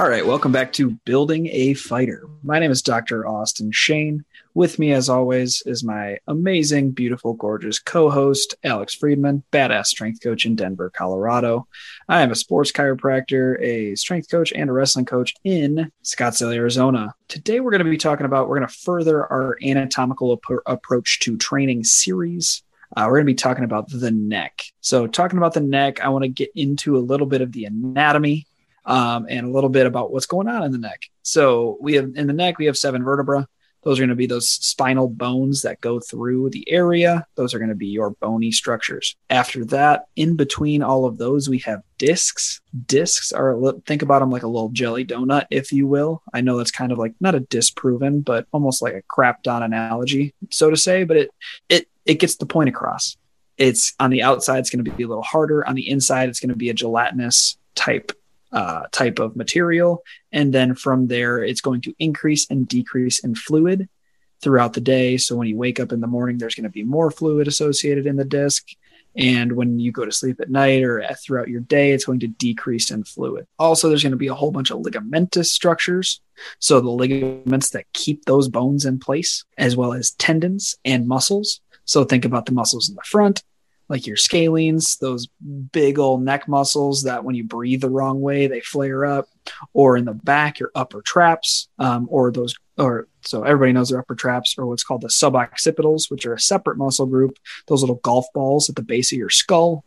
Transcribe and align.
All 0.00 0.08
right, 0.08 0.24
welcome 0.24 0.50
back 0.50 0.72
to 0.72 0.92
Building 1.04 1.48
a 1.48 1.74
Fighter. 1.74 2.26
My 2.42 2.58
name 2.58 2.70
is 2.70 2.80
Dr. 2.80 3.28
Austin 3.28 3.70
Shane. 3.70 4.24
With 4.54 4.78
me, 4.78 4.92
as 4.92 5.10
always, 5.10 5.62
is 5.66 5.84
my 5.84 6.16
amazing, 6.26 6.92
beautiful, 6.92 7.34
gorgeous 7.34 7.78
co 7.78 8.08
host, 8.08 8.54
Alex 8.64 8.94
Friedman, 8.94 9.42
badass 9.52 9.88
strength 9.88 10.22
coach 10.22 10.46
in 10.46 10.56
Denver, 10.56 10.88
Colorado. 10.88 11.68
I 12.08 12.22
am 12.22 12.30
a 12.30 12.34
sports 12.34 12.72
chiropractor, 12.72 13.60
a 13.60 13.94
strength 13.94 14.30
coach, 14.30 14.54
and 14.54 14.70
a 14.70 14.72
wrestling 14.72 15.04
coach 15.04 15.34
in 15.44 15.92
Scottsdale, 16.02 16.54
Arizona. 16.54 17.14
Today, 17.28 17.60
we're 17.60 17.70
going 17.70 17.84
to 17.84 17.90
be 17.90 17.98
talking 17.98 18.24
about, 18.24 18.48
we're 18.48 18.56
going 18.56 18.68
to 18.68 18.74
further 18.74 19.30
our 19.30 19.58
anatomical 19.62 20.32
ap- 20.32 20.62
approach 20.64 21.20
to 21.20 21.36
training 21.36 21.84
series. 21.84 22.62
Uh, 22.96 23.04
we're 23.04 23.18
going 23.18 23.26
to 23.26 23.32
be 23.32 23.34
talking 23.34 23.64
about 23.64 23.90
the 23.90 24.10
neck. 24.10 24.62
So, 24.80 25.06
talking 25.06 25.36
about 25.36 25.52
the 25.52 25.60
neck, 25.60 26.00
I 26.00 26.08
want 26.08 26.22
to 26.22 26.28
get 26.28 26.48
into 26.54 26.96
a 26.96 27.00
little 27.00 27.26
bit 27.26 27.42
of 27.42 27.52
the 27.52 27.66
anatomy 27.66 28.46
um, 28.84 29.26
and 29.28 29.46
a 29.46 29.50
little 29.50 29.70
bit 29.70 29.86
about 29.86 30.12
what's 30.12 30.26
going 30.26 30.48
on 30.48 30.62
in 30.62 30.72
the 30.72 30.78
neck. 30.78 31.02
So 31.22 31.78
we 31.80 31.94
have 31.94 32.12
in 32.14 32.26
the 32.26 32.32
neck, 32.32 32.58
we 32.58 32.66
have 32.66 32.78
seven 32.78 33.04
vertebra. 33.04 33.46
Those 33.82 33.98
are 33.98 34.02
going 34.02 34.10
to 34.10 34.14
be 34.14 34.26
those 34.26 34.48
spinal 34.48 35.08
bones 35.08 35.62
that 35.62 35.80
go 35.80 36.00
through 36.00 36.50
the 36.50 36.70
area. 36.70 37.26
Those 37.36 37.54
are 37.54 37.58
going 37.58 37.70
to 37.70 37.74
be 37.74 37.86
your 37.86 38.10
bony 38.10 38.52
structures. 38.52 39.16
After 39.30 39.64
that, 39.66 40.04
in 40.16 40.36
between 40.36 40.82
all 40.82 41.06
of 41.06 41.16
those, 41.16 41.48
we 41.48 41.58
have 41.60 41.82
discs. 41.96 42.60
Discs 42.86 43.32
are, 43.32 43.56
think 43.86 44.02
about 44.02 44.18
them 44.18 44.30
like 44.30 44.42
a 44.42 44.48
little 44.48 44.68
jelly 44.68 45.06
donut, 45.06 45.46
if 45.50 45.72
you 45.72 45.86
will. 45.86 46.22
I 46.34 46.42
know 46.42 46.58
that's 46.58 46.70
kind 46.70 46.92
of 46.92 46.98
like 46.98 47.14
not 47.20 47.34
a 47.34 47.40
disproven, 47.40 48.20
but 48.20 48.46
almost 48.52 48.82
like 48.82 48.94
a 48.94 49.02
crapped 49.02 49.50
on 49.50 49.62
analogy, 49.62 50.34
so 50.50 50.68
to 50.68 50.76
say, 50.76 51.04
but 51.04 51.16
it, 51.16 51.30
it, 51.70 51.88
it 52.04 52.14
gets 52.20 52.36
the 52.36 52.46
point 52.46 52.68
across. 52.68 53.16
It's 53.56 53.94
on 53.98 54.10
the 54.10 54.22
outside, 54.22 54.58
it's 54.58 54.70
going 54.70 54.84
to 54.84 54.90
be 54.90 55.04
a 55.04 55.08
little 55.08 55.22
harder. 55.22 55.66
On 55.66 55.74
the 55.74 55.88
inside, 55.88 56.28
it's 56.28 56.40
going 56.40 56.50
to 56.50 56.56
be 56.56 56.68
a 56.68 56.74
gelatinous 56.74 57.56
type 57.74 58.12
uh, 58.52 58.86
type 58.92 59.18
of 59.18 59.36
material. 59.36 60.02
And 60.32 60.52
then 60.52 60.74
from 60.74 61.06
there, 61.06 61.42
it's 61.42 61.60
going 61.60 61.82
to 61.82 61.94
increase 61.98 62.48
and 62.50 62.66
decrease 62.66 63.20
in 63.20 63.34
fluid 63.34 63.88
throughout 64.42 64.72
the 64.72 64.80
day. 64.80 65.16
So 65.16 65.36
when 65.36 65.48
you 65.48 65.56
wake 65.56 65.80
up 65.80 65.92
in 65.92 66.00
the 66.00 66.06
morning, 66.06 66.38
there's 66.38 66.54
going 66.54 66.64
to 66.64 66.70
be 66.70 66.82
more 66.82 67.10
fluid 67.10 67.48
associated 67.48 68.06
in 68.06 68.16
the 68.16 68.24
disc. 68.24 68.68
And 69.16 69.52
when 69.52 69.78
you 69.80 69.90
go 69.90 70.04
to 70.04 70.12
sleep 70.12 70.40
at 70.40 70.50
night 70.50 70.84
or 70.84 71.04
throughout 71.14 71.48
your 71.48 71.60
day, 71.60 71.90
it's 71.90 72.04
going 72.04 72.20
to 72.20 72.28
decrease 72.28 72.90
in 72.90 73.02
fluid. 73.02 73.46
Also, 73.58 73.88
there's 73.88 74.04
going 74.04 74.12
to 74.12 74.16
be 74.16 74.28
a 74.28 74.34
whole 74.34 74.52
bunch 74.52 74.70
of 74.70 74.78
ligamentous 74.78 75.46
structures. 75.46 76.20
So 76.60 76.80
the 76.80 76.90
ligaments 76.90 77.70
that 77.70 77.92
keep 77.92 78.24
those 78.24 78.48
bones 78.48 78.84
in 78.84 79.00
place, 79.00 79.44
as 79.58 79.76
well 79.76 79.92
as 79.92 80.12
tendons 80.12 80.76
and 80.84 81.08
muscles. 81.08 81.60
So 81.84 82.04
think 82.04 82.24
about 82.24 82.46
the 82.46 82.52
muscles 82.52 82.88
in 82.88 82.94
the 82.94 83.02
front, 83.02 83.42
like 83.90 84.06
your 84.06 84.16
scalenes, 84.16 84.98
those 85.00 85.26
big 85.72 85.98
old 85.98 86.22
neck 86.22 86.46
muscles 86.46 87.02
that 87.02 87.24
when 87.24 87.34
you 87.34 87.42
breathe 87.42 87.80
the 87.80 87.90
wrong 87.90 88.20
way, 88.20 88.46
they 88.46 88.60
flare 88.60 89.04
up, 89.04 89.28
or 89.72 89.96
in 89.96 90.04
the 90.04 90.14
back, 90.14 90.60
your 90.60 90.70
upper 90.76 91.02
traps, 91.02 91.68
um, 91.80 92.06
or 92.08 92.30
those, 92.30 92.54
or 92.78 93.08
so 93.22 93.42
everybody 93.42 93.72
knows 93.72 93.88
their 93.90 93.98
upper 93.98 94.14
traps, 94.14 94.54
or 94.56 94.64
what's 94.64 94.84
called 94.84 95.00
the 95.00 95.08
suboccipitals, 95.08 96.08
which 96.08 96.24
are 96.24 96.34
a 96.34 96.40
separate 96.40 96.78
muscle 96.78 97.04
group, 97.04 97.36
those 97.66 97.82
little 97.82 97.96
golf 97.96 98.26
balls 98.32 98.70
at 98.70 98.76
the 98.76 98.82
base 98.82 99.10
of 99.10 99.18
your 99.18 99.28
skull 99.28 99.84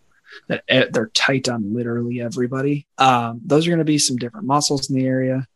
that 0.49 0.63
eh, 0.67 0.85
they're 0.91 1.07
tight 1.13 1.47
on 1.47 1.73
literally 1.73 2.19
everybody. 2.19 2.85
Um, 2.97 3.39
those 3.45 3.65
are 3.65 3.69
going 3.69 3.79
to 3.79 3.85
be 3.85 3.97
some 3.97 4.17
different 4.17 4.47
muscles 4.47 4.89
in 4.89 4.97
the 4.97 5.05
area. 5.05 5.47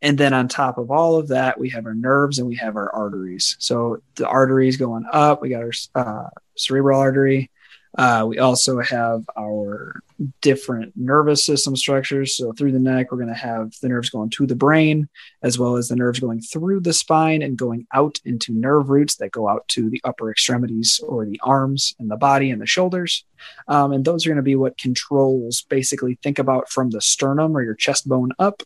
And 0.00 0.16
then 0.16 0.32
on 0.32 0.46
top 0.46 0.78
of 0.78 0.92
all 0.92 1.16
of 1.16 1.28
that, 1.28 1.58
we 1.58 1.70
have 1.70 1.86
our 1.86 1.94
nerves 1.94 2.38
and 2.38 2.46
we 2.46 2.56
have 2.56 2.76
our 2.76 2.94
arteries. 2.94 3.56
So 3.58 4.02
the 4.14 4.28
arteries 4.28 4.76
going 4.76 5.06
up, 5.10 5.42
we 5.42 5.48
got 5.48 5.62
our 5.62 5.72
uh, 5.94 6.28
cerebral 6.54 7.00
artery, 7.00 7.50
uh, 7.96 8.26
we 8.28 8.38
also 8.38 8.80
have 8.80 9.24
our 9.38 10.00
different 10.40 10.92
nervous 10.96 11.44
system 11.44 11.76
structures. 11.76 12.36
So 12.36 12.52
through 12.52 12.72
the 12.72 12.78
neck, 12.78 13.10
we're 13.10 13.18
going 13.18 13.28
to 13.28 13.34
have 13.34 13.72
the 13.80 13.88
nerves 13.88 14.10
going 14.10 14.30
to 14.30 14.46
the 14.46 14.54
brain, 14.54 15.08
as 15.42 15.58
well 15.58 15.76
as 15.76 15.88
the 15.88 15.96
nerves 15.96 16.20
going 16.20 16.40
through 16.40 16.80
the 16.80 16.92
spine 16.92 17.42
and 17.42 17.56
going 17.56 17.86
out 17.94 18.18
into 18.24 18.52
nerve 18.52 18.90
roots 18.90 19.16
that 19.16 19.30
go 19.30 19.48
out 19.48 19.66
to 19.68 19.88
the 19.88 20.00
upper 20.04 20.30
extremities 20.30 21.00
or 21.06 21.24
the 21.24 21.40
arms 21.42 21.94
and 21.98 22.10
the 22.10 22.16
body 22.16 22.50
and 22.50 22.60
the 22.60 22.66
shoulders. 22.66 23.24
Um, 23.68 23.92
and 23.92 24.04
those 24.04 24.26
are 24.26 24.30
going 24.30 24.36
to 24.36 24.42
be 24.42 24.56
what 24.56 24.78
controls 24.78 25.62
basically 25.62 26.18
think 26.22 26.38
about 26.38 26.68
from 26.68 26.90
the 26.90 27.00
sternum 27.00 27.56
or 27.56 27.62
your 27.62 27.74
chest 27.74 28.08
bone 28.08 28.32
up. 28.38 28.62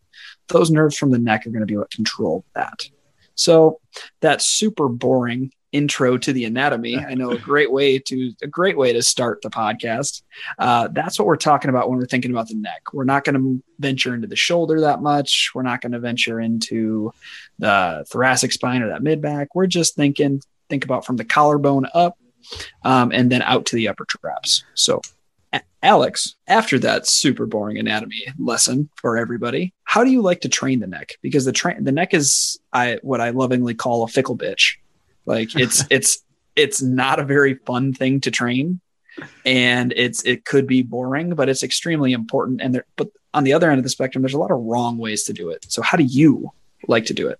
Those 0.48 0.70
nerves 0.70 0.96
from 0.96 1.10
the 1.10 1.18
neck 1.18 1.46
are 1.46 1.50
going 1.50 1.60
to 1.60 1.66
be 1.66 1.76
what 1.76 1.90
control 1.90 2.44
that. 2.54 2.80
So 3.36 3.80
that's 4.20 4.46
super 4.46 4.88
boring 4.88 5.52
intro 5.72 6.18
to 6.18 6.32
the 6.32 6.44
anatomy. 6.44 6.96
I 7.08 7.14
know 7.14 7.30
a 7.30 7.38
great 7.38 7.70
way 7.70 7.98
to 7.98 8.32
a 8.42 8.46
great 8.46 8.76
way 8.76 8.92
to 8.92 9.02
start 9.02 9.42
the 9.42 9.50
podcast. 9.50 10.22
Uh, 10.58 10.88
that's 10.88 11.18
what 11.18 11.26
we're 11.26 11.36
talking 11.36 11.70
about 11.70 11.88
when 11.88 11.98
we're 11.98 12.06
thinking 12.06 12.30
about 12.30 12.48
the 12.48 12.56
neck. 12.56 12.92
We're 12.92 13.04
not 13.04 13.24
going 13.24 13.34
to 13.34 13.62
venture 13.78 14.14
into 14.14 14.26
the 14.26 14.36
shoulder 14.36 14.80
that 14.80 15.02
much. 15.02 15.50
We're 15.54 15.62
not 15.62 15.80
going 15.80 15.92
to 15.92 16.00
venture 16.00 16.40
into 16.40 17.12
the 17.58 18.04
thoracic 18.08 18.52
spine 18.52 18.82
or 18.82 18.88
that 18.88 19.02
mid 19.02 19.20
back. 19.20 19.54
We're 19.54 19.66
just 19.66 19.94
thinking 19.94 20.42
think 20.68 20.84
about 20.84 21.04
from 21.04 21.16
the 21.16 21.24
collarbone 21.24 21.86
up, 21.94 22.16
um, 22.84 23.10
and 23.12 23.30
then 23.30 23.42
out 23.42 23.66
to 23.66 23.76
the 23.76 23.88
upper 23.88 24.04
traps. 24.04 24.64
So. 24.74 25.00
Alex, 25.82 26.36
after 26.46 26.78
that 26.78 27.06
super 27.06 27.46
boring 27.46 27.78
anatomy 27.78 28.22
lesson 28.38 28.90
for 28.96 29.16
everybody, 29.16 29.72
how 29.84 30.04
do 30.04 30.10
you 30.10 30.20
like 30.20 30.42
to 30.42 30.48
train 30.48 30.78
the 30.78 30.86
neck? 30.86 31.14
Because 31.22 31.46
the 31.46 31.52
train 31.52 31.82
the 31.82 31.90
neck 31.90 32.12
is 32.12 32.60
I 32.70 32.98
what 33.02 33.22
I 33.22 33.30
lovingly 33.30 33.74
call 33.74 34.04
a 34.04 34.08
fickle 34.08 34.36
bitch. 34.36 34.76
Like 35.26 35.54
it's 35.56 35.84
it's 35.90 36.24
it's 36.56 36.82
not 36.82 37.18
a 37.18 37.24
very 37.24 37.54
fun 37.54 37.92
thing 37.92 38.20
to 38.22 38.30
train 38.30 38.80
and 39.44 39.92
it's 39.96 40.22
it 40.24 40.44
could 40.44 40.66
be 40.66 40.82
boring, 40.82 41.34
but 41.34 41.48
it's 41.48 41.62
extremely 41.62 42.12
important. 42.12 42.60
And 42.60 42.74
there 42.74 42.86
but 42.96 43.08
on 43.34 43.44
the 43.44 43.52
other 43.52 43.70
end 43.70 43.78
of 43.78 43.84
the 43.84 43.90
spectrum, 43.90 44.22
there's 44.22 44.34
a 44.34 44.38
lot 44.38 44.50
of 44.50 44.58
wrong 44.58 44.98
ways 44.98 45.24
to 45.24 45.32
do 45.32 45.50
it. 45.50 45.66
So 45.68 45.82
how 45.82 45.96
do 45.96 46.04
you 46.04 46.50
like 46.88 47.06
to 47.06 47.14
do 47.14 47.28
it? 47.28 47.38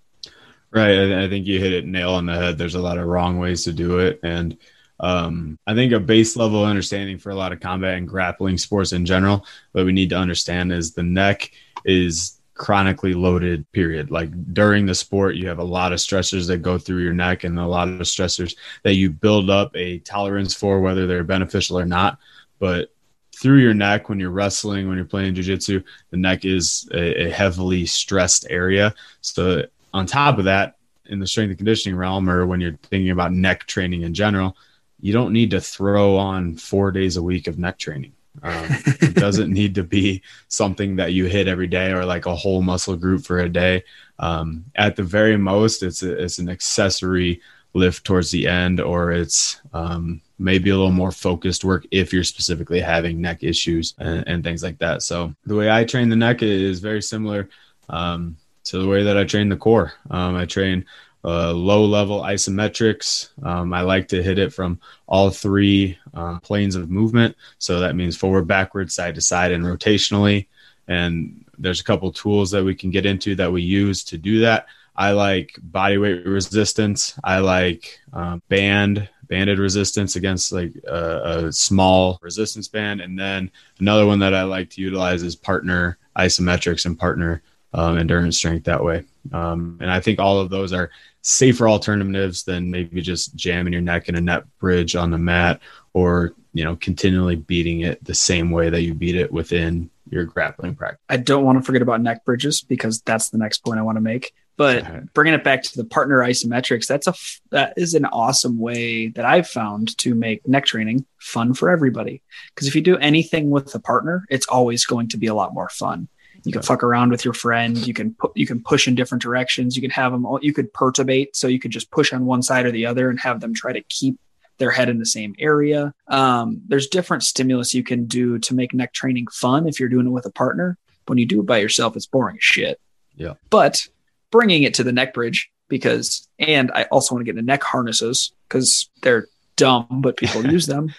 Right. 0.71 1.13
I 1.13 1.29
think 1.29 1.47
you 1.47 1.59
hit 1.59 1.73
it 1.73 1.87
nail 1.87 2.13
on 2.13 2.27
the 2.27 2.35
head. 2.35 2.59
There's 2.59 2.77
a 2.77 2.81
lot 2.81 2.99
of 2.99 3.07
wrong 3.07 3.39
ways 3.39 3.65
to 3.65 3.73
do 3.73 3.99
it. 3.99 4.21
And 4.23 4.57
um, 5.01 5.59
I 5.67 5.75
think 5.75 5.93
a 5.93 5.99
base 5.99 6.37
level 6.37 6.65
understanding 6.65 7.19
for 7.19 7.31
a 7.31 7.35
lot 7.35 7.53
of 7.53 7.61
combat 7.61 7.95
and 7.95 8.07
grappling 8.07 8.57
sports 8.57 8.93
in 8.93 9.05
general, 9.05 9.45
what 9.73 9.87
we 9.87 9.93
need 9.93 10.11
to 10.11 10.17
understand 10.17 10.73
is 10.73 10.93
the 10.93 11.03
neck 11.03 11.51
is 11.85 12.40
chronically 12.61 13.15
loaded 13.15 13.65
period. 13.73 14.11
Like 14.11 14.31
during 14.53 14.85
the 14.85 14.95
sport 14.95 15.35
you 15.35 15.49
have 15.49 15.61
a 15.61 15.65
lot 15.65 15.95
of 15.95 15.99
stressors 15.99 16.47
that 16.49 16.59
go 16.59 16.77
through 16.77 17.03
your 17.03 17.15
neck 17.15 17.45
and 17.45 17.59
a 17.59 17.67
lot 17.67 17.89
of 17.89 17.95
stressors 18.01 18.55
that 18.83 18.97
you 18.97 19.09
build 19.09 19.49
up 19.49 19.75
a 19.75 19.99
tolerance 20.01 20.53
for 20.53 20.79
whether 20.79 21.07
they're 21.07 21.25
beneficial 21.25 21.79
or 21.79 21.87
not. 21.87 22.19
But 22.59 22.93
through 23.35 23.61
your 23.61 23.73
neck 23.73 24.11
when 24.11 24.21
you're 24.21 24.31
wrestling 24.31 24.89
when 24.89 24.99
you're 24.99 25.07
playing 25.07 25.35
jiu-jitsu 25.35 25.83
the 26.11 26.17
neck 26.19 26.45
is 26.45 26.87
a, 26.93 27.29
a 27.29 27.31
heavily 27.31 27.87
stressed 27.87 28.47
area. 28.51 28.95
So 29.23 29.65
on 29.95 30.05
top 30.05 30.37
of 30.37 30.45
that 30.45 30.77
in 31.07 31.19
the 31.19 31.27
strength 31.27 31.49
and 31.49 31.59
conditioning 31.59 31.97
realm 31.97 32.29
or 32.29 32.47
when 32.47 32.61
you're 32.61 32.79
thinking 32.91 33.11
about 33.11 33.33
neck 33.33 33.67
training 33.69 34.03
in 34.03 34.13
general 34.13 34.55
you 35.01 35.15
don't 35.15 35.33
need 35.33 35.53
to 35.53 35.63
throw 35.63 36.19
on 36.19 36.57
four 36.57 36.91
days 36.91 37.17
a 37.17 37.23
week 37.23 37.47
of 37.47 37.59
neck 37.59 37.79
training 37.79 38.13
um, 38.43 38.67
it 39.01 39.15
doesn't 39.15 39.53
need 39.61 39.75
to 39.75 39.83
be 39.83 40.23
something 40.49 40.97
that 40.97 41.13
you 41.13 41.27
hit 41.27 41.49
every 41.49 41.67
day 41.67 41.93
or 41.93 42.05
like 42.05 42.27
a 42.27 42.35
whole 42.35 42.63
muscle 42.63 42.97
group 42.97 43.25
for 43.25 43.41
a 43.41 43.49
day. 43.49 43.85
Um, 44.19 44.65
at 44.75 44.97
the 44.97 45.03
very 45.03 45.37
most, 45.37 45.83
it's 45.83 46.03
a, 46.03 46.23
it's 46.23 46.39
an 46.39 46.49
accessory 46.49 47.41
lift 47.73 48.05
towards 48.05 48.31
the 48.31 48.49
end, 48.49 48.81
or 48.81 49.13
it's 49.13 49.61
um, 49.73 50.21
maybe 50.39 50.71
a 50.71 50.77
little 50.77 50.91
more 50.91 51.13
focused 51.13 51.65
work 51.65 51.87
if 51.91 52.13
you're 52.13 52.25
specifically 52.25 52.81
having 52.81 53.21
neck 53.21 53.43
issues 53.43 53.95
and, 53.99 54.27
and 54.27 54.45
things 54.45 54.63
like 54.63 54.79
that. 54.79 55.03
So 55.03 55.35
the 55.47 55.55
way 55.55 55.71
I 55.71 55.85
train 55.85 56.09
the 56.09 56.17
neck 56.17 56.43
is 56.43 56.81
very 56.81 57.03
similar 57.03 57.49
um, 57.89 58.37
to 58.65 58.79
the 58.79 58.89
way 58.89 59.05
that 59.05 59.17
I 59.17 59.25
train 59.25 59.49
the 59.49 59.57
core. 59.57 59.93
Um, 60.11 60.35
I 60.37 60.47
train 60.47 60.85
uh, 61.25 61.53
low 61.53 61.85
level 61.85 62.21
isometrics. 62.23 63.31
Um, 63.45 63.73
I 63.73 63.83
like 63.83 64.09
to 64.09 64.23
hit 64.23 64.39
it 64.39 64.53
from 64.53 64.81
all 65.07 65.31
three 65.31 65.99
uh, 66.15 66.39
planes 66.41 66.77
of 66.77 66.91
movement. 66.91 67.37
So 67.59 67.81
that 67.81 67.97
means 67.97 68.17
forward, 68.17 68.47
backward, 68.47 68.91
side 68.91 69.15
to 69.17 69.21
side, 69.21 69.53
and 69.53 69.65
rotationally. 69.65 70.47
And 70.89 71.45
there's 71.59 71.81
a 71.81 71.85
couple 71.85 72.11
tools 72.13 72.51
that 72.53 72.65
we 72.65 72.75
can 72.75 72.91
get 72.91 73.07
into 73.07 73.35
that 73.37 73.53
we 73.53 73.63
use 73.63 74.03
to 74.05 74.19
do 74.19 74.41
that. 74.41 74.67
I 74.97 75.13
like 75.13 75.57
body 75.63 75.99
weight 75.99 76.27
resistance. 76.27 77.19
I 77.23 77.39
like 77.39 78.01
um, 78.13 78.43
band 78.49 79.09
banded 79.31 79.61
resistance 79.61 80.17
against 80.17 80.51
like 80.51 80.73
a, 80.89 81.47
a, 81.47 81.53
small 81.53 82.19
resistance 82.21 82.67
band. 82.67 83.01
And 83.01 83.17
then 83.17 83.51
another 83.79 84.05
one 84.05 84.19
that 84.19 84.35
I 84.35 84.43
like 84.43 84.71
to 84.71 84.83
utilize 84.83 85.23
is 85.23 85.37
partner 85.37 85.97
isometrics 86.19 86.85
and 86.85 86.99
partner 86.99 87.41
um, 87.73 87.97
endurance 87.97 88.37
strength 88.37 88.65
that 88.65 88.83
way. 88.83 89.05
Um, 89.33 89.79
and 89.81 89.89
I 89.89 90.01
think 90.01 90.19
all 90.19 90.41
of 90.41 90.51
those 90.51 90.73
are 90.73 90.91
safer 91.23 91.69
alternatives 91.69 92.45
than 92.45 92.71
maybe 92.71 93.03
just 93.03 93.35
jamming 93.35 93.73
your 93.73 93.83
neck 93.83 94.09
in 94.09 94.15
a 94.15 94.21
neck 94.21 94.45
bridge 94.59 94.97
on 94.97 95.11
the 95.11 95.19
mat 95.19 95.61
or 95.93 96.35
you 96.53 96.65
know 96.65 96.77
continually 96.77 97.37
beating 97.37 97.83
it 97.83 98.03
the 98.05 98.15
same 98.15 98.51
way 98.51 98.71
that 98.71 98.83
you 98.83 98.95
beat 98.95 99.17
it 99.17 99.33
within 99.33 99.91
your 100.11 100.25
grappling 100.25 100.75
practice. 100.75 101.01
I 101.09 101.17
don't 101.17 101.45
want 101.45 101.59
to 101.59 101.65
forget 101.65 101.83
about 101.83 102.01
neck 102.01 102.25
bridges 102.25 102.63
because 102.63 103.01
that's 103.03 103.31
the 103.31 103.39
next 103.39 103.59
point 103.59 103.79
I 103.79 103.83
want 103.83 103.97
to 103.97 104.03
make. 104.03 104.33
But 104.57 104.83
right. 104.83 105.13
bringing 105.15 105.33
it 105.33 105.45
back 105.45 105.63
to 105.63 105.77
the 105.77 105.85
partner 105.85 106.19
isometrics, 106.19 106.87
that's 106.87 107.07
a 107.07 107.15
that 107.51 107.75
is 107.77 107.95
an 107.95 108.05
awesome 108.05 108.59
way 108.59 109.09
that 109.09 109.25
I've 109.25 109.49
found 109.49 109.97
to 109.99 110.15
make 110.15 110.47
neck 110.47 110.67
training 110.67 111.07
fun 111.19 111.55
for 111.55 111.71
everybody. 111.71 112.23
Because 112.55 112.69
if 112.69 112.75
you 112.75 112.83
do 112.83 112.99
anything 112.99 113.49
with 113.51 113.75
a 113.75 113.79
partner, 113.79 114.27
it's 114.29 114.47
always 114.49 114.85
going 114.85 115.09
to 115.09 115.17
be 115.17 115.29
a 115.29 115.35
lot 115.35 115.55
more 115.55 115.71
fun. 115.71 116.09
You 116.45 116.53
can 116.53 116.63
fuck 116.63 116.83
around 116.83 117.11
with 117.11 117.25
your 117.25 117.35
friend. 117.35 117.77
You 117.77 117.95
can 117.95 118.15
put 118.15 118.33
you 118.37 118.47
can 118.47 118.63
push 118.63 118.89
in 118.89 118.95
different 118.95 119.23
directions. 119.23 119.77
You 119.77 119.83
can 119.83 119.91
have 119.91 120.13
them. 120.13 120.25
All, 120.25 120.39
you 120.43 120.53
could 120.53 120.73
perturbate, 120.73 121.37
so 121.37 121.49
you 121.49 121.59
could 121.59 121.71
just 121.71 121.91
push 121.91 122.13
on 122.13 122.27
one 122.27 122.43
side 122.43 122.67
or 122.67 122.71
the 122.71 122.87
other 122.87 123.11
and 123.11 123.19
have 123.21 123.41
them 123.41 123.55
try 123.55 123.73
to 123.73 123.83
keep 123.83 124.19
their 124.59 124.71
head 124.71 124.89
in 124.89 124.99
the 124.99 125.07
same 125.07 125.35
area. 125.39 125.93
Um, 126.07 126.63
there's 126.69 126.87
different 126.87 127.25
stimulus 127.25 127.75
you 127.75 127.83
can 127.83 128.07
do 128.07 128.39
to 128.39 128.55
make 128.55 128.73
neck 128.73 128.93
training 128.93 129.27
fun 129.33 129.67
if 129.67 129.81
you're 129.81 129.89
doing 129.89 130.07
it 130.07 130.11
with 130.11 130.27
a 130.27 130.31
partner. 130.31 130.79
When 131.07 131.19
you 131.19 131.27
do 131.27 131.41
it 131.41 131.47
by 131.47 131.59
yourself, 131.59 131.97
it's 131.97 132.07
boring 132.07 132.37
as 132.37 132.45
shit. 132.45 132.81
Yeah. 133.17 133.35
But 133.49 133.89
bringing 134.31 134.63
it 134.63 134.75
to 134.75 134.85
the 134.85 134.93
neck 134.93 135.15
bridge 135.15 135.51
because, 135.69 136.29
and 136.39 136.71
I 136.73 136.85
also 136.85 137.15
want 137.15 137.23
to 137.23 137.25
get 137.25 137.37
into 137.39 137.47
neck 137.47 137.65
harnesses 137.65 138.33
because 138.49 138.89
they're 139.03 139.27
dumb, 139.57 139.87
but 140.03 140.17
people 140.17 140.47
use 140.51 140.67
them. 140.67 140.95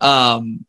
Um, 0.00 0.64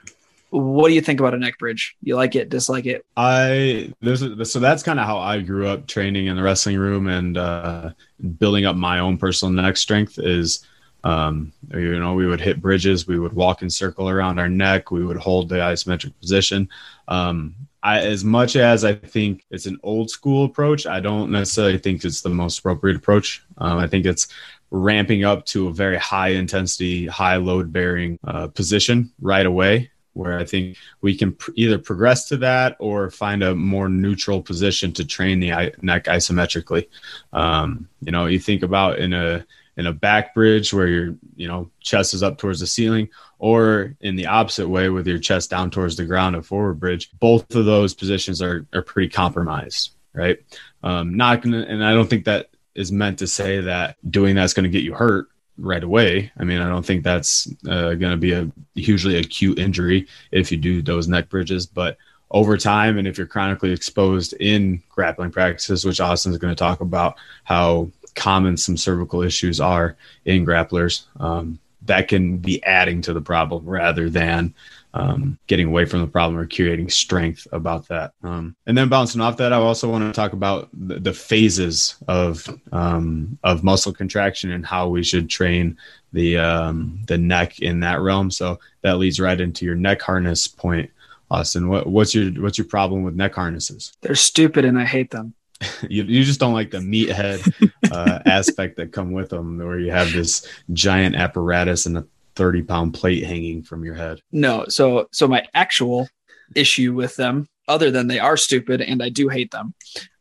what 0.49 0.87
do 0.87 0.93
you 0.93 1.01
think 1.01 1.19
about 1.19 1.33
a 1.33 1.37
neck 1.37 1.57
bridge? 1.57 1.95
You 2.01 2.15
like 2.15 2.35
it, 2.35 2.49
dislike 2.49 2.85
it? 2.85 3.05
I 3.15 3.93
there's 4.01 4.21
so 4.51 4.59
that's 4.59 4.83
kind 4.83 4.99
of 4.99 5.05
how 5.05 5.17
I 5.17 5.41
grew 5.41 5.67
up 5.67 5.87
training 5.87 6.27
in 6.27 6.35
the 6.35 6.43
wrestling 6.43 6.77
room 6.77 7.07
and 7.07 7.37
uh, 7.37 7.91
building 8.37 8.65
up 8.65 8.75
my 8.75 8.99
own 8.99 9.17
personal 9.17 9.53
neck 9.53 9.77
strength 9.77 10.19
is 10.19 10.65
um, 11.03 11.53
you 11.73 11.99
know, 11.99 12.15
we 12.15 12.25
would 12.25 12.41
hit 12.41 12.61
bridges, 12.61 13.07
we 13.07 13.19
would 13.19 13.31
walk 13.31 13.61
in 13.61 13.69
circle 13.69 14.09
around 14.09 14.39
our 14.39 14.49
neck, 14.49 14.91
we 14.91 15.05
would 15.05 15.17
hold 15.17 15.47
the 15.47 15.55
isometric 15.55 16.13
position. 16.19 16.67
Um, 17.07 17.55
I, 17.83 17.99
as 17.99 18.25
much 18.25 18.55
as 18.57 18.83
I 18.83 18.95
think 18.95 19.45
it's 19.49 19.67
an 19.67 19.79
old 19.83 20.09
school 20.09 20.43
approach, 20.43 20.85
I 20.85 20.99
don't 20.99 21.31
necessarily 21.31 21.77
think 21.77 22.03
it's 22.03 22.21
the 22.21 22.29
most 22.29 22.59
appropriate 22.59 22.97
approach. 22.97 23.43
Um, 23.57 23.77
I 23.77 23.87
think 23.87 24.05
it's 24.05 24.27
ramping 24.71 25.23
up 25.23 25.45
to 25.45 25.69
a 25.69 25.73
very 25.73 25.97
high 25.97 26.29
intensity, 26.29 27.05
high 27.05 27.37
load 27.37 27.71
bearing 27.71 28.19
uh, 28.25 28.47
position 28.47 29.11
right 29.21 29.45
away 29.45 29.89
where 30.17 30.39
I 30.39 30.45
think 30.45 30.77
we 31.01 31.15
can 31.15 31.33
pr- 31.33 31.51
either 31.55 31.77
progress 31.77 32.27
to 32.29 32.37
that 32.37 32.75
or 32.79 33.11
find 33.11 33.43
a 33.43 33.53
more 33.55 33.87
neutral 33.87 34.41
position 34.41 34.91
to 34.93 35.05
train 35.05 35.39
the 35.39 35.53
I- 35.53 35.71
neck 35.81 36.05
isometrically. 36.05 36.87
Um, 37.33 37.87
you 38.01 38.11
know, 38.11 38.25
you 38.25 38.39
think 38.39 38.63
about 38.63 38.99
in 38.99 39.13
a 39.13 39.45
in 39.77 39.85
a 39.85 39.93
back 39.93 40.33
bridge 40.33 40.73
where 40.73 40.87
your 40.87 41.15
you 41.35 41.47
know 41.47 41.69
chest 41.81 42.15
is 42.15 42.23
up 42.23 42.39
towards 42.39 42.59
the 42.59 42.67
ceiling, 42.67 43.09
or 43.37 43.95
in 44.01 44.15
the 44.15 44.25
opposite 44.25 44.67
way 44.67 44.89
with 44.89 45.07
your 45.07 45.19
chest 45.19 45.51
down 45.51 45.69
towards 45.69 45.95
the 45.95 46.05
ground, 46.05 46.35
a 46.35 46.41
forward 46.41 46.79
bridge. 46.79 47.11
Both 47.19 47.55
of 47.55 47.65
those 47.65 47.93
positions 47.93 48.41
are 48.41 48.65
are 48.73 48.81
pretty 48.81 49.09
compromised, 49.09 49.91
right? 50.13 50.39
Um, 50.81 51.15
not 51.15 51.43
gonna, 51.43 51.61
and 51.61 51.85
I 51.85 51.93
don't 51.93 52.09
think 52.09 52.25
that 52.25 52.49
is 52.73 52.91
meant 52.91 53.19
to 53.19 53.27
say 53.27 53.61
that 53.61 53.97
doing 54.09 54.35
that's 54.35 54.53
going 54.53 54.63
to 54.63 54.69
get 54.69 54.83
you 54.83 54.93
hurt 54.93 55.27
right 55.57 55.83
away. 55.83 56.31
I 56.37 56.43
mean, 56.43 56.59
I 56.61 56.69
don't 56.69 56.85
think 56.85 57.03
that's 57.03 57.47
uh, 57.67 57.93
going 57.93 58.11
to 58.11 58.17
be 58.17 58.33
a 58.33 58.49
hugely 58.75 59.17
acute 59.17 59.59
injury 59.59 60.07
if 60.31 60.51
you 60.51 60.57
do 60.57 60.81
those 60.81 61.07
neck 61.07 61.29
bridges, 61.29 61.65
but 61.65 61.97
over 62.31 62.57
time, 62.57 62.97
and 62.97 63.07
if 63.07 63.17
you're 63.17 63.27
chronically 63.27 63.71
exposed 63.71 64.33
in 64.33 64.83
grappling 64.89 65.31
practices, 65.31 65.85
which 65.85 66.01
Austin's 66.01 66.37
going 66.37 66.53
to 66.53 66.59
talk 66.59 66.81
about 66.81 67.15
how 67.45 67.89
common 68.15 68.57
some 68.57 68.75
cervical 68.75 69.21
issues 69.21 69.61
are 69.61 69.95
in 70.25 70.45
grapplers, 70.45 71.05
um, 71.21 71.57
that 71.83 72.09
can 72.09 72.37
be 72.37 72.61
adding 72.65 73.01
to 73.01 73.13
the 73.13 73.21
problem 73.21 73.65
rather 73.65 74.09
than 74.09 74.53
um, 74.97 75.37
getting 75.45 75.67
away 75.67 75.85
from 75.85 76.01
the 76.01 76.07
problem 76.07 76.39
or 76.39 76.47
creating 76.47 76.89
strength 76.89 77.47
about 77.51 77.87
that. 77.87 78.13
Um, 78.23 78.55
and 78.65 78.75
then 78.75 78.89
bouncing 78.89 79.21
off 79.21 79.37
that, 79.37 79.53
I 79.53 79.57
also 79.57 79.89
want 79.89 80.03
to 80.03 80.11
talk 80.11 80.33
about 80.33 80.69
the, 80.73 80.99
the 80.99 81.13
phases 81.13 81.95
of 82.07 82.49
um, 82.71 83.37
of 83.43 83.63
muscle 83.63 83.93
contraction 83.93 84.51
and 84.51 84.65
how 84.65 84.89
we 84.89 85.03
should 85.03 85.29
train 85.29 85.77
the 86.13 86.39
um, 86.39 86.99
the 87.05 87.17
neck 87.17 87.59
in 87.59 87.79
that 87.81 88.01
realm. 88.01 88.31
So 88.31 88.59
that 88.81 88.97
leads 88.97 89.19
right 89.19 89.39
into 89.39 89.65
your 89.65 89.75
neck 89.75 90.01
harness 90.01 90.47
point, 90.47 90.89
Austin. 91.29 91.69
What, 91.69 91.85
what's 91.85 92.15
your 92.15 92.31
what's 92.41 92.57
your 92.57 92.67
problem 92.67 93.03
with 93.03 93.15
neck 93.15 93.35
harnesses? 93.35 93.93
They're 94.01 94.15
stupid 94.15 94.65
and 94.65 94.79
I 94.79 94.85
hate 94.85 95.11
them. 95.11 95.35
you, 95.89 96.03
you 96.03 96.23
just 96.23 96.39
don't 96.39 96.53
like 96.53 96.71
the 96.71 96.79
meathead 96.79 97.71
uh, 97.91 98.19
aspect 98.25 98.77
that 98.77 98.91
come 98.91 99.11
with 99.11 99.29
them, 99.29 99.59
where 99.59 99.79
you 99.79 99.91
have 99.91 100.11
this 100.11 100.47
giant 100.73 101.15
apparatus 101.15 101.85
and 101.85 101.99
a 101.99 102.05
30 102.37 102.63
pound 102.63 102.93
plate 102.93 103.23
hanging 103.23 103.63
from 103.63 103.83
your 103.83 103.95
head. 103.95 104.21
No, 104.31 104.65
so 104.69 105.07
so 105.11 105.27
my 105.27 105.45
actual 105.53 106.07
issue 106.55 106.93
with 106.93 107.15
them, 107.15 107.49
other 107.67 107.91
than 107.91 108.07
they 108.07 108.19
are 108.19 108.37
stupid 108.37 108.81
and 108.81 109.01
I 109.03 109.09
do 109.09 109.27
hate 109.27 109.51
them, 109.51 109.73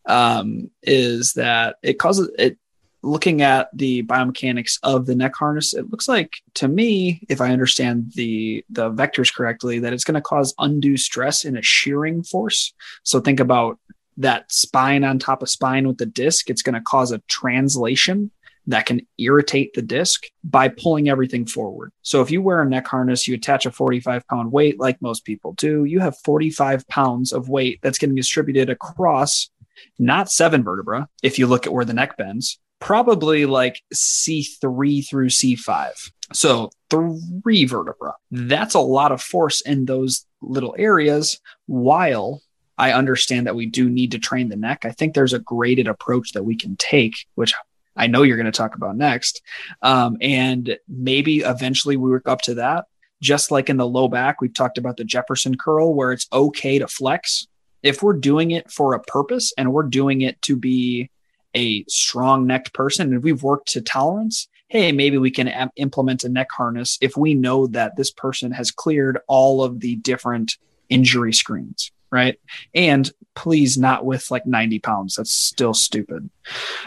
um, 0.07 0.71
is 0.83 1.35
that 1.35 1.77
it 1.83 1.99
causes 1.99 2.31
it. 2.39 2.59
Looking 3.03 3.41
at 3.43 3.69
the 3.73 4.03
biomechanics 4.03 4.81
of 4.83 5.07
the 5.07 5.15
neck 5.15 5.37
harness, 5.37 5.75
it 5.75 5.91
looks 5.91 6.09
like 6.09 6.43
to 6.55 6.67
me, 6.67 7.23
if 7.29 7.41
I 7.41 7.53
understand 7.53 8.11
the 8.17 8.65
the 8.69 8.91
vectors 8.91 9.33
correctly, 9.33 9.79
that 9.79 9.93
it's 9.93 10.03
going 10.03 10.17
to 10.17 10.21
cause 10.21 10.55
undue 10.59 10.97
stress 10.97 11.45
in 11.45 11.57
a 11.57 11.63
shearing 11.63 12.25
force. 12.25 12.73
So 13.05 13.21
think 13.21 13.39
about 13.39 13.79
that 14.17 14.51
spine 14.51 15.05
on 15.05 15.19
top 15.19 15.43
of 15.43 15.49
spine 15.49 15.87
with 15.87 15.99
the 15.99 16.07
disc, 16.07 16.51
it's 16.51 16.63
going 16.63 16.75
to 16.75 16.81
cause 16.81 17.13
a 17.13 17.19
translation 17.29 18.31
that 18.67 18.87
can 18.87 19.07
irritate 19.19 19.75
the 19.75 19.83
disc 19.83 20.25
by 20.43 20.69
pulling 20.69 21.09
everything 21.09 21.47
forward. 21.47 21.93
So 22.03 22.21
if 22.23 22.31
you 22.31 22.43
wear 22.43 22.63
a 22.63 22.69
neck 22.69 22.87
harness, 22.87 23.29
you 23.29 23.35
attach 23.35 23.67
a 23.67 23.71
45 23.71 24.27
pound 24.29 24.53
weight 24.53 24.81
like 24.81 25.01
most 25.01 25.25
people 25.25 25.53
do, 25.55 25.85
you 25.85 26.01
have 26.01 26.19
45 26.25 26.87
pounds 26.89 27.33
of 27.33 27.49
weight 27.49 27.79
that's 27.83 27.99
getting 27.99 28.17
distributed 28.17 28.71
across 28.71 29.51
not 29.99 30.31
seven 30.31 30.63
vertebra. 30.63 31.09
If 31.23 31.39
you 31.39 31.47
look 31.47 31.67
at 31.67 31.73
where 31.73 31.85
the 31.85 31.93
neck 31.93 32.17
bends, 32.17 32.59
probably 32.81 33.47
like 33.47 33.83
C3 33.95 35.09
through 35.09 35.29
C5. 35.29 36.11
So 36.33 36.71
three 36.91 37.65
vertebra. 37.67 38.15
That's 38.31 38.75
a 38.75 38.81
lot 38.81 39.13
of 39.13 39.23
force 39.23 39.61
in 39.61 39.85
those 39.85 40.27
little 40.43 40.75
areas 40.79 41.41
while 41.67 42.43
I 42.79 42.93
understand 42.93 43.47
that 43.47 43.57
we 43.57 43.67
do 43.67 43.89
need 43.89 44.13
to 44.13 44.19
train 44.19 44.49
the 44.49 44.57
neck. 44.57 44.85
I 44.85 44.91
think 44.91 45.15
there's 45.15 45.33
a 45.33 45.39
graded 45.39 45.89
approach 45.89 46.33
that 46.33 46.45
we 46.45 46.57
can 46.57 46.77
take, 46.77 47.27
which 47.35 47.55
I 47.97 48.07
know 48.07 48.23
you're 48.23 48.37
going 48.37 48.47
to 48.47 48.53
talk 48.53 48.75
about 48.75 48.97
next. 48.97 49.43
Um, 49.83 50.17
and 50.21 50.79
maybe 50.89 51.39
eventually 51.39 51.97
we 51.97 52.11
work 52.11 52.29
up 52.29 52.43
to 52.43 52.55
that. 52.55 52.87
Just 53.23 53.51
like 53.51 53.71
in 53.71 53.79
the 53.79 53.87
low 53.87 54.09
back, 54.09 54.41
we've 54.41 54.53
talked 54.53 54.79
about 54.79 54.99
the 54.99 55.05
Jefferson 55.05 55.57
curl, 55.57 55.95
where 55.95 56.13
it's 56.13 56.29
okay 56.33 56.79
to 56.79 56.87
flex. 56.87 57.47
If 57.83 58.03
we're 58.03 58.13
doing 58.13 58.51
it 58.51 58.71
for 58.71 58.95
a 58.95 59.03
purpose 59.03 59.53
and 59.57 59.73
we're 59.73 59.85
doing 59.85 60.21
it 60.21 60.41
to 60.43 60.57
be 60.57 61.11
a 61.55 61.85
strong 61.89 62.47
necked 62.47 62.75
person, 62.75 63.15
and 63.15 63.23
we've 63.23 63.43
worked 63.43 63.69
to 63.73 63.81
tolerance, 63.81 64.49
hey, 64.69 64.93
maybe 64.93 65.17
we 65.17 65.31
can 65.31 65.49
am- 65.49 65.71
implement 65.77 66.25
a 66.25 66.29
neck 66.29 66.49
harness 66.51 66.99
if 67.01 67.17
we 67.17 67.33
know 67.33 67.67
that 67.69 67.97
this 67.97 68.11
person 68.11 68.53
has 68.53 68.71
cleared 68.71 69.19
all 69.29 69.63
of 69.63 69.81
the 69.81 69.97
different 69.97 70.59
injury 70.91 71.33
screens 71.33 71.91
right? 72.11 72.39
And 72.75 73.11
please 73.35 73.77
not 73.77 74.05
with 74.05 74.31
like 74.31 74.47
90 74.47 74.79
pounds. 74.79 75.17
That's 75.17 75.33
still 75.33 75.75
stupid. 75.75 76.31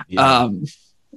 Yeah. 0.08 0.44
Um, 0.44 0.64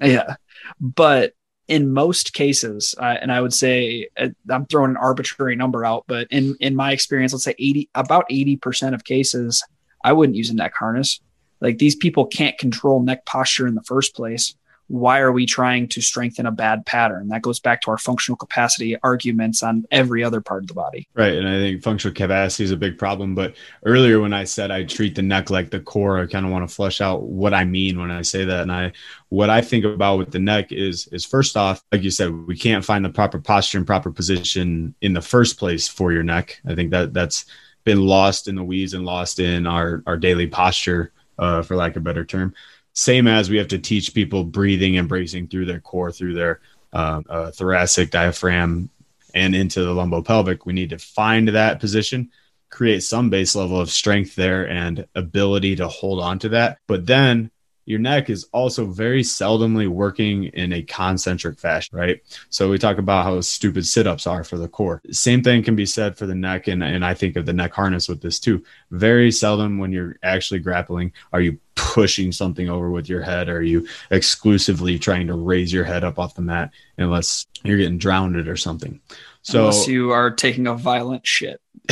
yeah. 0.03 0.37
But 0.81 1.35
in 1.69 1.93
most 1.93 2.33
cases, 2.33 2.95
uh, 2.99 3.17
and 3.21 3.33
I 3.33 3.41
would 3.41 3.55
say 3.55 4.09
uh, 4.19 4.29
I'm 4.51 4.67
throwing 4.67 4.91
an 4.91 4.97
arbitrary 4.97 5.57
number 5.57 5.85
out, 5.85 6.05
but 6.07 6.29
in 6.31 6.57
in 6.61 6.75
my 6.75 6.93
experience, 6.93 7.33
let's 7.33 7.45
say 7.45 7.55
80 7.59 7.89
about 7.95 8.29
80% 8.31 8.95
of 8.95 9.05
cases, 9.05 9.65
I 10.05 10.13
wouldn't 10.13 10.37
use 10.37 10.51
a 10.51 10.55
neck 10.55 10.75
harness. 10.75 11.21
Like 11.61 11.79
these 11.79 11.95
people 11.95 12.27
can't 12.27 12.59
control 12.59 13.03
neck 13.03 13.25
posture 13.25 13.67
in 13.67 13.75
the 13.75 13.83
first 13.83 14.15
place 14.15 14.55
why 14.89 15.21
are 15.21 15.33
we 15.33 15.47
trying 15.47 15.89
to 15.89 16.03
strengthen 16.03 16.45
a 16.45 16.51
bad 16.51 16.85
pattern? 16.85 17.29
That 17.29 17.43
goes 17.43 17.59
back 17.59 17.81
to 17.83 17.91
our 17.91 17.99
functional 17.99 18.37
capacity 18.37 18.97
arguments 19.03 19.63
on 19.63 19.87
every 19.91 20.23
other 20.23 20.41
part 20.41 20.65
of 20.65 20.69
the 20.69 20.75
body. 20.75 21.09
Right. 21.15 21.35
And 21.35 21.49
I 21.49 21.59
think 21.59 21.83
functional 21.83 22.15
capacity 22.15 22.65
is 22.65 22.73
a 22.73 22.77
big 22.77 22.99
problem. 22.99 23.35
But 23.35 23.55
earlier, 23.87 24.21
when 24.21 24.35
I 24.35 24.45
said 24.45 24.71
I 24.71 24.85
treat 24.85 25.15
the 25.15 25.23
neck 25.23 25.49
like 25.49 25.71
the 25.71 25.81
core, 25.81 26.21
I 26.21 26.27
kind 26.27 26.45
of 26.45 26.53
want 26.53 26.69
to 26.69 26.75
flesh 26.75 27.01
out 27.01 27.23
what 27.23 27.55
I 27.55 27.65
mean 27.65 27.99
when 27.99 28.11
I 28.11 28.23
say 28.23 28.45
that. 28.45 28.61
And 28.61 28.73
I, 28.73 28.93
what 29.31 29.49
I 29.49 29.63
think 29.63 29.85
about 29.85 30.19
with 30.19 30.31
the 30.31 30.39
neck 30.39 30.73
is, 30.73 31.09
is 31.09 31.25
first 31.25 31.57
off, 31.57 31.83
like 31.91 32.03
you 32.03 32.11
said, 32.11 32.47
we 32.47 32.57
can't 32.57 32.85
find 32.85 33.05
the 33.05 33.11
proper 33.11 33.39
posture 33.39 33.79
and 33.79 33.87
proper 33.87 34.11
position 34.11 34.95
in 35.01 35.15
the 35.15 35.23
first 35.23 35.59
place 35.59 35.89
for 35.89 36.13
your 36.13 36.23
neck. 36.23 36.61
I 36.67 36.75
think 36.75 36.91
that 36.91 37.15
that's 37.15 37.47
been 37.85 38.03
lost 38.03 38.47
in 38.47 38.57
the 38.57 38.63
weeds 38.63 38.95
and 38.95 39.07
lost 39.07 39.39
in 39.39 39.67
our, 39.67 40.03
our 40.07 40.17
daily 40.17 40.47
posture, 40.47 41.13
uh, 41.39 41.63
for 41.63 41.77
lack 41.77 41.93
of 41.93 42.03
a 42.03 42.05
better 42.05 42.25
term 42.25 42.55
same 42.93 43.27
as 43.27 43.49
we 43.49 43.57
have 43.57 43.69
to 43.69 43.79
teach 43.79 44.15
people 44.15 44.45
breathing 44.45 44.99
and 44.99 45.09
bracing 45.09 45.49
through 45.49 45.67
their 45.67 45.81
core, 45.81 46.13
through 46.13 46.35
their 46.35 46.61
uh, 46.93 47.23
uh, 47.29 47.51
thoracic 47.51 48.11
diaphragm, 48.11 48.91
and 49.35 49.55
into 49.55 49.83
the 49.83 49.95
lumbopelvic. 49.95 50.67
We 50.67 50.73
need 50.73 50.91
to 50.91 50.99
find 50.99 51.49
that 51.49 51.81
position, 51.81 52.31
create 52.71 53.03
some 53.03 53.31
base 53.31 53.55
level 53.55 53.81
of 53.81 53.91
strength 53.91 54.35
there 54.35 54.69
and 54.69 55.07
ability 55.15 55.77
to 55.77 55.89
hold 55.89 56.21
on 56.21 56.39
to 56.41 56.51
that. 56.51 56.79
But 56.87 57.07
then 57.07 57.51
your 57.85 57.99
neck 57.99 58.31
is 58.31 58.47
also 58.53 58.87
very 58.87 59.23
seldomly 59.23 59.89
working 59.89 60.45
in 60.45 60.73
a 60.73 60.83
concentric 60.83 61.59
fashion, 61.59 61.99
right? 61.99 62.21
So 62.51 62.71
we 62.71 62.79
talk 62.79 62.99
about 62.99 63.25
how 63.25 63.41
stupid 63.41 63.87
sit-ups 63.87 64.27
are 64.27 64.45
for 64.45 64.57
the 64.57 64.69
core. 64.69 65.03
Same 65.11 65.43
thing 65.43 65.63
can 65.63 65.77
be 65.77 65.87
said 65.87 66.17
for 66.17 66.27
the 66.27 66.35
neck, 66.35 66.69
and, 66.69 66.83
and 66.83 67.05
I 67.05 67.15
think 67.15 67.37
of 67.37 67.47
the 67.47 67.53
neck 67.53 67.73
harness 67.73 68.09
with 68.09 68.21
this 68.21 68.39
too. 68.39 68.63
Very 68.91 69.33
seldom 69.33 69.79
when 69.79 69.93
you're 69.93 70.17
actually 70.23 70.61
grappling 70.61 71.13
are 71.33 71.41
you 71.41 71.59
pushing 71.75 72.33
something 72.33 72.69
over 72.69 72.91
with 72.91 73.09
your 73.09 73.23
head, 73.23 73.49
are 73.49 73.63
you 73.63 73.87
exclusively 74.11 74.99
trying 74.99 75.27
to 75.27 75.35
raise 75.35 75.73
your 75.73 75.85
head 75.85 76.05
up 76.05 76.19
off 76.19 76.35
the 76.35 76.43
mat 76.43 76.71
unless 76.99 77.47
you're 77.65 77.79
getting 77.79 77.99
drowned 77.99 78.37
or 78.37 78.57
something. 78.57 79.01
So 79.43 79.61
unless 79.61 79.89
you 79.89 80.11
are 80.11 80.31
taking 80.31 80.67
a 80.67 80.75
violent 80.75 81.27
shit. 81.27 81.61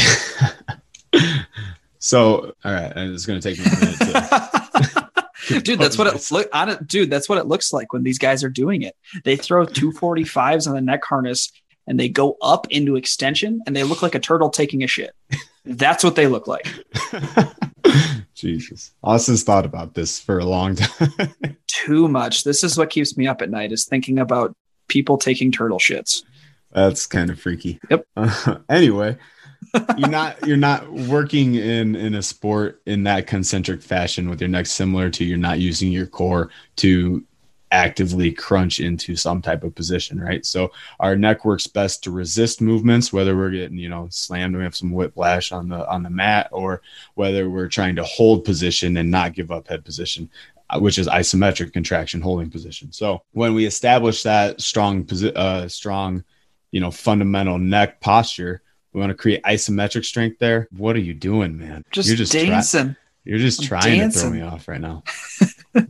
So, 2.02 2.54
all 2.64 2.72
right, 2.72 2.90
and 2.96 3.12
it's 3.12 3.26
going 3.26 3.38
to 3.38 3.46
take 3.46 3.58
me 3.58 3.66
a 3.66 3.78
minute 3.78 3.98
to. 3.98 4.60
dude, 5.62 5.78
that's 5.78 5.98
what 5.98 6.06
it 6.06 6.30
look. 6.30 6.86
Dude, 6.86 7.10
that's 7.10 7.28
what 7.28 7.38
it 7.38 7.46
looks 7.46 7.72
like 7.72 7.92
when 7.92 8.02
these 8.02 8.18
guys 8.18 8.44
are 8.44 8.50
doing 8.50 8.82
it. 8.82 8.96
They 9.24 9.36
throw 9.36 9.64
two 9.64 9.92
forty 9.92 10.24
fives 10.24 10.66
on 10.66 10.74
the 10.74 10.80
neck 10.80 11.04
harness 11.04 11.50
and 11.90 11.98
they 11.98 12.08
go 12.08 12.36
up 12.40 12.68
into 12.70 12.94
extension, 12.94 13.60
and 13.66 13.74
they 13.74 13.82
look 13.82 14.00
like 14.00 14.14
a 14.14 14.20
turtle 14.20 14.48
taking 14.48 14.84
a 14.84 14.86
shit. 14.86 15.10
That's 15.64 16.04
what 16.04 16.14
they 16.14 16.28
look 16.28 16.46
like. 16.46 16.66
Jesus, 18.34 18.92
Austin's 19.02 19.42
thought 19.42 19.66
about 19.66 19.94
this 19.94 20.20
for 20.20 20.38
a 20.38 20.44
long 20.44 20.76
time. 20.76 21.56
Too 21.66 22.06
much. 22.06 22.44
This 22.44 22.62
is 22.62 22.78
what 22.78 22.90
keeps 22.90 23.16
me 23.16 23.26
up 23.26 23.42
at 23.42 23.50
night. 23.50 23.72
Is 23.72 23.86
thinking 23.86 24.20
about 24.20 24.54
people 24.88 25.18
taking 25.18 25.50
turtle 25.50 25.78
shits. 25.78 26.22
That's 26.70 27.06
kind 27.06 27.28
of 27.28 27.40
freaky. 27.40 27.80
Yep. 27.90 28.06
Uh, 28.16 28.58
anyway, 28.68 29.16
you're 29.96 30.08
not 30.08 30.46
you're 30.46 30.56
not 30.56 30.90
working 30.92 31.54
in 31.54 31.94
in 31.96 32.14
a 32.14 32.22
sport 32.22 32.80
in 32.86 33.04
that 33.04 33.26
concentric 33.26 33.82
fashion 33.82 34.28
with 34.28 34.40
your 34.40 34.48
neck 34.48 34.66
similar 34.66 35.10
to 35.10 35.24
you're 35.24 35.38
not 35.38 35.58
using 35.58 35.92
your 35.92 36.06
core 36.06 36.50
to 36.76 37.24
actively 37.72 38.32
crunch 38.32 38.80
into 38.80 39.14
some 39.14 39.40
type 39.40 39.62
of 39.62 39.74
position, 39.74 40.20
right? 40.20 40.44
So 40.44 40.72
our 40.98 41.14
neck 41.16 41.44
works 41.44 41.66
best 41.66 42.02
to 42.04 42.10
resist 42.10 42.60
movements, 42.60 43.12
whether 43.12 43.36
we're 43.36 43.50
getting, 43.50 43.78
you 43.78 43.88
know, 43.88 44.08
slammed, 44.10 44.54
and 44.54 44.58
we 44.58 44.64
have 44.64 44.76
some 44.76 44.90
whiplash 44.90 45.52
on 45.52 45.68
the 45.68 45.88
on 45.88 46.02
the 46.02 46.10
mat, 46.10 46.48
or 46.52 46.82
whether 47.14 47.48
we're 47.48 47.68
trying 47.68 47.96
to 47.96 48.04
hold 48.04 48.44
position 48.44 48.96
and 48.96 49.10
not 49.10 49.34
give 49.34 49.50
up 49.50 49.68
head 49.68 49.84
position, 49.84 50.28
uh, 50.70 50.80
which 50.80 50.98
is 50.98 51.06
isometric 51.06 51.72
contraction 51.72 52.20
holding 52.20 52.50
position. 52.50 52.92
So 52.92 53.22
when 53.32 53.54
we 53.54 53.66
establish 53.66 54.22
that 54.24 54.60
strong 54.60 55.08
uh, 55.36 55.68
strong, 55.68 56.24
you 56.72 56.80
know, 56.80 56.90
fundamental 56.90 57.58
neck 57.58 58.00
posture, 58.00 58.62
we 58.92 59.00
want 59.00 59.10
to 59.10 59.16
create 59.16 59.42
isometric 59.42 60.04
strength 60.04 60.38
there. 60.38 60.68
What 60.76 60.96
are 60.96 61.00
you 61.00 61.14
doing, 61.14 61.58
man? 61.58 61.84
Just 61.90 62.08
you're 62.08 62.16
just 62.16 62.32
dancing. 62.32 62.86
Try- 62.86 62.96
you're 63.24 63.38
just 63.38 63.62
I'm 63.62 63.68
trying 63.68 63.98
dancing. 63.98 64.22
to 64.22 64.28
throw 64.28 64.30
me 64.30 64.42
off 64.42 64.68
right 64.68 64.80
now. 64.80 65.02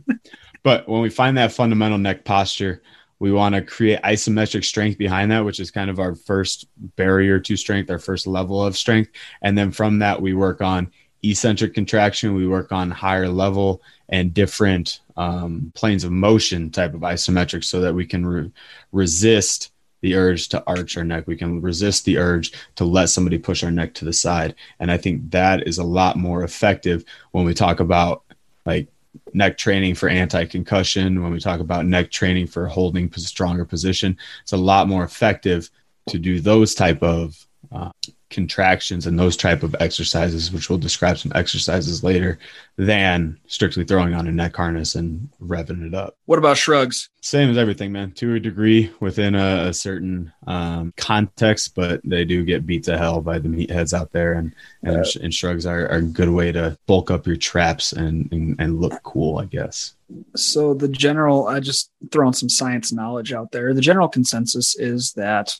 but 0.63 0.87
when 0.87 1.01
we 1.01 1.09
find 1.09 1.37
that 1.37 1.53
fundamental 1.53 1.97
neck 1.97 2.25
posture, 2.25 2.81
we 3.19 3.31
want 3.31 3.55
to 3.55 3.61
create 3.61 4.01
isometric 4.01 4.65
strength 4.65 4.97
behind 4.97 5.31
that, 5.31 5.45
which 5.45 5.59
is 5.59 5.71
kind 5.71 5.89
of 5.89 5.99
our 5.99 6.15
first 6.15 6.67
barrier 6.95 7.39
to 7.39 7.55
strength, 7.55 7.89
our 7.89 7.99
first 7.99 8.27
level 8.27 8.63
of 8.63 8.77
strength. 8.77 9.11
And 9.41 9.57
then 9.57 9.71
from 9.71 9.99
that, 9.99 10.21
we 10.21 10.33
work 10.33 10.61
on 10.61 10.91
eccentric 11.23 11.73
contraction, 11.73 12.35
we 12.35 12.47
work 12.47 12.71
on 12.71 12.91
higher 12.91 13.29
level 13.29 13.81
and 14.09 14.33
different 14.33 15.01
um, 15.17 15.71
planes 15.75 16.03
of 16.03 16.11
motion 16.11 16.71
type 16.71 16.93
of 16.93 17.01
isometric 17.01 17.63
so 17.63 17.81
that 17.81 17.93
we 17.93 18.05
can 18.05 18.25
re- 18.25 18.51
resist 18.91 19.70
the 20.01 20.15
urge 20.15 20.49
to 20.49 20.63
arch 20.67 20.97
our 20.97 21.03
neck. 21.03 21.27
We 21.27 21.37
can 21.37 21.61
resist 21.61 22.05
the 22.05 22.17
urge 22.17 22.51
to 22.75 22.85
let 22.85 23.09
somebody 23.09 23.37
push 23.37 23.63
our 23.63 23.71
neck 23.71 23.93
to 23.95 24.05
the 24.05 24.13
side. 24.13 24.55
And 24.79 24.91
I 24.91 24.97
think 24.97 25.31
that 25.31 25.67
is 25.67 25.77
a 25.77 25.83
lot 25.83 26.17
more 26.17 26.43
effective 26.43 27.05
when 27.31 27.45
we 27.45 27.53
talk 27.53 27.79
about 27.79 28.23
like 28.65 28.87
neck 29.33 29.57
training 29.57 29.95
for 29.95 30.09
anti-concussion, 30.09 31.21
when 31.21 31.31
we 31.31 31.39
talk 31.39 31.59
about 31.59 31.85
neck 31.85 32.11
training 32.11 32.47
for 32.47 32.67
holding 32.67 33.11
a 33.15 33.19
stronger 33.19 33.65
position. 33.65 34.17
It's 34.43 34.53
a 34.53 34.57
lot 34.57 34.87
more 34.87 35.03
effective 35.03 35.69
to 36.09 36.17
do 36.17 36.39
those 36.39 36.73
type 36.73 37.03
of 37.03 37.45
uh, 37.71 37.91
contractions 38.31 39.05
and 39.05 39.19
those 39.19 39.37
type 39.37 39.61
of 39.61 39.75
exercises, 39.79 40.51
which 40.51 40.69
we'll 40.69 40.79
describe 40.79 41.17
some 41.19 41.31
exercises 41.35 42.03
later, 42.03 42.39
than 42.77 43.37
strictly 43.45 43.83
throwing 43.83 44.15
on 44.15 44.27
a 44.27 44.31
neck 44.31 44.55
harness 44.55 44.95
and 44.95 45.29
revving 45.43 45.85
it 45.85 45.93
up. 45.93 46.17
What 46.25 46.39
about 46.39 46.57
shrugs? 46.57 47.09
Same 47.21 47.49
as 47.49 47.57
everything, 47.57 47.91
man. 47.91 48.11
To 48.13 48.35
a 48.35 48.39
degree 48.39 48.91
within 48.99 49.35
a, 49.35 49.67
a 49.67 49.73
certain 49.73 50.31
um, 50.47 50.93
context, 50.97 51.75
but 51.75 52.01
they 52.03 52.25
do 52.25 52.43
get 52.43 52.65
beat 52.65 52.85
to 52.85 52.97
hell 52.97 53.21
by 53.21 53.37
the 53.37 53.49
meatheads 53.49 53.93
out 53.93 54.11
there, 54.11 54.33
and 54.33 54.55
and, 54.81 54.97
uh, 54.97 55.09
and 55.21 55.33
shrugs 55.33 55.67
are, 55.67 55.87
are, 55.89 55.97
a 55.97 56.01
good 56.01 56.29
way 56.29 56.51
to 56.51 56.75
bulk 56.87 57.11
up 57.11 57.27
your 57.27 57.35
traps 57.35 57.93
and, 57.93 58.31
and 58.31 58.55
and 58.59 58.81
look 58.81 59.03
cool, 59.03 59.37
I 59.37 59.45
guess. 59.45 59.93
So 60.35 60.73
the 60.73 60.87
general, 60.87 61.47
I 61.47 61.59
just 61.59 61.91
throwing 62.11 62.33
some 62.33 62.49
science 62.49 62.91
knowledge 62.91 63.31
out 63.31 63.51
there. 63.51 63.73
The 63.73 63.81
general 63.81 64.09
consensus 64.09 64.75
is 64.77 65.13
that 65.13 65.53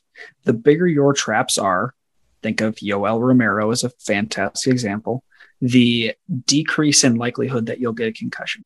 the 0.44 0.54
bigger 0.54 0.88
your 0.88 1.14
traps 1.14 1.58
are, 1.58 1.94
think 2.42 2.62
of 2.62 2.76
Yoel 2.76 3.22
Romero 3.22 3.72
as 3.72 3.84
a 3.84 3.90
fantastic 3.90 4.72
example, 4.72 5.24
the 5.62 6.14
decrease 6.46 7.04
in 7.04 7.16
likelihood 7.16 7.68
that 7.68 7.80
you'll 7.80 7.94
get 7.94 8.08
a 8.08 8.14
concussion. 8.14 8.66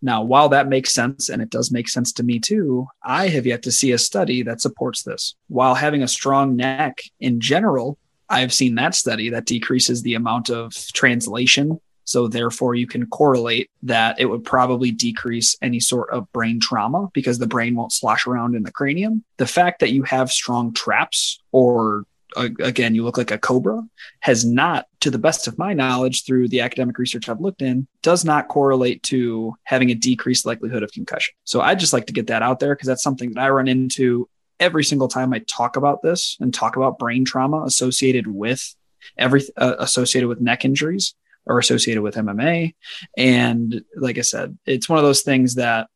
Now, 0.00 0.22
while 0.22 0.48
that 0.50 0.68
makes 0.68 0.92
sense, 0.92 1.28
and 1.28 1.42
it 1.42 1.50
does 1.50 1.72
make 1.72 1.88
sense 1.88 2.12
to 2.12 2.22
me 2.22 2.38
too, 2.38 2.86
I 3.02 3.28
have 3.28 3.46
yet 3.46 3.62
to 3.64 3.72
see 3.72 3.92
a 3.92 3.98
study 3.98 4.42
that 4.42 4.60
supports 4.60 5.02
this. 5.02 5.34
While 5.48 5.74
having 5.74 6.02
a 6.02 6.08
strong 6.08 6.54
neck 6.56 7.00
in 7.18 7.40
general, 7.40 7.98
I've 8.28 8.54
seen 8.54 8.76
that 8.76 8.94
study 8.94 9.30
that 9.30 9.46
decreases 9.46 10.02
the 10.02 10.14
amount 10.14 10.50
of 10.50 10.72
translation. 10.92 11.80
So, 12.04 12.28
therefore, 12.28 12.76
you 12.76 12.86
can 12.86 13.06
correlate 13.06 13.68
that 13.82 14.20
it 14.20 14.26
would 14.26 14.44
probably 14.44 14.92
decrease 14.92 15.56
any 15.60 15.80
sort 15.80 16.10
of 16.10 16.30
brain 16.32 16.60
trauma 16.60 17.08
because 17.12 17.38
the 17.38 17.48
brain 17.48 17.74
won't 17.74 17.92
slosh 17.92 18.28
around 18.28 18.54
in 18.54 18.62
the 18.62 18.70
cranium. 18.70 19.24
The 19.38 19.46
fact 19.46 19.80
that 19.80 19.90
you 19.90 20.04
have 20.04 20.30
strong 20.30 20.72
traps 20.72 21.40
or 21.50 22.04
again, 22.36 22.94
you 22.94 23.04
look 23.04 23.18
like 23.18 23.30
a 23.30 23.38
cobra, 23.38 23.82
has 24.20 24.44
not, 24.44 24.86
to 25.00 25.10
the 25.10 25.18
best 25.18 25.46
of 25.46 25.58
my 25.58 25.72
knowledge, 25.72 26.24
through 26.24 26.48
the 26.48 26.60
academic 26.60 26.98
research 26.98 27.28
I've 27.28 27.40
looked 27.40 27.62
in, 27.62 27.86
does 28.02 28.24
not 28.24 28.48
correlate 28.48 29.02
to 29.04 29.54
having 29.64 29.90
a 29.90 29.94
decreased 29.94 30.46
likelihood 30.46 30.82
of 30.82 30.92
concussion. 30.92 31.34
So 31.44 31.60
I 31.60 31.74
just 31.74 31.92
like 31.92 32.06
to 32.06 32.12
get 32.12 32.28
that 32.28 32.42
out 32.42 32.60
there 32.60 32.74
because 32.74 32.88
that's 32.88 33.02
something 33.02 33.32
that 33.32 33.40
I 33.40 33.50
run 33.50 33.68
into 33.68 34.28
every 34.60 34.84
single 34.84 35.08
time 35.08 35.32
I 35.32 35.40
talk 35.40 35.76
about 35.76 36.02
this 36.02 36.36
and 36.40 36.52
talk 36.52 36.76
about 36.76 36.98
brain 36.98 37.24
trauma 37.24 37.62
associated 37.64 38.26
with 38.26 38.74
every 39.16 39.42
uh, 39.56 39.76
associated 39.78 40.28
with 40.28 40.40
neck 40.40 40.64
injuries 40.64 41.14
or 41.46 41.58
associated 41.58 42.02
with 42.02 42.16
MMA. 42.16 42.74
And 43.16 43.84
like 43.96 44.18
I 44.18 44.22
said, 44.22 44.58
it's 44.66 44.88
one 44.88 44.98
of 44.98 45.04
those 45.04 45.22
things 45.22 45.54
that 45.56 45.88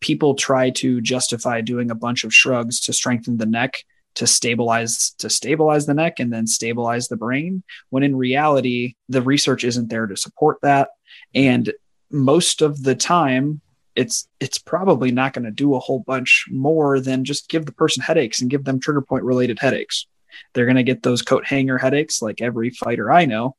people 0.00 0.34
try 0.34 0.70
to 0.70 1.00
justify 1.00 1.60
doing 1.60 1.90
a 1.90 1.94
bunch 1.94 2.24
of 2.24 2.34
shrugs 2.34 2.80
to 2.80 2.92
strengthen 2.92 3.36
the 3.36 3.46
neck 3.46 3.84
to 4.14 4.26
stabilize 4.26 5.10
to 5.18 5.28
stabilize 5.28 5.86
the 5.86 5.94
neck 5.94 6.20
and 6.20 6.32
then 6.32 6.46
stabilize 6.46 7.08
the 7.08 7.16
brain 7.16 7.62
when 7.90 8.02
in 8.02 8.16
reality 8.16 8.94
the 9.08 9.22
research 9.22 9.64
isn't 9.64 9.88
there 9.88 10.06
to 10.06 10.16
support 10.16 10.58
that. 10.62 10.90
And 11.34 11.72
most 12.10 12.62
of 12.62 12.82
the 12.82 12.94
time 12.94 13.60
it's 13.96 14.28
it's 14.40 14.58
probably 14.58 15.12
not 15.12 15.32
going 15.32 15.44
to 15.44 15.50
do 15.50 15.74
a 15.74 15.80
whole 15.80 16.00
bunch 16.00 16.46
more 16.50 17.00
than 17.00 17.24
just 17.24 17.48
give 17.48 17.66
the 17.66 17.72
person 17.72 18.02
headaches 18.02 18.40
and 18.40 18.50
give 18.50 18.64
them 18.64 18.80
trigger 18.80 19.02
point 19.02 19.24
related 19.24 19.58
headaches. 19.58 20.06
They're 20.52 20.66
going 20.66 20.76
to 20.76 20.82
get 20.82 21.02
those 21.02 21.22
coat 21.22 21.46
hanger 21.46 21.78
headaches 21.78 22.20
like 22.20 22.42
every 22.42 22.70
fighter 22.70 23.12
i 23.12 23.24
know 23.24 23.56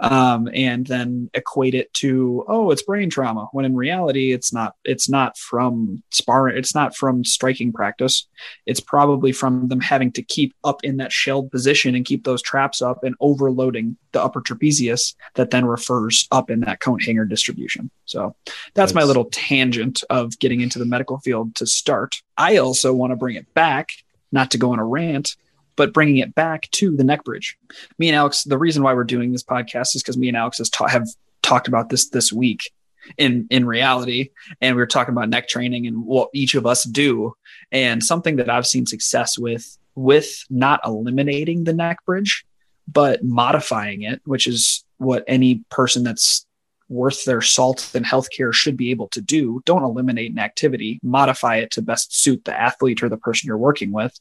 um, 0.00 0.48
and 0.52 0.86
then 0.86 1.30
equate 1.34 1.74
it 1.74 1.92
to 1.94 2.44
oh 2.48 2.70
it's 2.70 2.82
brain 2.82 3.10
trauma 3.10 3.48
when 3.52 3.64
in 3.64 3.74
reality 3.74 4.32
it's 4.32 4.52
not 4.52 4.74
it's 4.84 5.08
not 5.08 5.36
from 5.36 6.02
sparring 6.10 6.56
it's 6.56 6.74
not 6.74 6.96
from 6.96 7.24
striking 7.24 7.72
practice. 7.72 8.28
It's 8.66 8.80
probably 8.80 9.32
from 9.32 9.68
them 9.68 9.80
having 9.80 10.12
to 10.12 10.22
keep 10.22 10.54
up 10.64 10.84
in 10.84 10.98
that 10.98 11.12
shelled 11.12 11.50
position 11.50 11.94
and 11.94 12.04
keep 12.04 12.24
those 12.24 12.42
traps 12.42 12.80
up 12.82 13.04
and 13.04 13.14
overloading 13.20 13.96
the 14.12 14.22
upper 14.22 14.40
trapezius 14.40 15.14
that 15.34 15.50
then 15.50 15.64
refers 15.64 16.28
up 16.30 16.50
in 16.50 16.60
that 16.60 16.80
coat 16.80 17.02
hanger 17.02 17.24
distribution. 17.24 17.90
So 18.04 18.36
that's, 18.46 18.56
that's 18.74 18.94
my 18.94 19.02
little 19.04 19.26
tangent 19.26 20.04
of 20.10 20.38
getting 20.38 20.60
into 20.60 20.78
the 20.78 20.86
medical 20.86 21.18
field 21.18 21.54
to 21.56 21.66
start. 21.66 22.22
I 22.36 22.58
also 22.58 22.92
want 22.92 23.10
to 23.10 23.16
bring 23.16 23.36
it 23.36 23.52
back 23.54 23.88
not 24.30 24.50
to 24.52 24.58
go 24.58 24.72
on 24.72 24.78
a 24.78 24.84
rant 24.84 25.36
but 25.76 25.92
bringing 25.92 26.18
it 26.18 26.34
back 26.34 26.70
to 26.72 26.96
the 26.96 27.04
neck 27.04 27.24
bridge. 27.24 27.56
Me 27.98 28.08
and 28.08 28.16
Alex, 28.16 28.44
the 28.44 28.58
reason 28.58 28.82
why 28.82 28.94
we're 28.94 29.04
doing 29.04 29.32
this 29.32 29.42
podcast 29.42 29.94
is 29.94 30.02
because 30.02 30.16
me 30.16 30.28
and 30.28 30.36
Alex 30.36 30.58
has 30.58 30.70
ta- 30.70 30.88
have 30.88 31.06
talked 31.42 31.68
about 31.68 31.88
this 31.88 32.08
this 32.08 32.32
week 32.32 32.70
in 33.18 33.46
in 33.50 33.66
reality 33.66 34.30
and 34.60 34.76
we 34.76 34.80
were 34.80 34.86
talking 34.86 35.12
about 35.12 35.28
neck 35.28 35.48
training 35.48 35.86
and 35.86 36.04
what 36.04 36.28
each 36.32 36.54
of 36.54 36.66
us 36.66 36.84
do 36.84 37.34
and 37.72 38.02
something 38.02 38.36
that 38.36 38.48
i've 38.48 38.66
seen 38.66 38.86
success 38.86 39.38
with 39.38 39.76
with 39.94 40.44
not 40.48 40.80
eliminating 40.84 41.64
the 41.64 41.72
neck 41.72 41.98
bridge 42.06 42.46
but 42.86 43.22
modifying 43.24 44.02
it 44.02 44.20
which 44.24 44.46
is 44.46 44.84
what 44.98 45.24
any 45.26 45.64
person 45.68 46.04
that's 46.04 46.46
worth 46.92 47.24
their 47.24 47.40
salt 47.40 47.90
in 47.94 48.04
healthcare 48.04 48.52
should 48.52 48.76
be 48.76 48.90
able 48.90 49.08
to 49.08 49.20
do. 49.20 49.62
Don't 49.64 49.82
eliminate 49.82 50.30
an 50.30 50.38
activity, 50.38 51.00
modify 51.02 51.56
it 51.56 51.70
to 51.72 51.82
best 51.82 52.14
suit 52.14 52.44
the 52.44 52.58
athlete 52.58 53.02
or 53.02 53.08
the 53.08 53.16
person 53.16 53.46
you're 53.46 53.56
working 53.56 53.92
with. 53.92 54.18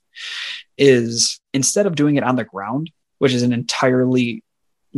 Is 0.78 1.40
instead 1.54 1.86
of 1.86 1.96
doing 1.96 2.16
it 2.16 2.24
on 2.24 2.38
the 2.38 2.46
ground, 2.46 2.90
which 3.20 3.34
is 3.34 3.44
an 3.44 3.54
entirely 3.54 4.44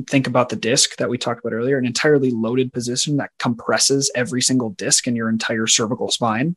think 0.08 0.28
about 0.28 0.50
the 0.50 0.56
disc 0.56 0.96
that 0.98 1.10
we 1.10 1.18
talked 1.18 1.40
about 1.40 1.54
earlier, 1.54 1.78
an 1.78 1.86
entirely 1.86 2.32
loaded 2.32 2.74
position 2.74 3.18
that 3.18 3.32
compresses 3.38 4.12
every 4.16 4.42
single 4.42 4.72
disc 4.72 5.08
in 5.08 5.16
your 5.16 5.30
entire 5.30 5.68
cervical 5.68 6.10
spine. 6.10 6.56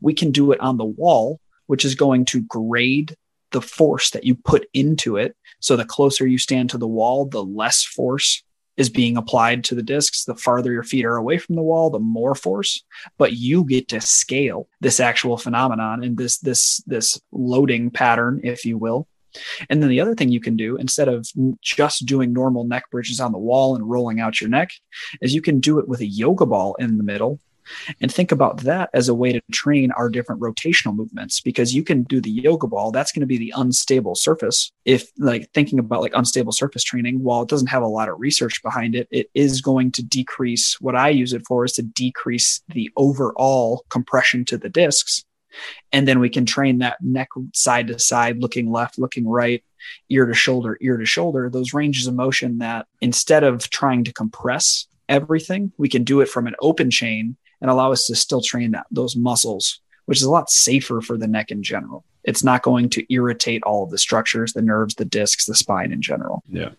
We 0.00 0.14
can 0.14 0.30
do 0.30 0.52
it 0.52 0.60
on 0.60 0.76
the 0.76 0.84
wall, 0.84 1.40
which 1.66 1.84
is 1.84 1.94
going 1.94 2.24
to 2.26 2.42
grade 2.42 3.16
the 3.50 3.62
force 3.62 4.10
that 4.10 4.24
you 4.24 4.34
put 4.34 4.66
into 4.72 5.16
it. 5.16 5.36
So 5.60 5.76
the 5.76 5.84
closer 5.84 6.26
you 6.26 6.38
stand 6.38 6.70
to 6.70 6.78
the 6.78 6.88
wall, 6.88 7.26
the 7.26 7.44
less 7.44 7.84
force 7.84 8.42
is 8.76 8.88
being 8.88 9.16
applied 9.16 9.64
to 9.64 9.74
the 9.74 9.82
discs. 9.82 10.24
The 10.24 10.34
farther 10.34 10.72
your 10.72 10.82
feet 10.82 11.04
are 11.04 11.16
away 11.16 11.38
from 11.38 11.56
the 11.56 11.62
wall, 11.62 11.90
the 11.90 11.98
more 11.98 12.34
force. 12.34 12.82
But 13.18 13.34
you 13.34 13.64
get 13.64 13.88
to 13.88 14.00
scale 14.00 14.68
this 14.80 15.00
actual 15.00 15.36
phenomenon 15.36 16.02
and 16.02 16.16
this 16.16 16.38
this 16.38 16.82
this 16.86 17.20
loading 17.32 17.90
pattern, 17.90 18.40
if 18.42 18.64
you 18.64 18.78
will. 18.78 19.06
And 19.70 19.82
then 19.82 19.88
the 19.88 20.00
other 20.00 20.14
thing 20.14 20.28
you 20.28 20.40
can 20.40 20.56
do 20.56 20.76
instead 20.76 21.08
of 21.08 21.26
just 21.62 22.04
doing 22.04 22.32
normal 22.32 22.64
neck 22.64 22.90
bridges 22.90 23.20
on 23.20 23.32
the 23.32 23.38
wall 23.38 23.74
and 23.74 23.88
rolling 23.88 24.20
out 24.20 24.40
your 24.40 24.50
neck 24.50 24.70
is 25.20 25.34
you 25.34 25.40
can 25.40 25.58
do 25.58 25.78
it 25.78 25.88
with 25.88 26.00
a 26.00 26.06
yoga 26.06 26.44
ball 26.44 26.74
in 26.78 26.98
the 26.98 27.04
middle 27.04 27.40
and 28.00 28.12
think 28.12 28.32
about 28.32 28.58
that 28.62 28.90
as 28.92 29.08
a 29.08 29.14
way 29.14 29.32
to 29.32 29.42
train 29.52 29.90
our 29.92 30.08
different 30.08 30.40
rotational 30.40 30.94
movements 30.94 31.40
because 31.40 31.74
you 31.74 31.82
can 31.82 32.02
do 32.02 32.20
the 32.20 32.30
yoga 32.30 32.66
ball 32.66 32.90
that's 32.90 33.12
going 33.12 33.20
to 33.20 33.26
be 33.26 33.38
the 33.38 33.52
unstable 33.56 34.14
surface. 34.14 34.72
If 34.84 35.10
like 35.18 35.50
thinking 35.52 35.78
about 35.78 36.00
like 36.00 36.12
unstable 36.14 36.52
surface 36.52 36.84
training 36.84 37.22
while 37.22 37.42
it 37.42 37.48
doesn't 37.48 37.68
have 37.68 37.82
a 37.82 37.88
lot 37.88 38.08
of 38.08 38.20
research 38.20 38.62
behind 38.62 38.94
it 38.94 39.08
it 39.10 39.30
is 39.34 39.60
going 39.60 39.92
to 39.92 40.02
decrease 40.02 40.80
what 40.80 40.96
i 40.96 41.08
use 41.08 41.32
it 41.32 41.46
for 41.46 41.64
is 41.64 41.72
to 41.72 41.82
decrease 41.82 42.62
the 42.68 42.90
overall 42.96 43.84
compression 43.88 44.44
to 44.46 44.58
the 44.58 44.68
discs. 44.68 45.24
And 45.92 46.08
then 46.08 46.18
we 46.18 46.30
can 46.30 46.46
train 46.46 46.78
that 46.78 47.02
neck 47.02 47.28
side 47.54 47.88
to 47.88 47.98
side 47.98 48.38
looking 48.38 48.70
left 48.70 48.98
looking 48.98 49.28
right 49.28 49.62
ear 50.08 50.26
to 50.26 50.34
shoulder 50.34 50.78
ear 50.80 50.96
to 50.96 51.04
shoulder 51.04 51.50
those 51.50 51.74
ranges 51.74 52.06
of 52.06 52.14
motion 52.14 52.58
that 52.58 52.86
instead 53.00 53.44
of 53.44 53.68
trying 53.68 54.04
to 54.04 54.12
compress 54.12 54.86
everything 55.08 55.72
we 55.76 55.88
can 55.88 56.04
do 56.04 56.20
it 56.20 56.28
from 56.28 56.46
an 56.46 56.54
open 56.60 56.90
chain 56.90 57.36
and 57.62 57.70
allow 57.70 57.92
us 57.92 58.06
to 58.06 58.14
still 58.14 58.42
train 58.42 58.72
that 58.72 58.86
those 58.90 59.16
muscles, 59.16 59.80
which 60.04 60.18
is 60.18 60.24
a 60.24 60.30
lot 60.30 60.50
safer 60.50 61.00
for 61.00 61.16
the 61.16 61.28
neck 61.28 61.50
in 61.50 61.62
general. 61.62 62.04
It's 62.24 62.44
not 62.44 62.62
going 62.62 62.90
to 62.90 63.12
irritate 63.12 63.62
all 63.62 63.84
of 63.84 63.90
the 63.90 63.98
structures, 63.98 64.52
the 64.52 64.62
nerves, 64.62 64.94
the 64.94 65.04
discs, 65.04 65.46
the 65.46 65.54
spine 65.54 65.92
in 65.92 66.02
general. 66.02 66.42
Yeah. 66.48 66.70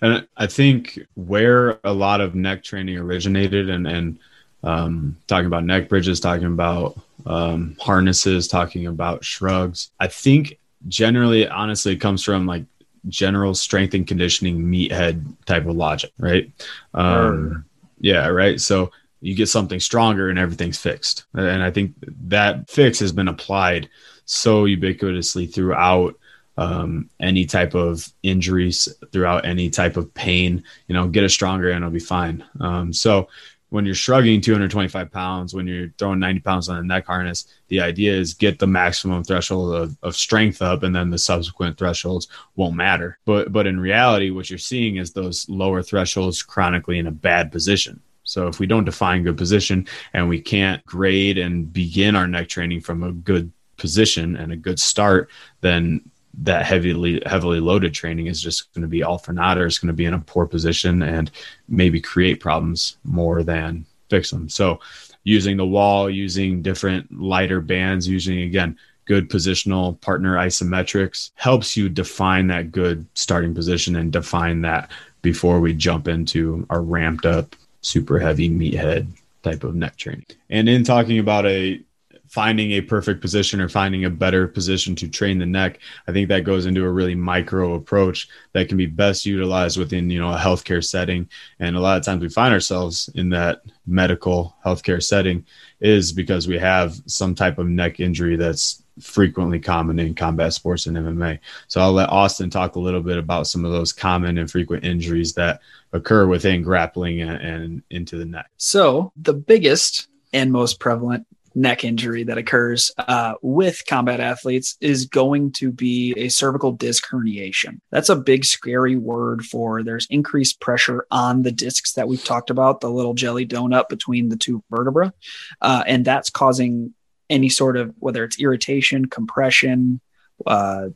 And 0.00 0.26
I 0.36 0.46
think 0.46 0.98
where 1.14 1.78
a 1.84 1.92
lot 1.92 2.20
of 2.20 2.34
neck 2.34 2.64
training 2.64 2.96
originated 2.96 3.68
and, 3.68 3.86
and 3.86 4.18
um, 4.64 5.16
talking 5.26 5.46
about 5.46 5.64
neck 5.64 5.88
bridges, 5.88 6.18
talking 6.18 6.46
about 6.46 6.98
um, 7.26 7.76
harnesses, 7.80 8.48
talking 8.48 8.86
about 8.86 9.24
shrugs, 9.24 9.90
I 10.00 10.08
think 10.08 10.58
generally, 10.88 11.48
honestly, 11.48 11.92
it 11.92 12.00
comes 12.00 12.24
from 12.24 12.46
like 12.46 12.64
general 13.08 13.54
strength 13.54 13.94
and 13.94 14.06
conditioning 14.06 14.62
meathead 14.62 15.24
type 15.46 15.66
of 15.66 15.76
logic, 15.76 16.12
right? 16.18 16.50
Um, 16.94 17.64
yeah, 18.00 18.26
right. 18.28 18.60
So 18.60 18.90
you 19.20 19.34
get 19.34 19.48
something 19.48 19.80
stronger 19.80 20.28
and 20.28 20.38
everything's 20.38 20.78
fixed. 20.78 21.24
And 21.34 21.62
I 21.62 21.70
think 21.70 21.94
that 22.28 22.70
fix 22.70 22.98
has 23.00 23.12
been 23.12 23.28
applied 23.28 23.88
so 24.24 24.64
ubiquitously 24.64 25.52
throughout 25.52 26.14
um, 26.56 27.08
any 27.20 27.46
type 27.46 27.74
of 27.74 28.12
injuries, 28.22 28.88
throughout 29.12 29.44
any 29.44 29.70
type 29.70 29.96
of 29.96 30.12
pain. 30.14 30.62
You 30.86 30.94
know, 30.94 31.08
get 31.08 31.24
it 31.24 31.30
stronger 31.30 31.70
and 31.70 31.78
it'll 31.78 31.90
be 31.90 32.00
fine. 32.00 32.44
Um, 32.60 32.92
so 32.92 33.28
when 33.70 33.84
you're 33.84 33.94
shrugging 33.94 34.40
225 34.40 35.12
pounds, 35.12 35.54
when 35.54 35.66
you're 35.66 35.90
throwing 35.98 36.18
90 36.18 36.40
pounds 36.40 36.68
on 36.68 36.78
a 36.78 36.82
neck 36.82 37.06
harness, 37.06 37.46
the 37.68 37.80
idea 37.80 38.14
is 38.14 38.34
get 38.34 38.58
the 38.58 38.66
maximum 38.66 39.22
threshold 39.22 39.74
of, 39.74 39.96
of 40.02 40.16
strength 40.16 40.62
up, 40.62 40.82
and 40.82 40.94
then 40.94 41.10
the 41.10 41.18
subsequent 41.18 41.76
thresholds 41.76 42.28
won't 42.56 42.76
matter. 42.76 43.18
But 43.24 43.52
but 43.52 43.66
in 43.66 43.78
reality, 43.78 44.30
what 44.30 44.48
you're 44.48 44.58
seeing 44.58 44.96
is 44.96 45.12
those 45.12 45.48
lower 45.48 45.82
thresholds 45.82 46.42
chronically 46.42 46.98
in 46.98 47.06
a 47.06 47.12
bad 47.12 47.52
position. 47.52 48.00
So 48.28 48.46
if 48.46 48.58
we 48.58 48.66
don't 48.66 48.84
define 48.84 49.22
good 49.22 49.38
position 49.38 49.88
and 50.12 50.28
we 50.28 50.38
can't 50.38 50.84
grade 50.84 51.38
and 51.38 51.72
begin 51.72 52.14
our 52.14 52.26
neck 52.26 52.48
training 52.48 52.82
from 52.82 53.02
a 53.02 53.10
good 53.10 53.50
position 53.78 54.36
and 54.36 54.52
a 54.52 54.56
good 54.56 54.78
start, 54.78 55.30
then 55.62 56.02
that 56.42 56.66
heavily 56.66 57.22
heavily 57.24 57.58
loaded 57.58 57.94
training 57.94 58.26
is 58.26 58.40
just 58.40 58.72
going 58.74 58.82
to 58.82 58.88
be 58.88 59.02
all 59.02 59.16
for 59.16 59.32
naught 59.32 59.56
or 59.56 59.66
it's 59.66 59.78
going 59.78 59.88
to 59.88 59.94
be 59.94 60.04
in 60.04 60.12
a 60.12 60.20
poor 60.20 60.46
position 60.46 61.02
and 61.02 61.30
maybe 61.68 62.00
create 62.00 62.38
problems 62.38 62.98
more 63.02 63.42
than 63.42 63.86
fix 64.10 64.30
them. 64.30 64.48
So 64.48 64.78
using 65.24 65.56
the 65.56 65.66
wall, 65.66 66.10
using 66.10 66.60
different 66.60 67.10
lighter 67.18 67.62
bands, 67.62 68.06
using 68.06 68.42
again 68.42 68.76
good 69.06 69.30
positional 69.30 69.98
partner 70.02 70.36
isometrics 70.36 71.30
helps 71.34 71.78
you 71.78 71.88
define 71.88 72.46
that 72.48 72.70
good 72.72 73.06
starting 73.14 73.54
position 73.54 73.96
and 73.96 74.12
define 74.12 74.60
that 74.60 74.90
before 75.22 75.60
we 75.60 75.72
jump 75.72 76.08
into 76.08 76.66
our 76.68 76.82
ramped 76.82 77.24
up 77.24 77.56
super 77.80 78.18
heavy 78.18 78.48
meathead 78.48 79.08
type 79.42 79.64
of 79.64 79.74
neck 79.74 79.96
training. 79.96 80.26
And 80.50 80.68
in 80.68 80.84
talking 80.84 81.18
about 81.18 81.46
a 81.46 81.80
finding 82.28 82.72
a 82.72 82.82
perfect 82.82 83.22
position 83.22 83.60
or 83.60 83.68
finding 83.68 84.04
a 84.04 84.10
better 84.10 84.46
position 84.46 84.94
to 84.94 85.08
train 85.08 85.38
the 85.38 85.46
neck, 85.46 85.80
I 86.06 86.12
think 86.12 86.28
that 86.28 86.44
goes 86.44 86.66
into 86.66 86.84
a 86.84 86.90
really 86.90 87.14
micro 87.14 87.74
approach 87.74 88.28
that 88.52 88.68
can 88.68 88.76
be 88.76 88.86
best 88.86 89.24
utilized 89.24 89.78
within, 89.78 90.10
you 90.10 90.20
know, 90.20 90.32
a 90.32 90.38
healthcare 90.38 90.84
setting. 90.84 91.28
And 91.58 91.74
a 91.74 91.80
lot 91.80 91.98
of 91.98 92.04
times 92.04 92.20
we 92.20 92.28
find 92.28 92.52
ourselves 92.52 93.08
in 93.14 93.30
that 93.30 93.62
medical 93.86 94.54
healthcare 94.64 95.02
setting 95.02 95.46
is 95.80 96.12
because 96.12 96.46
we 96.46 96.58
have 96.58 97.00
some 97.06 97.34
type 97.34 97.58
of 97.58 97.66
neck 97.66 97.98
injury 97.98 98.36
that's 98.36 98.82
frequently 99.00 99.58
common 99.58 99.98
in 99.98 100.14
combat 100.14 100.52
sports 100.52 100.86
and 100.86 100.96
MMA. 100.96 101.38
So 101.66 101.80
I'll 101.80 101.92
let 101.92 102.10
Austin 102.10 102.50
talk 102.50 102.76
a 102.76 102.80
little 102.80 103.02
bit 103.02 103.18
about 103.18 103.46
some 103.46 103.64
of 103.64 103.72
those 103.72 103.92
common 103.92 104.38
and 104.38 104.50
frequent 104.50 104.84
injuries 104.84 105.34
that 105.34 105.60
occur 105.92 106.26
within 106.26 106.62
grappling 106.62 107.20
and, 107.20 107.40
and 107.40 107.82
into 107.90 108.16
the 108.16 108.24
neck. 108.24 108.50
So 108.56 109.12
the 109.16 109.34
biggest 109.34 110.08
and 110.32 110.52
most 110.52 110.80
prevalent 110.80 111.26
neck 111.54 111.84
injury 111.84 112.24
that 112.24 112.38
occurs 112.38 112.92
uh, 112.98 113.34
with 113.42 113.84
combat 113.86 114.20
athletes 114.20 114.76
is 114.80 115.06
going 115.06 115.52
to 115.52 115.72
be 115.72 116.14
a 116.16 116.28
cervical 116.28 116.72
disc 116.72 117.06
herniation. 117.10 117.80
That's 117.90 118.08
a 118.08 118.16
big, 118.16 118.44
scary 118.44 118.96
word 118.96 119.44
for 119.44 119.82
there's 119.82 120.06
increased 120.10 120.60
pressure 120.60 121.06
on 121.10 121.42
the 121.42 121.52
discs 121.52 121.94
that 121.94 122.08
we've 122.08 122.24
talked 122.24 122.50
about, 122.50 122.80
the 122.80 122.90
little 122.90 123.14
jelly 123.14 123.46
donut 123.46 123.88
between 123.88 124.28
the 124.28 124.36
two 124.36 124.62
vertebra. 124.70 125.12
Uh, 125.60 125.82
and 125.86 126.04
that's 126.04 126.30
causing 126.30 126.94
any 127.30 127.48
sort 127.48 127.76
of 127.76 127.94
whether 127.98 128.24
it's 128.24 128.40
irritation, 128.40 129.06
compression, 129.06 130.00
uh, 130.46 130.88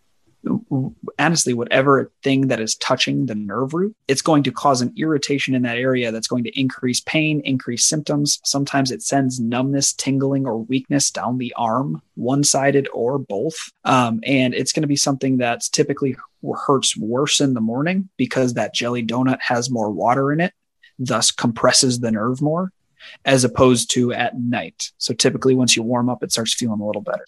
honestly, 1.18 1.54
whatever 1.54 2.10
thing 2.22 2.48
that 2.48 2.60
is 2.60 2.74
touching 2.76 3.26
the 3.26 3.34
nerve 3.34 3.74
root, 3.74 3.94
it's 4.08 4.22
going 4.22 4.42
to 4.42 4.52
cause 4.52 4.80
an 4.80 4.92
irritation 4.96 5.54
in 5.54 5.62
that 5.62 5.78
area 5.78 6.10
that's 6.10 6.26
going 6.26 6.44
to 6.44 6.60
increase 6.60 7.00
pain, 7.00 7.40
increase 7.44 7.84
symptoms. 7.84 8.40
Sometimes 8.44 8.90
it 8.90 9.02
sends 9.02 9.38
numbness, 9.38 9.92
tingling, 9.92 10.46
or 10.46 10.58
weakness 10.58 11.10
down 11.10 11.38
the 11.38 11.54
arm, 11.56 12.02
one 12.14 12.42
sided 12.42 12.88
or 12.92 13.18
both. 13.18 13.54
Um, 13.84 14.20
and 14.24 14.54
it's 14.54 14.72
going 14.72 14.82
to 14.82 14.88
be 14.88 14.96
something 14.96 15.36
that's 15.36 15.68
typically 15.68 16.16
hurts 16.66 16.96
worse 16.96 17.40
in 17.40 17.54
the 17.54 17.60
morning 17.60 18.08
because 18.16 18.54
that 18.54 18.74
jelly 18.74 19.04
donut 19.04 19.40
has 19.40 19.70
more 19.70 19.90
water 19.90 20.32
in 20.32 20.40
it, 20.40 20.52
thus 20.98 21.30
compresses 21.30 22.00
the 22.00 22.10
nerve 22.10 22.42
more 22.42 22.72
as 23.24 23.44
opposed 23.44 23.90
to 23.92 24.12
at 24.12 24.38
night. 24.38 24.92
So 24.98 25.14
typically, 25.14 25.54
once 25.54 25.76
you 25.76 25.82
warm 25.82 26.08
up, 26.08 26.22
it 26.22 26.32
starts 26.32 26.54
feeling 26.54 26.80
a 26.80 26.86
little 26.86 27.02
better. 27.02 27.24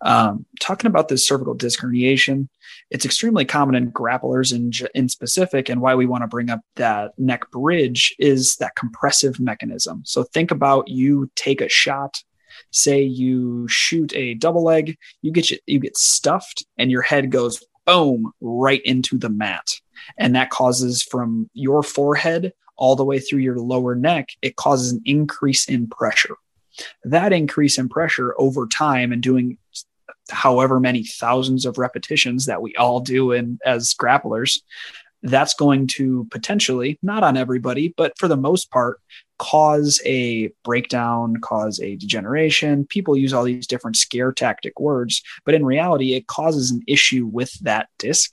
Um, 0.00 0.46
talking 0.60 0.88
about 0.88 1.08
this 1.08 1.26
cervical 1.26 1.54
disc 1.54 1.80
herniation, 1.80 2.48
it's 2.90 3.04
extremely 3.04 3.44
common 3.44 3.74
in 3.74 3.92
grapplers 3.92 4.54
in, 4.54 4.70
in 4.94 5.08
specific. 5.08 5.68
And 5.68 5.80
why 5.80 5.94
we 5.94 6.06
want 6.06 6.22
to 6.22 6.28
bring 6.28 6.50
up 6.50 6.60
that 6.76 7.12
neck 7.18 7.50
bridge 7.50 8.14
is 8.18 8.56
that 8.56 8.76
compressive 8.76 9.40
mechanism. 9.40 10.02
So 10.04 10.22
think 10.22 10.50
about 10.50 10.88
you 10.88 11.30
take 11.34 11.60
a 11.60 11.68
shot. 11.68 12.22
Say 12.70 13.02
you 13.02 13.68
shoot 13.68 14.14
a 14.14 14.34
double 14.34 14.64
leg, 14.64 14.96
you 15.20 15.30
get 15.30 15.50
you, 15.50 15.58
you 15.66 15.78
get 15.78 15.96
stuffed, 15.96 16.64
and 16.78 16.90
your 16.90 17.02
head 17.02 17.30
goes 17.30 17.62
boom 17.84 18.32
right 18.40 18.82
into 18.84 19.18
the 19.18 19.28
mat, 19.28 19.74
and 20.18 20.34
that 20.34 20.50
causes 20.50 21.02
from 21.02 21.50
your 21.52 21.82
forehead 21.82 22.52
all 22.76 22.96
the 22.96 23.04
way 23.04 23.18
through 23.18 23.40
your 23.40 23.58
lower 23.58 23.94
neck, 23.94 24.30
it 24.42 24.56
causes 24.56 24.92
an 24.92 25.02
increase 25.04 25.68
in 25.68 25.88
pressure. 25.88 26.36
That 27.04 27.32
increase 27.32 27.78
in 27.78 27.88
pressure 27.88 28.34
over 28.38 28.66
time 28.66 29.12
and 29.12 29.22
doing 29.22 29.58
however 30.30 30.80
many 30.80 31.04
thousands 31.04 31.64
of 31.64 31.78
repetitions 31.78 32.46
that 32.46 32.62
we 32.62 32.74
all 32.76 33.00
do 33.00 33.32
in 33.32 33.58
as 33.64 33.94
grapplers, 33.94 34.60
that's 35.22 35.54
going 35.54 35.86
to 35.86 36.26
potentially, 36.30 36.98
not 37.02 37.24
on 37.24 37.36
everybody, 37.36 37.94
but 37.96 38.12
for 38.18 38.28
the 38.28 38.36
most 38.36 38.70
part, 38.70 39.00
cause 39.38 40.00
a 40.04 40.52
breakdown, 40.64 41.36
cause 41.40 41.80
a 41.80 41.96
degeneration. 41.96 42.86
People 42.86 43.16
use 43.16 43.32
all 43.32 43.44
these 43.44 43.66
different 43.66 43.96
scare 43.96 44.32
tactic 44.32 44.78
words, 44.80 45.22
but 45.44 45.54
in 45.54 45.64
reality, 45.64 46.14
it 46.14 46.26
causes 46.26 46.70
an 46.70 46.82
issue 46.86 47.26
with 47.26 47.52
that 47.60 47.88
disc 47.98 48.32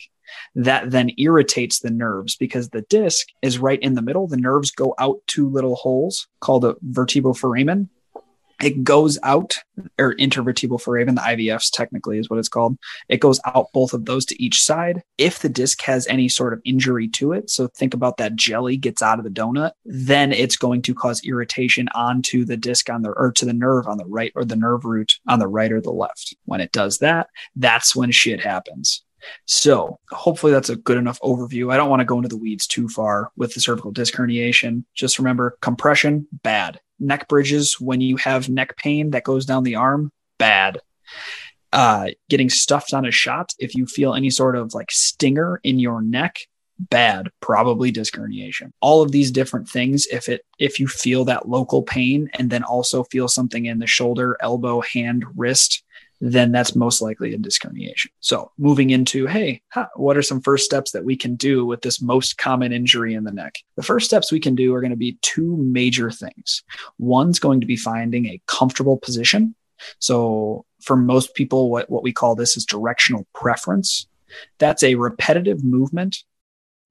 that 0.55 0.91
then 0.91 1.11
irritates 1.17 1.79
the 1.79 1.91
nerves 1.91 2.35
because 2.35 2.69
the 2.69 2.83
disc 2.83 3.27
is 3.41 3.59
right 3.59 3.79
in 3.81 3.95
the 3.95 4.01
middle. 4.01 4.27
The 4.27 4.37
nerves 4.37 4.71
go 4.71 4.95
out 4.99 5.19
two 5.27 5.49
little 5.49 5.75
holes 5.75 6.27
called 6.39 6.65
a 6.65 6.75
vertebroforamen. 6.91 7.89
It 8.61 8.83
goes 8.83 9.19
out, 9.23 9.57
or 9.99 10.15
intervertebral 10.15 10.79
foramen, 10.79 11.15
the 11.15 11.21
IVFs 11.21 11.69
technically 11.69 12.17
is 12.17 12.29
what 12.29 12.39
it's 12.39 12.47
called. 12.47 12.77
It 13.09 13.19
goes 13.19 13.41
out 13.45 13.67
both 13.73 13.93
of 13.93 14.05
those 14.05 14.25
to 14.27 14.41
each 14.41 14.61
side. 14.61 15.03
If 15.17 15.39
the 15.39 15.49
disc 15.49 15.81
has 15.81 16.07
any 16.07 16.29
sort 16.29 16.53
of 16.53 16.61
injury 16.63 17.09
to 17.09 17.33
it, 17.33 17.49
so 17.49 17.67
think 17.67 17.93
about 17.93 18.17
that 18.17 18.35
jelly 18.35 18.77
gets 18.77 19.01
out 19.01 19.17
of 19.17 19.25
the 19.25 19.31
donut, 19.31 19.71
then 19.83 20.31
it's 20.31 20.55
going 20.55 20.81
to 20.83 20.95
cause 20.95 21.25
irritation 21.25 21.89
onto 21.93 22.45
the 22.45 22.55
disc 22.55 22.89
on 22.89 23.01
the 23.01 23.09
or 23.09 23.33
to 23.33 23.45
the 23.45 23.53
nerve 23.53 23.87
on 23.87 23.97
the 23.97 24.05
right 24.05 24.31
or 24.33 24.45
the 24.45 24.55
nerve 24.55 24.85
root 24.85 25.19
on 25.27 25.39
the 25.39 25.47
right 25.47 25.71
or 25.71 25.81
the 25.81 25.91
left. 25.91 26.33
When 26.45 26.61
it 26.61 26.71
does 26.71 26.99
that, 26.99 27.27
that's 27.57 27.95
when 27.95 28.11
shit 28.11 28.39
happens. 28.39 29.03
So 29.45 29.99
hopefully 30.11 30.51
that's 30.51 30.69
a 30.69 30.75
good 30.75 30.97
enough 30.97 31.19
overview. 31.21 31.71
I 31.71 31.77
don't 31.77 31.89
want 31.89 32.01
to 32.01 32.05
go 32.05 32.17
into 32.17 32.29
the 32.29 32.37
weeds 32.37 32.67
too 32.67 32.87
far 32.87 33.31
with 33.35 33.53
the 33.53 33.61
cervical 33.61 33.91
disc 33.91 34.13
herniation. 34.13 34.85
Just 34.93 35.19
remember 35.19 35.57
compression, 35.61 36.27
bad. 36.43 36.79
Neck 36.99 37.27
bridges, 37.27 37.79
when 37.79 38.01
you 38.01 38.17
have 38.17 38.49
neck 38.49 38.77
pain 38.77 39.11
that 39.11 39.23
goes 39.23 39.45
down 39.45 39.63
the 39.63 39.75
arm, 39.75 40.11
bad. 40.37 40.79
Uh, 41.71 42.09
getting 42.29 42.49
stuffed 42.49 42.93
on 42.93 43.05
a 43.05 43.11
shot, 43.11 43.51
if 43.57 43.73
you 43.73 43.87
feel 43.87 44.13
any 44.13 44.29
sort 44.29 44.55
of 44.55 44.73
like 44.73 44.91
stinger 44.91 45.59
in 45.63 45.79
your 45.79 46.01
neck, 46.01 46.37
bad, 46.79 47.29
probably 47.39 47.91
disc 47.91 48.15
herniation. 48.15 48.71
All 48.79 49.01
of 49.01 49.11
these 49.11 49.31
different 49.31 49.67
things, 49.67 50.05
if 50.07 50.29
it 50.29 50.45
if 50.59 50.79
you 50.79 50.87
feel 50.87 51.25
that 51.25 51.47
local 51.47 51.81
pain 51.81 52.29
and 52.33 52.49
then 52.49 52.63
also 52.63 53.03
feel 53.05 53.27
something 53.27 53.65
in 53.65 53.79
the 53.79 53.87
shoulder, 53.87 54.37
elbow, 54.39 54.81
hand, 54.81 55.25
wrist, 55.35 55.83
then 56.31 56.51
that's 56.51 56.75
most 56.75 57.01
likely 57.01 57.33
a 57.33 57.37
disc 57.37 57.61
herniation. 57.63 58.07
So 58.19 58.51
moving 58.57 58.89
into, 58.91 59.27
hey, 59.27 59.61
what 59.95 60.17
are 60.17 60.21
some 60.21 60.41
first 60.41 60.65
steps 60.65 60.91
that 60.91 61.03
we 61.03 61.15
can 61.15 61.35
do 61.35 61.65
with 61.65 61.81
this 61.81 62.01
most 62.01 62.37
common 62.37 62.71
injury 62.71 63.13
in 63.13 63.23
the 63.23 63.31
neck? 63.31 63.55
The 63.75 63.83
first 63.83 64.05
steps 64.05 64.31
we 64.31 64.39
can 64.39 64.55
do 64.55 64.73
are 64.73 64.81
going 64.81 64.91
to 64.91 64.97
be 64.97 65.17
two 65.21 65.57
major 65.57 66.11
things. 66.11 66.63
One's 66.97 67.39
going 67.39 67.59
to 67.61 67.67
be 67.67 67.75
finding 67.75 68.25
a 68.25 68.41
comfortable 68.47 68.97
position. 68.97 69.55
So 69.99 70.65
for 70.81 70.95
most 70.95 71.35
people, 71.35 71.69
what, 71.69 71.89
what 71.89 72.03
we 72.03 72.13
call 72.13 72.35
this 72.35 72.55
is 72.55 72.65
directional 72.65 73.27
preference. 73.33 74.07
That's 74.59 74.83
a 74.83 74.95
repetitive 74.95 75.63
movement 75.63 76.23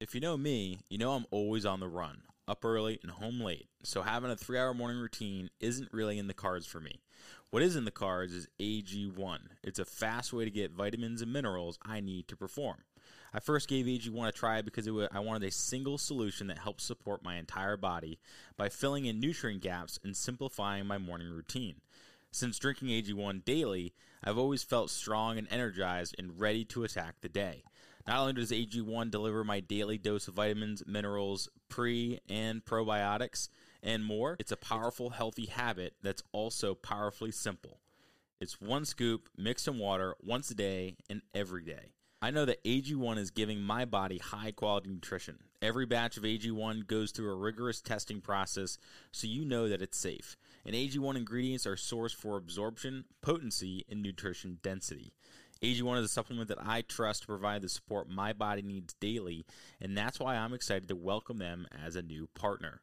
if 0.03 0.16
you 0.16 0.21
know 0.21 0.37
me, 0.37 0.81
you 0.88 0.99
know 0.99 1.12
I'm 1.12 1.27
always 1.31 1.64
on 1.64 1.79
the 1.79 1.87
run, 1.87 2.23
up 2.49 2.64
early 2.64 2.99
and 3.05 3.12
home 3.12 3.40
late, 3.40 3.68
so 3.85 4.03
having 4.03 4.33
a 4.33 4.37
three 4.37 4.59
hour 4.59 4.75
morning 4.75 5.01
routine 5.01 5.49
isn't 5.61 5.92
really 5.92 6.18
in 6.18 6.27
the 6.27 6.35
cards 6.35 6.66
for 6.66 6.81
me. 6.81 7.03
What 7.52 7.62
is 7.62 7.76
in 7.76 7.84
the 7.84 7.90
cards 7.90 8.32
is 8.32 8.48
AG1. 8.60 9.40
It's 9.62 9.78
a 9.78 9.84
fast 9.84 10.32
way 10.32 10.46
to 10.46 10.50
get 10.50 10.72
vitamins 10.72 11.20
and 11.20 11.30
minerals 11.30 11.78
I 11.82 12.00
need 12.00 12.26
to 12.28 12.36
perform. 12.36 12.78
I 13.34 13.40
first 13.40 13.68
gave 13.68 13.84
AG1 13.84 14.26
a 14.26 14.32
try 14.32 14.62
because 14.62 14.88
was, 14.90 15.08
I 15.12 15.18
wanted 15.18 15.46
a 15.46 15.50
single 15.50 15.98
solution 15.98 16.46
that 16.46 16.60
helps 16.60 16.82
support 16.82 17.22
my 17.22 17.36
entire 17.36 17.76
body 17.76 18.18
by 18.56 18.70
filling 18.70 19.04
in 19.04 19.20
nutrient 19.20 19.60
gaps 19.60 19.98
and 20.02 20.16
simplifying 20.16 20.86
my 20.86 20.96
morning 20.96 21.28
routine. 21.28 21.82
Since 22.30 22.58
drinking 22.58 22.88
AG1 22.88 23.44
daily, 23.44 23.92
I've 24.24 24.38
always 24.38 24.62
felt 24.62 24.88
strong 24.88 25.36
and 25.36 25.46
energized 25.50 26.14
and 26.18 26.40
ready 26.40 26.64
to 26.64 26.84
attack 26.84 27.16
the 27.20 27.28
day. 27.28 27.64
Not 28.06 28.18
only 28.18 28.32
does 28.32 28.50
AG1 28.50 29.10
deliver 29.10 29.44
my 29.44 29.60
daily 29.60 29.98
dose 29.98 30.26
of 30.26 30.32
vitamins, 30.32 30.84
minerals, 30.86 31.50
pre 31.68 32.18
and 32.30 32.64
probiotics, 32.64 33.50
and 33.83 34.05
more, 34.05 34.37
it's 34.38 34.53
a 34.53 34.57
powerful, 34.57 35.11
healthy 35.11 35.47
habit 35.47 35.95
that's 36.03 36.23
also 36.33 36.75
powerfully 36.75 37.33
simple. 37.33 37.81
It's 38.40 38.61
one 38.61 38.85
scoop 38.85 39.29
mixed 39.37 39.68
in 39.68 39.79
water 39.79 40.16
once 40.21 40.51
a 40.51 40.55
day 40.55 40.97
and 41.09 41.23
every 41.35 41.64
day. 41.64 41.92
I 42.21 42.31
know 42.31 42.45
that 42.45 42.62
AG1 42.62 43.18
is 43.18 43.33
giving 43.33 43.61
my 43.61 43.85
body 43.85 44.18
high 44.18 44.53
quality 44.53 44.90
nutrition. 44.90 45.38
Every 45.61 45.87
batch 45.87 46.16
of 46.16 46.23
AG1 46.23 46.87
goes 46.87 47.11
through 47.11 47.33
a 47.33 47.37
rigorous 47.37 47.81
testing 47.81 48.21
process 48.21 48.79
so 49.11 49.27
you 49.27 49.45
know 49.45 49.68
that 49.68 49.83
it's 49.83 49.99
safe. 49.99 50.37
And 50.64 50.77
AG1 50.77 51.16
ingredients 51.16 51.66
are 51.66 51.75
sourced 51.75 52.14
for 52.14 52.37
absorption, 52.37 53.07
potency, 53.23 53.85
and 53.90 54.03
nutrition 54.03 54.61
density. 54.62 55.12
AG1 55.62 55.99
is 55.99 56.05
a 56.05 56.09
supplement 56.09 56.49
that 56.49 56.64
I 56.64 56.83
trust 56.83 57.23
to 57.23 57.27
provide 57.27 57.62
the 57.62 57.68
support 57.68 58.09
my 58.09 58.33
body 58.33 58.62
needs 58.62 58.95
daily, 58.95 59.45
and 59.81 59.97
that's 59.97 60.21
why 60.21 60.37
I'm 60.37 60.55
excited 60.55 60.88
to 60.88 60.97
welcome 60.97 61.38
them 61.38 61.66
as 61.85 61.97
a 61.97 62.03
new 62.03 62.29
partner. 62.35 62.83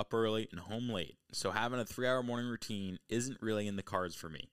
up 0.00 0.14
early 0.14 0.48
and 0.50 0.60
home 0.60 0.88
late, 0.88 1.18
so 1.30 1.50
having 1.50 1.78
a 1.78 1.84
three 1.84 2.08
hour 2.08 2.22
morning 2.22 2.48
routine 2.48 2.98
isn't 3.10 3.42
really 3.42 3.68
in 3.68 3.76
the 3.76 3.82
cards 3.82 4.14
for 4.14 4.30
me. 4.30 4.48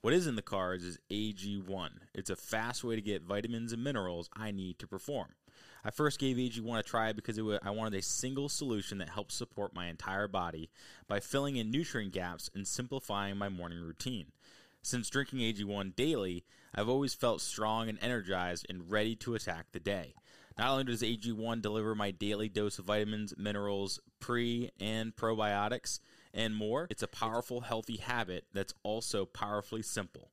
What 0.00 0.14
is 0.14 0.28
in 0.28 0.36
the 0.36 0.42
cards 0.42 0.84
is 0.84 0.98
AG1. 1.10 1.88
It's 2.14 2.30
a 2.30 2.36
fast 2.36 2.84
way 2.84 2.94
to 2.94 3.02
get 3.02 3.22
vitamins 3.22 3.72
and 3.72 3.82
minerals 3.82 4.30
I 4.32 4.52
need 4.52 4.78
to 4.78 4.86
perform. 4.86 5.34
I 5.84 5.90
first 5.90 6.20
gave 6.20 6.36
AG1 6.36 6.78
a 6.78 6.82
try 6.84 7.12
because 7.12 7.40
was, 7.40 7.58
I 7.64 7.70
wanted 7.70 7.98
a 7.98 8.02
single 8.02 8.48
solution 8.48 8.98
that 8.98 9.08
helps 9.08 9.34
support 9.34 9.74
my 9.74 9.88
entire 9.88 10.28
body 10.28 10.70
by 11.08 11.18
filling 11.18 11.56
in 11.56 11.72
nutrient 11.72 12.12
gaps 12.12 12.48
and 12.54 12.64
simplifying 12.64 13.36
my 13.36 13.48
morning 13.48 13.80
routine. 13.80 14.26
Since 14.82 15.10
drinking 15.10 15.40
AG1 15.40 15.96
daily, 15.96 16.44
I've 16.72 16.88
always 16.88 17.14
felt 17.14 17.40
strong 17.40 17.88
and 17.88 17.98
energized 18.00 18.66
and 18.68 18.88
ready 18.88 19.16
to 19.16 19.34
attack 19.34 19.66
the 19.72 19.80
day. 19.80 20.14
Not 20.58 20.70
only 20.70 20.84
does 20.84 21.02
AG1 21.02 21.62
deliver 21.62 21.94
my 21.94 22.10
daily 22.10 22.48
dose 22.48 22.78
of 22.78 22.84
vitamins, 22.86 23.34
minerals, 23.36 24.00
pre 24.20 24.70
and 24.80 25.14
probiotics, 25.14 26.00
and 26.34 26.54
more, 26.54 26.86
it's 26.90 27.02
a 27.02 27.08
powerful, 27.08 27.62
healthy 27.62 27.96
habit 27.96 28.44
that's 28.52 28.74
also 28.82 29.24
powerfully 29.24 29.82
simple. 29.82 30.30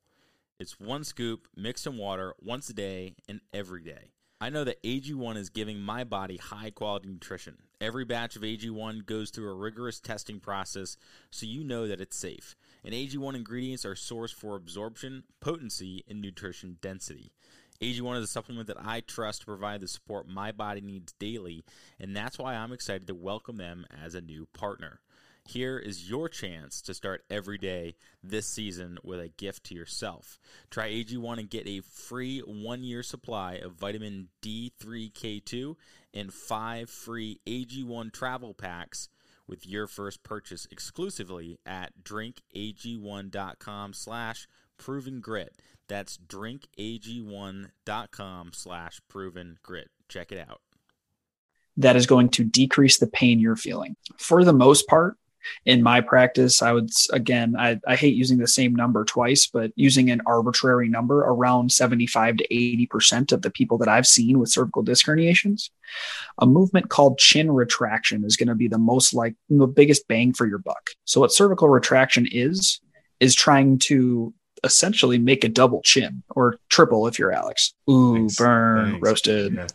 It's 0.58 0.78
one 0.78 1.04
scoop 1.04 1.48
mixed 1.56 1.86
in 1.86 1.96
water 1.96 2.34
once 2.40 2.68
a 2.68 2.74
day 2.74 3.16
and 3.28 3.40
every 3.52 3.82
day. 3.82 4.12
I 4.42 4.48
know 4.48 4.64
that 4.64 4.82
AG1 4.82 5.36
is 5.36 5.50
giving 5.50 5.80
my 5.80 6.04
body 6.04 6.38
high 6.38 6.70
quality 6.70 7.08
nutrition. 7.08 7.58
Every 7.80 8.04
batch 8.04 8.36
of 8.36 8.42
AG1 8.42 9.04
goes 9.04 9.30
through 9.30 9.50
a 9.50 9.54
rigorous 9.54 10.00
testing 10.00 10.40
process 10.40 10.96
so 11.30 11.46
you 11.46 11.62
know 11.62 11.86
that 11.86 12.00
it's 12.00 12.16
safe 12.16 12.56
and 12.84 12.94
AG1 12.94 13.34
ingredients 13.34 13.84
are 13.84 13.94
sourced 13.94 14.34
for 14.34 14.56
absorption, 14.56 15.24
potency, 15.40 16.04
and 16.08 16.20
nutrition 16.20 16.78
density. 16.80 17.32
AG1 17.82 18.18
is 18.18 18.24
a 18.24 18.26
supplement 18.26 18.66
that 18.66 18.76
I 18.78 19.00
trust 19.00 19.40
to 19.40 19.46
provide 19.46 19.80
the 19.80 19.88
support 19.88 20.28
my 20.28 20.52
body 20.52 20.82
needs 20.82 21.14
daily, 21.14 21.64
and 21.98 22.14
that's 22.14 22.38
why 22.38 22.54
I'm 22.54 22.72
excited 22.72 23.06
to 23.06 23.14
welcome 23.14 23.56
them 23.56 23.86
as 24.04 24.14
a 24.14 24.20
new 24.20 24.46
partner. 24.52 25.00
Here 25.46 25.78
is 25.78 26.08
your 26.08 26.28
chance 26.28 26.82
to 26.82 26.92
start 26.92 27.24
every 27.30 27.56
day 27.56 27.96
this 28.22 28.46
season 28.46 28.98
with 29.02 29.18
a 29.18 29.28
gift 29.28 29.64
to 29.64 29.74
yourself. 29.74 30.38
Try 30.70 30.90
AG1 30.90 31.38
and 31.38 31.48
get 31.48 31.66
a 31.66 31.80
free 31.80 32.40
one 32.40 32.84
year 32.84 33.02
supply 33.02 33.54
of 33.54 33.72
vitamin 33.72 34.28
D3K2 34.42 35.74
and 36.12 36.34
five 36.34 36.90
free 36.90 37.40
AG1 37.46 38.12
travel 38.12 38.52
packs 38.52 39.08
with 39.46 39.66
your 39.66 39.86
first 39.86 40.22
purchase 40.22 40.68
exclusively 40.70 41.58
at 41.64 42.04
drinkag1.com 42.04 43.94
slash 43.94 44.46
proven 44.76 45.20
grit. 45.20 45.56
That's 45.90 46.16
drinkag1.com 46.16 48.50
slash 48.52 49.00
proven 49.08 49.58
grit. 49.64 49.90
Check 50.08 50.30
it 50.30 50.38
out. 50.38 50.60
That 51.76 51.96
is 51.96 52.06
going 52.06 52.28
to 52.30 52.44
decrease 52.44 52.98
the 52.98 53.08
pain 53.08 53.40
you're 53.40 53.56
feeling. 53.56 53.96
For 54.16 54.44
the 54.44 54.52
most 54.52 54.86
part, 54.86 55.16
in 55.66 55.82
my 55.82 56.00
practice, 56.00 56.62
I 56.62 56.70
would 56.70 56.90
again, 57.12 57.56
I, 57.58 57.80
I 57.88 57.96
hate 57.96 58.14
using 58.14 58.38
the 58.38 58.46
same 58.46 58.72
number 58.72 59.04
twice, 59.04 59.48
but 59.48 59.72
using 59.74 60.10
an 60.10 60.22
arbitrary 60.26 60.88
number 60.88 61.22
around 61.22 61.72
75 61.72 62.36
to 62.36 62.46
80% 62.48 63.32
of 63.32 63.42
the 63.42 63.50
people 63.50 63.76
that 63.78 63.88
I've 63.88 64.06
seen 64.06 64.38
with 64.38 64.52
cervical 64.52 64.82
disc 64.82 65.06
herniations, 65.06 65.70
a 66.38 66.46
movement 66.46 66.88
called 66.88 67.18
chin 67.18 67.50
retraction 67.50 68.24
is 68.24 68.36
going 68.36 68.46
to 68.46 68.54
be 68.54 68.68
the 68.68 68.78
most 68.78 69.12
like 69.12 69.34
the 69.48 69.66
biggest 69.66 70.06
bang 70.06 70.34
for 70.34 70.46
your 70.46 70.58
buck. 70.58 70.90
So, 71.04 71.20
what 71.20 71.32
cervical 71.32 71.68
retraction 71.68 72.28
is, 72.30 72.80
is 73.18 73.34
trying 73.34 73.80
to 73.80 74.32
essentially 74.64 75.18
make 75.18 75.44
a 75.44 75.48
double 75.48 75.82
chin 75.82 76.22
or 76.30 76.58
triple 76.68 77.06
if 77.06 77.18
you're 77.18 77.32
Alex. 77.32 77.74
Ooh, 77.88 78.14
Thanks. 78.14 78.36
burn, 78.36 78.90
Thanks. 78.92 79.06
roasted. 79.08 79.54
Yeah. 79.54 79.66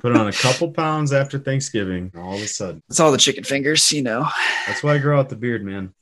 Put 0.00 0.16
on 0.16 0.28
a 0.28 0.32
couple 0.32 0.70
pounds 0.70 1.12
after 1.12 1.38
Thanksgiving. 1.38 2.12
All 2.16 2.34
of 2.34 2.40
a 2.40 2.46
sudden, 2.46 2.82
it's 2.88 3.00
all 3.00 3.12
the 3.12 3.18
chicken 3.18 3.44
fingers, 3.44 3.90
you 3.92 4.02
know. 4.02 4.26
That's 4.66 4.82
why 4.82 4.94
I 4.94 4.98
grow 4.98 5.18
out 5.18 5.28
the 5.28 5.36
beard, 5.36 5.64
man. 5.64 5.92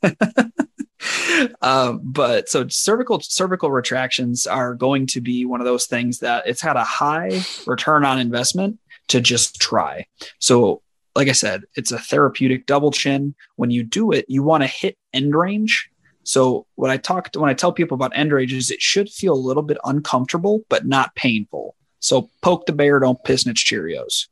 um, 1.62 2.00
but 2.04 2.48
so 2.48 2.68
cervical 2.68 3.20
cervical 3.20 3.70
retractions 3.70 4.46
are 4.46 4.74
going 4.74 5.06
to 5.08 5.20
be 5.20 5.44
one 5.44 5.60
of 5.60 5.66
those 5.66 5.86
things 5.86 6.20
that 6.20 6.46
it's 6.46 6.60
had 6.60 6.76
a 6.76 6.84
high 6.84 7.40
return 7.66 8.04
on 8.04 8.18
investment 8.18 8.78
to 9.08 9.20
just 9.20 9.60
try. 9.60 10.06
So, 10.38 10.82
like 11.14 11.28
I 11.28 11.32
said, 11.32 11.62
it's 11.74 11.92
a 11.92 11.98
therapeutic 11.98 12.66
double 12.66 12.90
chin. 12.90 13.34
When 13.56 13.70
you 13.70 13.82
do 13.82 14.12
it, 14.12 14.26
you 14.28 14.42
want 14.42 14.62
to 14.62 14.68
hit 14.68 14.96
end 15.12 15.34
range 15.34 15.90
so 16.26 16.66
when 16.74 16.90
I 16.90 16.96
talk 16.96 17.30
to 17.32 17.40
when 17.40 17.50
I 17.50 17.54
tell 17.54 17.72
people 17.72 17.94
about 17.94 18.16
end 18.16 18.32
range 18.32 18.52
is 18.52 18.72
it 18.72 18.82
should 18.82 19.08
feel 19.08 19.32
a 19.32 19.34
little 19.34 19.62
bit 19.62 19.78
uncomfortable, 19.84 20.64
but 20.68 20.84
not 20.84 21.14
painful. 21.14 21.76
So 22.00 22.28
poke 22.42 22.66
the 22.66 22.72
bear, 22.72 22.98
don't 22.98 23.22
piss 23.22 23.44
in 23.44 23.52
its 23.52 23.62
Cheerios. 23.62 24.26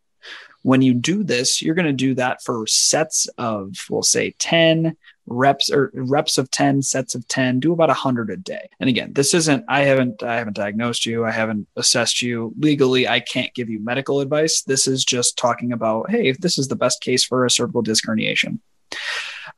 When 0.62 0.82
you 0.82 0.92
do 0.92 1.22
this, 1.22 1.62
you're 1.62 1.76
going 1.76 1.86
to 1.86 1.92
do 1.92 2.14
that 2.14 2.42
for 2.42 2.66
sets 2.66 3.28
of, 3.38 3.76
we'll 3.88 4.02
say 4.02 4.34
10 4.38 4.96
reps 5.26 5.70
or 5.70 5.92
reps 5.94 6.36
of 6.36 6.50
10 6.50 6.82
sets 6.82 7.14
of 7.14 7.26
10 7.28 7.60
do 7.60 7.72
about 7.72 7.88
a 7.88 7.92
100 7.92 8.28
a 8.28 8.36
day 8.36 8.68
and 8.78 8.90
again 8.90 9.10
this 9.14 9.32
isn't 9.32 9.64
i 9.68 9.80
haven't 9.80 10.22
i 10.22 10.36
haven't 10.36 10.54
diagnosed 10.54 11.06
you 11.06 11.24
i 11.24 11.30
haven't 11.30 11.66
assessed 11.76 12.20
you 12.20 12.52
legally 12.58 13.08
i 13.08 13.20
can't 13.20 13.54
give 13.54 13.70
you 13.70 13.82
medical 13.82 14.20
advice 14.20 14.60
this 14.64 14.86
is 14.86 15.02
just 15.02 15.38
talking 15.38 15.72
about 15.72 16.10
hey 16.10 16.28
if 16.28 16.36
this 16.40 16.58
is 16.58 16.68
the 16.68 16.76
best 16.76 17.00
case 17.00 17.24
for 17.24 17.46
a 17.46 17.50
cervical 17.50 17.80
disc 17.80 18.04
herniation 18.04 18.58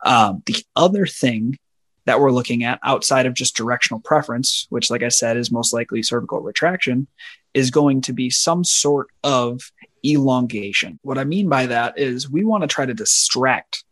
um, 0.05 0.41
the 0.47 0.65
other 0.77 1.05
thing 1.05 1.59
that 2.07 2.21
we're 2.21 2.31
looking 2.33 2.65
at 2.65 2.81
outside 2.83 3.27
of 3.27 3.35
just 3.35 3.57
directional 3.57 4.01
preference, 4.01 4.67
which, 4.71 4.91
like 4.91 5.03
I 5.03 5.09
said, 5.09 5.37
is 5.37 5.53
most 5.53 5.73
likely 5.73 6.03
cervical 6.03 6.41
retraction, 6.41 7.07
is 7.53 7.71
going 7.71 8.01
to 8.03 8.13
be 8.13 8.31
some 8.31 8.65
sort 8.65 9.09
of 9.23 9.71
elongation. 10.05 10.99
What 11.03 11.19
I 11.19 11.25
mean 11.25 11.49
by 11.49 11.67
that 11.67 11.99
is 11.99 12.31
we 12.31 12.45
want 12.45 12.63
to 12.63 12.69
try 12.69 12.87
to 12.87 12.95
distract 12.95 13.85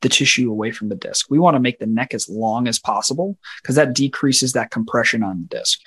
the 0.00 0.08
tissue 0.08 0.50
away 0.50 0.72
from 0.72 0.88
the 0.88 0.94
disc. 0.94 1.26
We 1.30 1.38
want 1.38 1.54
to 1.54 1.60
make 1.60 1.78
the 1.78 1.86
neck 1.86 2.14
as 2.14 2.28
long 2.28 2.66
as 2.66 2.78
possible 2.78 3.38
because 3.62 3.76
that 3.76 3.94
decreases 3.94 4.54
that 4.54 4.70
compression 4.70 5.22
on 5.22 5.42
the 5.42 5.56
disc. 5.58 5.80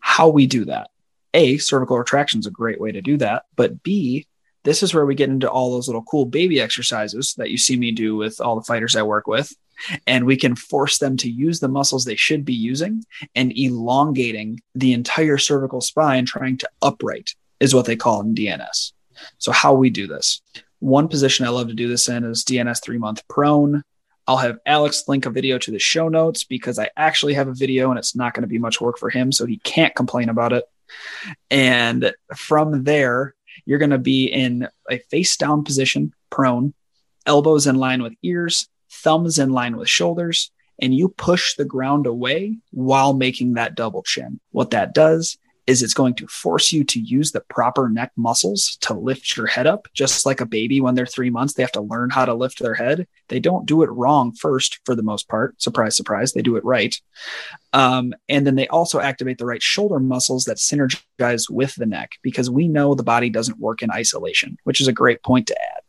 How 0.00 0.28
we 0.28 0.46
do 0.46 0.66
that? 0.66 0.90
A, 1.34 1.58
cervical 1.58 1.98
retraction 1.98 2.40
is 2.40 2.46
a 2.46 2.50
great 2.50 2.80
way 2.80 2.92
to 2.92 3.00
do 3.00 3.16
that. 3.18 3.44
But 3.56 3.82
B, 3.82 4.26
this 4.64 4.82
is 4.82 4.92
where 4.92 5.06
we 5.06 5.14
get 5.14 5.30
into 5.30 5.50
all 5.50 5.72
those 5.72 5.88
little 5.88 6.02
cool 6.02 6.26
baby 6.26 6.60
exercises 6.60 7.34
that 7.38 7.50
you 7.50 7.58
see 7.58 7.76
me 7.76 7.90
do 7.90 8.16
with 8.16 8.40
all 8.40 8.54
the 8.54 8.62
fighters 8.64 8.96
I 8.96 9.02
work 9.02 9.26
with. 9.26 9.52
And 10.06 10.26
we 10.26 10.36
can 10.36 10.56
force 10.56 10.98
them 10.98 11.16
to 11.18 11.30
use 11.30 11.60
the 11.60 11.68
muscles 11.68 12.04
they 12.04 12.16
should 12.16 12.44
be 12.44 12.54
using 12.54 13.04
and 13.34 13.56
elongating 13.56 14.60
the 14.74 14.92
entire 14.92 15.38
cervical 15.38 15.80
spine, 15.80 16.26
trying 16.26 16.58
to 16.58 16.68
upright 16.82 17.34
is 17.60 17.74
what 17.74 17.86
they 17.86 17.96
call 17.96 18.20
in 18.20 18.34
DNS. 18.34 18.92
So, 19.38 19.52
how 19.52 19.74
we 19.74 19.90
do 19.90 20.06
this 20.06 20.42
one 20.80 21.08
position 21.08 21.46
I 21.46 21.50
love 21.50 21.68
to 21.68 21.74
do 21.74 21.88
this 21.88 22.08
in 22.08 22.24
is 22.24 22.44
DNS 22.44 22.82
three 22.82 22.98
month 22.98 23.26
prone. 23.28 23.82
I'll 24.26 24.36
have 24.36 24.58
Alex 24.66 25.04
link 25.08 25.26
a 25.26 25.30
video 25.30 25.58
to 25.58 25.70
the 25.70 25.78
show 25.78 26.08
notes 26.08 26.44
because 26.44 26.78
I 26.78 26.90
actually 26.96 27.34
have 27.34 27.48
a 27.48 27.54
video 27.54 27.90
and 27.90 27.98
it's 27.98 28.14
not 28.14 28.34
going 28.34 28.42
to 28.42 28.48
be 28.48 28.58
much 28.58 28.80
work 28.80 28.98
for 28.98 29.08
him. 29.08 29.32
So 29.32 29.46
he 29.46 29.56
can't 29.58 29.94
complain 29.94 30.28
about 30.28 30.52
it. 30.52 30.64
And 31.50 32.12
from 32.36 32.84
there, 32.84 33.34
you're 33.64 33.78
going 33.78 33.90
to 33.90 33.98
be 33.98 34.26
in 34.26 34.68
a 34.90 34.98
face 35.10 35.36
down 35.36 35.64
position, 35.64 36.12
prone, 36.30 36.74
elbows 37.26 37.66
in 37.66 37.76
line 37.76 38.02
with 38.02 38.14
ears, 38.22 38.68
thumbs 39.02 39.38
in 39.38 39.50
line 39.50 39.76
with 39.76 39.88
shoulders, 39.88 40.50
and 40.80 40.94
you 40.94 41.08
push 41.08 41.54
the 41.54 41.64
ground 41.64 42.06
away 42.06 42.58
while 42.70 43.12
making 43.14 43.54
that 43.54 43.74
double 43.74 44.02
chin. 44.02 44.40
What 44.50 44.70
that 44.70 44.94
does 44.94 45.38
is 45.68 45.82
it's 45.82 45.92
going 45.92 46.14
to 46.14 46.26
force 46.28 46.72
you 46.72 46.82
to 46.82 46.98
use 46.98 47.30
the 47.30 47.42
proper 47.42 47.90
neck 47.90 48.10
muscles 48.16 48.78
to 48.80 48.94
lift 48.94 49.36
your 49.36 49.46
head 49.46 49.66
up. 49.66 49.86
Just 49.92 50.24
like 50.24 50.40
a 50.40 50.46
baby 50.46 50.80
when 50.80 50.94
they're 50.94 51.04
three 51.04 51.28
months, 51.28 51.52
they 51.52 51.62
have 51.62 51.72
to 51.72 51.82
learn 51.82 52.08
how 52.08 52.24
to 52.24 52.32
lift 52.32 52.58
their 52.58 52.72
head. 52.72 53.06
They 53.28 53.38
don't 53.38 53.66
do 53.66 53.82
it 53.82 53.90
wrong 53.90 54.32
first, 54.32 54.80
for 54.86 54.94
the 54.94 55.02
most 55.02 55.28
part. 55.28 55.60
Surprise, 55.60 55.94
surprise, 55.94 56.32
they 56.32 56.40
do 56.40 56.56
it 56.56 56.64
right. 56.64 56.98
Um, 57.74 58.14
and 58.30 58.46
then 58.46 58.54
they 58.54 58.66
also 58.68 58.98
activate 58.98 59.36
the 59.36 59.44
right 59.44 59.62
shoulder 59.62 60.00
muscles 60.00 60.44
that 60.44 60.56
synergize 60.56 61.50
with 61.50 61.74
the 61.74 61.84
neck 61.84 62.12
because 62.22 62.48
we 62.48 62.66
know 62.66 62.94
the 62.94 63.02
body 63.02 63.28
doesn't 63.28 63.60
work 63.60 63.82
in 63.82 63.90
isolation, 63.90 64.56
which 64.64 64.80
is 64.80 64.88
a 64.88 64.92
great 64.92 65.22
point 65.22 65.48
to 65.48 65.60
add. 65.60 65.82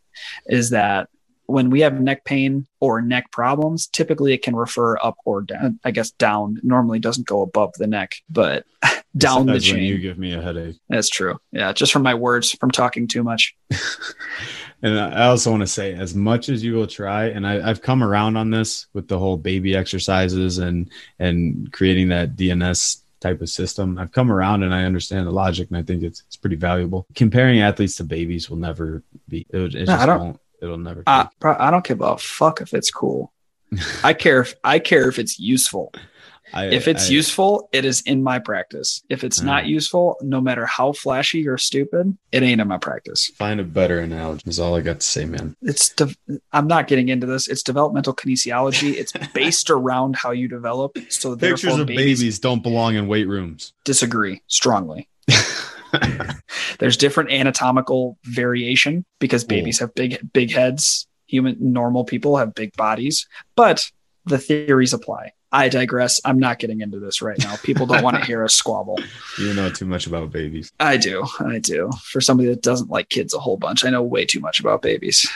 Is 0.48 0.72
that 0.72 1.08
when 1.50 1.72
we 1.72 1.82
have 1.82 2.00
neck 2.00 2.24
pain 2.26 2.68
or 2.80 3.02
neck 3.02 3.32
problems, 3.32 3.88
typically 3.88 4.34
it 4.34 4.44
can 4.44 4.56
refer 4.56 4.98
up 4.98 5.18
or 5.26 5.42
down. 5.42 5.60
Hmm. 5.60 5.76
I 5.84 5.92
guess 5.92 6.12
down 6.12 6.60
normally 6.62 7.00
doesn't 7.00 7.28
go 7.28 7.42
above 7.42 7.74
the 7.74 7.88
neck, 7.88 8.16
but 8.30 8.66
down 9.18 9.48
the 9.48 9.60
chain. 9.60 9.84
you 9.84 9.98
give 9.98 10.20
me 10.20 10.34
a 10.34 10.42
headache. 10.42 10.78
That's 10.90 11.10
true. 11.10 11.40
Yeah, 11.52 11.74
just 11.74 11.92
from 11.92 12.04
my 12.04 12.14
words 12.14 12.52
from 12.52 12.70
talking 12.70 13.08
too 13.08 13.24
much. 13.24 13.56
and 14.84 15.00
I 15.00 15.26
also 15.26 15.50
want 15.50 15.62
to 15.62 15.68
say, 15.68 15.96
as 15.96 16.14
much 16.14 16.50
as 16.50 16.64
you 16.64 16.76
will 16.76 16.88
try, 16.88 17.26
and 17.26 17.48
I, 17.48 17.68
have 17.68 17.82
come 17.82 18.04
around 18.04 18.38
on 18.38 18.52
this 18.52 18.86
with 18.94 19.08
the 19.08 19.18
whole 19.18 19.38
baby 19.38 19.76
exercises 19.76 20.60
and 20.60 20.90
and 21.18 21.72
creating 21.74 22.10
that 22.10 22.36
DNS 22.36 23.02
type 23.22 23.42
of 23.42 23.50
system. 23.50 23.98
I've 23.98 24.12
come 24.12 24.32
around 24.32 24.64
and 24.64 24.74
I 24.74 24.84
understand 24.84 25.26
the 25.26 25.32
logic, 25.32 25.70
and 25.70 25.78
I 25.78 25.82
think 25.82 26.04
it's 26.04 26.22
it's 26.28 26.38
pretty 26.38 26.58
valuable. 26.58 27.08
Comparing 27.16 27.60
athletes 27.60 27.96
to 27.96 28.04
babies 28.04 28.52
will 28.52 28.58
never 28.58 29.02
be. 29.28 29.48
It, 29.50 29.76
it 29.76 29.88
no, 29.88 29.96
just 29.96 30.08
won't. 30.08 30.40
It'll 30.62 30.78
never. 30.78 31.04
I, 31.08 31.28
I 31.44 31.72
don't 31.72 31.86
give 31.86 32.02
a 32.02 32.18
fuck 32.18 32.62
if 32.62 32.74
it's 32.74 32.92
cool. 32.92 33.34
I 34.04 34.14
care 34.26 34.42
if 34.42 34.56
I 34.64 34.80
care 34.80 35.08
if 35.10 35.20
it's 35.20 35.40
useful. 35.40 35.94
I, 36.52 36.66
if 36.66 36.88
it's 36.88 37.10
I, 37.10 37.14
useful, 37.14 37.70
it 37.72 37.86
is 37.86 38.02
in 38.02 38.24
my 38.24 38.40
practice. 38.40 39.04
If 39.08 39.24
it's 39.24 39.42
not 39.42 39.62
uh-huh. 39.62 39.70
useful, 39.70 40.18
no 40.22 40.42
matter 40.42 40.66
how 40.66 40.94
flashy 40.94 41.48
or 41.48 41.60
stupid, 41.60 42.18
it 42.32 42.42
ain't 42.42 42.60
in 42.60 42.68
my 42.68 42.80
practice. 42.80 43.28
Find 43.36 43.60
a 43.60 43.64
better 43.64 44.00
analogy. 44.00 44.50
Is 44.50 44.60
all 44.60 44.76
I 44.76 44.82
got 44.82 45.02
to 45.02 45.06
say, 45.06 45.26
man. 45.26 45.56
It's. 45.62 45.90
De- 45.90 46.16
I'm 46.52 46.68
not 46.68 46.88
getting 46.88 47.10
into 47.10 47.28
this. 47.28 47.48
It's 47.48 47.64
developmental 47.64 48.16
kinesiology. 48.16 48.96
It's 48.96 49.12
based 49.34 49.70
around 49.70 50.16
how 50.16 50.32
you 50.32 50.48
develop. 50.48 50.98
So 51.10 51.36
pictures 51.36 51.78
of 51.78 51.88
babies, 51.88 52.20
babies 52.20 52.40
don't 52.40 52.64
belong 52.64 52.96
in 52.96 53.08
weight 53.08 53.28
rooms. 53.28 53.74
Disagree 53.86 54.42
strongly. 54.48 55.08
There's 56.80 56.98
different 56.98 57.32
anatomical 57.32 58.18
variation 58.24 59.06
because 59.20 59.44
babies 59.44 59.80
have 59.80 59.94
big 59.96 60.32
big 60.34 60.52
heads. 60.52 61.08
Human 61.28 61.58
normal 61.60 62.06
people 62.06 62.38
have 62.38 62.56
big 62.56 62.76
bodies, 62.76 63.28
but 63.56 63.90
the 64.26 64.38
theories 64.38 64.94
apply. 64.94 65.34
I 65.52 65.70
digress. 65.70 66.22
I'm 66.24 66.40
not 66.40 66.60
getting 66.60 66.82
into 66.82 67.00
this 67.00 67.22
right 67.22 67.38
now. 67.40 67.56
People 67.58 67.86
don't 67.86 68.04
want 68.04 68.18
to 68.18 68.26
hear 68.26 68.44
us 68.44 68.54
squabble. 68.54 69.00
You 69.40 69.54
know 69.54 69.70
too 69.70 69.86
much 69.86 70.06
about 70.06 70.32
babies. 70.32 70.72
I 70.80 70.98
do. 70.98 71.26
I 71.40 71.60
do. 71.60 71.90
For 72.04 72.22
somebody 72.22 72.50
that 72.50 72.62
doesn't 72.62 72.90
like 72.90 73.10
kids 73.10 73.34
a 73.34 73.40
whole 73.40 73.58
bunch, 73.58 73.84
I 73.84 73.90
know 73.90 74.04
way 74.04 74.26
too 74.26 74.40
much 74.40 74.60
about 74.60 74.82
babies. 74.82 75.28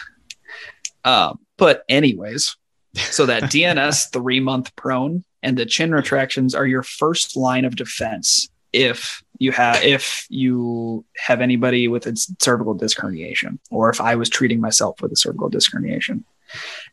Um, 1.04 1.40
but 1.58 1.84
anyways, 1.90 2.56
so 2.96 3.26
that 3.26 3.44
DNS 3.52 4.12
three 4.12 4.40
month 4.40 4.76
prone 4.76 5.24
and 5.42 5.58
the 5.58 5.66
chin 5.66 5.92
retractions 5.92 6.56
are 6.56 6.66
your 6.66 6.84
first 6.84 7.36
line 7.36 7.66
of 7.66 7.76
defense 7.76 8.50
if 8.74 9.24
you 9.40 9.52
have 9.52 9.82
if 9.84 10.26
you 10.30 11.06
have 11.18 11.42
anybody 11.42 11.88
with 11.88 12.06
a 12.08 12.16
cervical 12.40 12.74
disc 12.74 12.98
herniation 12.98 13.60
or 13.72 13.90
if 13.90 14.02
I 14.02 14.16
was 14.16 14.30
treating 14.30 14.60
myself 14.60 15.02
with 15.02 15.12
a 15.12 15.16
cervical 15.16 15.50
disc 15.50 15.72
herniation. 15.72 16.24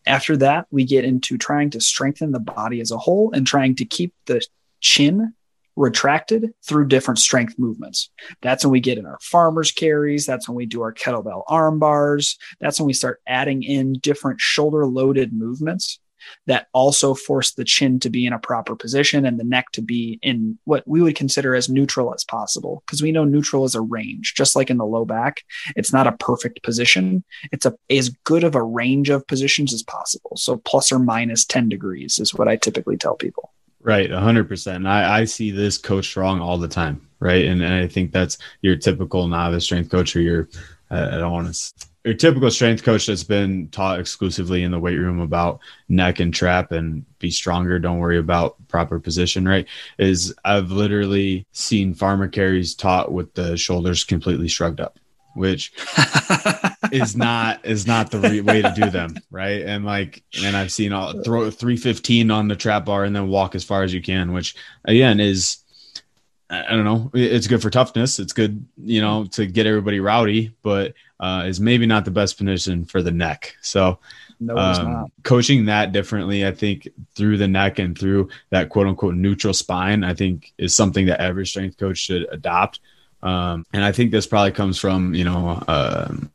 After 0.07 0.37
that, 0.39 0.67
we 0.71 0.85
get 0.85 1.05
into 1.05 1.37
trying 1.37 1.71
to 1.71 1.81
strengthen 1.81 2.33
the 2.33 2.41
body 2.41 2.81
as 2.81 2.91
a 2.91 2.99
whole 2.99 3.31
and 3.33 3.47
trying 3.47 3.75
to 3.77 3.85
keep 3.85 4.15
the 4.27 4.41
chin 4.81 5.35
retracted 5.77 6.53
through 6.65 6.89
different 6.89 7.19
strength 7.19 7.59
movements. 7.59 8.11
That's 8.43 8.65
when 8.65 8.73
we 8.73 8.81
get 8.81 8.99
in 8.99 9.07
our 9.07 9.19
farmer's 9.21 9.71
carries. 9.71 10.27
That's 10.27 10.49
when 10.49 10.57
we 10.57 10.67
do 10.67 10.83
our 10.83 10.93
kettlebell 10.93 11.45
arm 11.49 11.79
bars. 11.79 12.39
That's 12.61 12.81
when 12.81 12.87
we 12.87 12.93
start 12.93 13.21
adding 13.27 13.63
in 13.63 13.95
different 13.95 14.41
shoulder 14.41 14.87
loaded 14.87 15.33
movements 15.33 15.99
that 16.47 16.69
also 16.73 17.15
force 17.15 17.53
the 17.53 17.65
chin 17.65 18.01
to 18.01 18.11
be 18.11 18.27
in 18.27 18.33
a 18.33 18.39
proper 18.39 18.77
position 18.77 19.25
and 19.25 19.39
the 19.39 19.45
neck 19.45 19.71
to 19.73 19.83
be 19.83 20.19
in 20.23 20.59
what 20.65 20.87
we 20.87 21.03
would 21.03 21.17
consider 21.17 21.55
as 21.55 21.69
neutral 21.69 22.15
as 22.15 22.25
possible. 22.25 22.83
Because 22.87 23.03
we 23.03 23.13
know 23.13 23.25
neutral 23.25 23.65
is 23.65 23.75
a 23.75 23.81
range, 23.81 24.35
just 24.35 24.57
like 24.57 24.71
in 24.71 24.77
the 24.77 24.87
low 24.87 25.05
back. 25.05 25.43
It's 25.77 25.93
not 25.93 26.07
a 26.07 26.13
perfect 26.13 26.63
position. 26.63 27.25
It's 27.53 27.67
a 27.67 27.75
as 27.91 28.11
good 28.25 28.45
of 28.45 28.55
a 28.55 28.63
range 28.63 29.11
of 29.11 29.27
positions 29.27 29.73
as 29.75 29.83
possible. 29.83 30.33
So 30.37 30.57
plus 30.59 30.93
or 30.93 30.99
minus 30.99 31.45
10 31.45 31.69
degrees 31.69 32.19
is 32.19 32.35
what 32.35 32.49
I 32.49 32.57
typically 32.57 32.97
tell 32.97 33.17
people. 33.17 33.53
Right, 33.83 34.11
100%. 34.11 34.87
I, 34.87 35.21
I 35.21 35.25
see 35.25 35.51
this 35.51 35.79
coach 35.79 36.17
wrong 36.17 36.41
all 36.41 36.59
the 36.59 36.69
time, 36.69 37.09
right? 37.19 37.47
And, 37.47 37.63
and 37.63 37.73
I 37.73 37.87
think 37.87 38.13
that's 38.13 38.37
your 38.61 38.77
typical 38.77 39.27
novice 39.27 39.65
strength 39.65 39.91
coach 39.91 40.15
or 40.15 40.21
your, 40.21 40.49
I 40.91 41.17
don't 41.17 41.33
want 41.33 41.55
to 41.55 41.87
your 42.05 42.15
typical 42.15 42.51
strength 42.51 42.83
coach 42.83 43.07
that's 43.07 43.25
been 43.25 43.69
taught 43.69 44.01
exclusively 44.01 44.63
in 44.63 44.71
the 44.71 44.79
weight 44.79 44.97
room 44.97 45.21
about 45.21 45.61
neck 45.89 46.21
and 46.21 46.33
trap 46.33 46.73
and 46.73 47.05
be 47.19 47.31
stronger 47.31 47.79
don't 47.79 47.99
worry 47.99 48.19
about 48.19 48.57
proper 48.69 48.99
position 48.99 49.47
right? 49.47 49.67
Is 49.99 50.35
i've 50.45 50.71
literally 50.71 51.47
seen 51.53 51.95
farmer 51.95 52.29
carries 52.29 52.75
taught 52.75 53.13
with 53.13 53.35
the 53.35 53.57
shoulders 53.57 54.05
completely 54.05 54.49
shrugged 54.49 54.81
up 54.81 54.99
which 55.35 55.73
is 56.93 57.17
not 57.17 57.65
is 57.65 57.87
not 57.87 58.11
the 58.11 58.19
re- 58.19 58.41
way 58.41 58.63
to 58.63 58.73
do 58.75 58.91
them 58.91 59.15
right? 59.31 59.63
And 59.63 59.85
like 59.85 60.23
and 60.43 60.57
i've 60.57 60.73
seen 60.73 60.93
all 60.93 61.23
throw 61.23 61.51
315 61.51 62.31
on 62.31 62.49
the 62.49 62.57
trap 62.57 62.87
bar 62.87 63.05
and 63.05 63.15
then 63.15 63.29
walk 63.29 63.55
as 63.55 63.65
far 63.65 63.83
as 63.83 63.93
you 63.93 64.03
can 64.03 64.33
which 64.33 64.57
again 64.87 65.21
is 65.21 65.59
I 66.51 66.71
don't 66.71 66.85
know. 66.85 67.11
It's 67.15 67.47
good 67.47 67.63
for 67.63 67.71
toughness. 67.71 68.19
It's 68.19 68.33
good, 68.33 68.65
you 68.77 69.01
know, 69.01 69.25
to 69.33 69.47
get 69.47 69.67
everybody 69.67 70.01
rowdy, 70.01 70.53
but 70.63 70.95
uh, 71.21 71.45
is 71.47 71.61
maybe 71.61 71.87
not 71.87 72.05
the 72.05 72.11
best 72.11 72.39
position 72.39 72.85
for 72.85 73.03
the 73.03 73.13
neck. 73.13 73.55
So, 73.61 74.01
no, 74.41 74.57
um, 74.57 75.13
coaching 75.23 75.67
that 75.67 75.93
differently, 75.93 76.45
I 76.45 76.51
think 76.51 76.89
through 77.15 77.37
the 77.37 77.47
neck 77.47 77.79
and 77.79 77.97
through 77.97 78.31
that 78.51 78.69
quote 78.69 78.89
unquote 78.89 79.15
neutral 79.15 79.55
spine, 79.55 80.03
I 80.03 80.13
think 80.13 80.53
is 80.59 80.75
something 80.75 81.07
that 81.07 81.21
every 81.21 81.47
strength 81.47 81.79
coach 81.79 81.99
should 81.99 82.27
adopt. 82.33 82.81
Um, 83.23 83.65
and 83.73 83.85
I 83.85 83.93
think 83.93 84.11
this 84.11 84.27
probably 84.27 84.53
comes 84.53 84.79
from, 84.79 85.15
you 85.15 85.25
know, 85.25 85.63
um, 85.69 86.33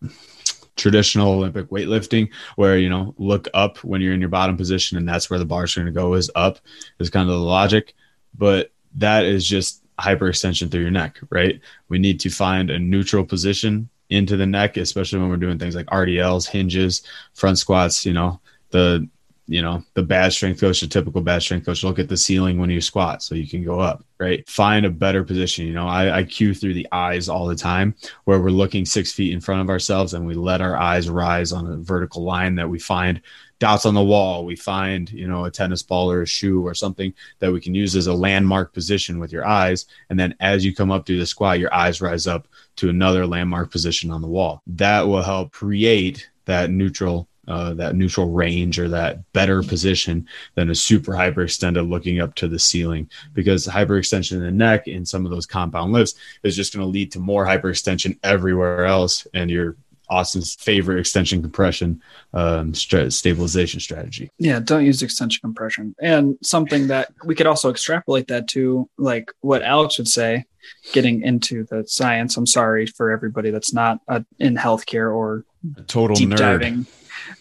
traditional 0.78 1.34
Olympic 1.34 1.70
weightlifting, 1.70 2.30
where 2.56 2.78
you 2.78 2.90
know 2.90 3.14
look 3.18 3.48
up 3.54 3.80
when 3.80 4.02
you're 4.02 4.14
in 4.14 4.22
your 4.22 4.30
bottom 4.30 4.56
position, 4.56 4.98
and 4.98 5.08
that's 5.08 5.30
where 5.30 5.40
the 5.40 5.46
bar's 5.46 5.76
are 5.76 5.82
going 5.82 5.94
to 5.94 6.00
go 6.00 6.14
is 6.14 6.32
up, 6.36 6.60
is 7.00 7.10
kind 7.10 7.30
of 7.30 7.36
the 7.36 7.42
logic. 7.42 7.96
But 8.38 8.72
that 8.96 9.26
is 9.26 9.46
just 9.46 9.85
hyperextension 10.00 10.70
through 10.70 10.82
your 10.82 10.92
neck, 10.92 11.20
right? 11.30 11.60
We 11.90 12.00
need 12.00 12.20
to 12.22 12.30
find 12.30 12.70
a 12.70 12.80
neutral 12.80 13.26
position 13.26 13.90
into 14.10 14.38
the 14.38 14.46
neck, 14.46 14.78
especially 14.78 15.20
when 15.20 15.30
we're 15.30 15.38
doing 15.38 15.58
things 15.58 15.76
like 15.76 15.88
RDLs, 15.88 16.48
hinges, 16.48 17.02
front 17.34 17.58
squats, 17.58 18.06
you 18.06 18.14
know, 18.14 18.40
the 18.72 19.08
you 19.48 19.62
know, 19.62 19.84
the 19.94 20.02
bad 20.02 20.34
strength 20.34 20.60
coach, 20.60 20.82
the 20.82 20.88
typical 20.88 21.22
bad 21.22 21.42
strength 21.42 21.66
coach, 21.66 21.84
look 21.84 22.00
at 22.00 22.10
the 22.10 22.18
ceiling 22.18 22.58
when 22.58 22.70
you 22.70 22.82
squat 22.82 23.22
so 23.22 23.36
you 23.36 23.48
can 23.48 23.64
go 23.64 23.80
up, 23.80 24.04
right? 24.20 24.48
Find 24.50 24.86
a 24.86 24.90
better 24.90 25.24
position. 25.24 25.68
You 25.68 25.74
know, 25.74 25.88
I, 25.88 26.20
I 26.20 26.24
cue 26.24 26.54
through 26.54 26.74
the 26.74 26.88
eyes 26.92 27.30
all 27.30 27.46
the 27.46 27.56
time 27.56 27.96
where 28.24 28.40
we're 28.40 28.50
looking 28.50 28.86
six 28.86 29.12
feet 29.12 29.34
in 29.34 29.42
front 29.42 29.62
of 29.62 29.70
ourselves 29.70 30.14
and 30.14 30.26
we 30.26 30.34
let 30.34 30.62
our 30.62 30.78
eyes 30.78 31.10
rise 31.10 31.52
on 31.52 31.72
a 31.72 31.78
vertical 31.78 32.24
line 32.24 32.56
that 32.56 32.70
we 32.70 32.80
find 32.80 33.22
dots 33.60 33.86
on 33.86 33.94
the 33.94 34.04
wall. 34.04 34.46
We 34.46 34.56
find, 34.56 35.12
you 35.12 35.28
know, 35.28 35.46
a 35.46 35.52
tennis 35.52 35.84
ball 35.84 36.12
or 36.12 36.24
a 36.24 36.28
shoe 36.28 36.66
or 36.66 36.74
something 36.74 37.14
that 37.40 37.52
we 37.52 37.62
can 37.62 37.76
use 37.76 37.96
as 37.96 38.08
a 38.08 38.14
landmark 38.14 38.74
position 38.74 39.20
with 39.20 39.32
your 39.32 39.46
eyes. 39.46 39.86
And 40.10 40.20
then 40.20 40.36
as 40.40 40.66
you 40.66 40.74
come 40.74 40.92
up 40.92 41.06
through 41.06 41.20
the 41.20 41.26
squat, 41.26 41.60
your 41.60 41.74
eyes 41.74 42.02
rise 42.02 42.26
up 42.26 42.48
to 42.78 42.90
another 42.90 43.28
landmark 43.28 43.72
position 43.72 44.10
on 44.10 44.22
the 44.22 44.28
wall. 44.28 44.64
That 44.68 45.08
will 45.08 45.22
help 45.22 45.52
create 45.52 46.30
that 46.46 46.70
neutral 46.70 47.28
uh, 47.48 47.74
that 47.74 47.96
neutral 47.96 48.32
range 48.32 48.80
or 48.80 48.90
that 48.90 49.32
better 49.34 49.62
position 49.62 50.28
than 50.56 50.70
a 50.70 50.76
super 50.76 51.14
hyperextended 51.14 51.88
looking 51.90 52.20
up 52.20 52.36
to 52.36 52.48
the 52.48 52.60
ceiling 52.60 53.10
because 53.34 53.68
hyperextension 53.68 54.34
in 54.34 54.42
the 54.42 54.52
neck 54.52 54.88
in 54.88 55.06
some 55.06 55.26
of 55.26 55.32
those 55.32 55.46
compound 55.46 55.92
lifts 55.94 56.16
is 56.44 56.56
just 56.56 56.74
going 56.74 56.86
to 56.86 56.90
lead 56.90 57.12
to 57.12 57.20
more 57.20 57.46
hyperextension 57.46 58.18
everywhere 58.24 58.86
else 58.86 59.28
and 59.34 59.50
your 59.50 59.76
Austin's 60.10 60.56
favorite 60.56 61.00
extension 61.00 61.42
compression 61.42 62.02
um, 62.34 62.74
st- 62.74 63.12
stabilization 63.12 63.80
strategy. 63.80 64.30
Yeah, 64.38 64.60
don't 64.60 64.86
use 64.86 65.02
extension 65.02 65.42
compression. 65.42 65.96
And 66.00 66.38
something 66.44 66.88
that 66.88 67.12
we 67.24 67.36
could 67.36 67.48
also 67.48 67.70
extrapolate 67.70 68.28
that 68.28 68.48
to, 68.50 68.90
like 68.98 69.32
what 69.42 69.64
Alex 69.64 69.98
would 69.98 70.08
say, 70.08 70.46
getting 70.92 71.22
into 71.24 71.64
the 71.66 71.86
science. 71.88 72.38
I'm 72.38 72.48
sorry 72.48 72.86
for 72.86 73.12
everybody 73.12 73.52
that's 73.52 73.74
not 73.74 74.00
uh, 74.08 74.22
in 74.40 74.56
healthcare 74.56 75.14
or 75.14 75.46
a 75.78 75.82
total 75.84 76.16
deep 76.16 76.30
nerd. 76.30 76.38
diving. 76.38 76.86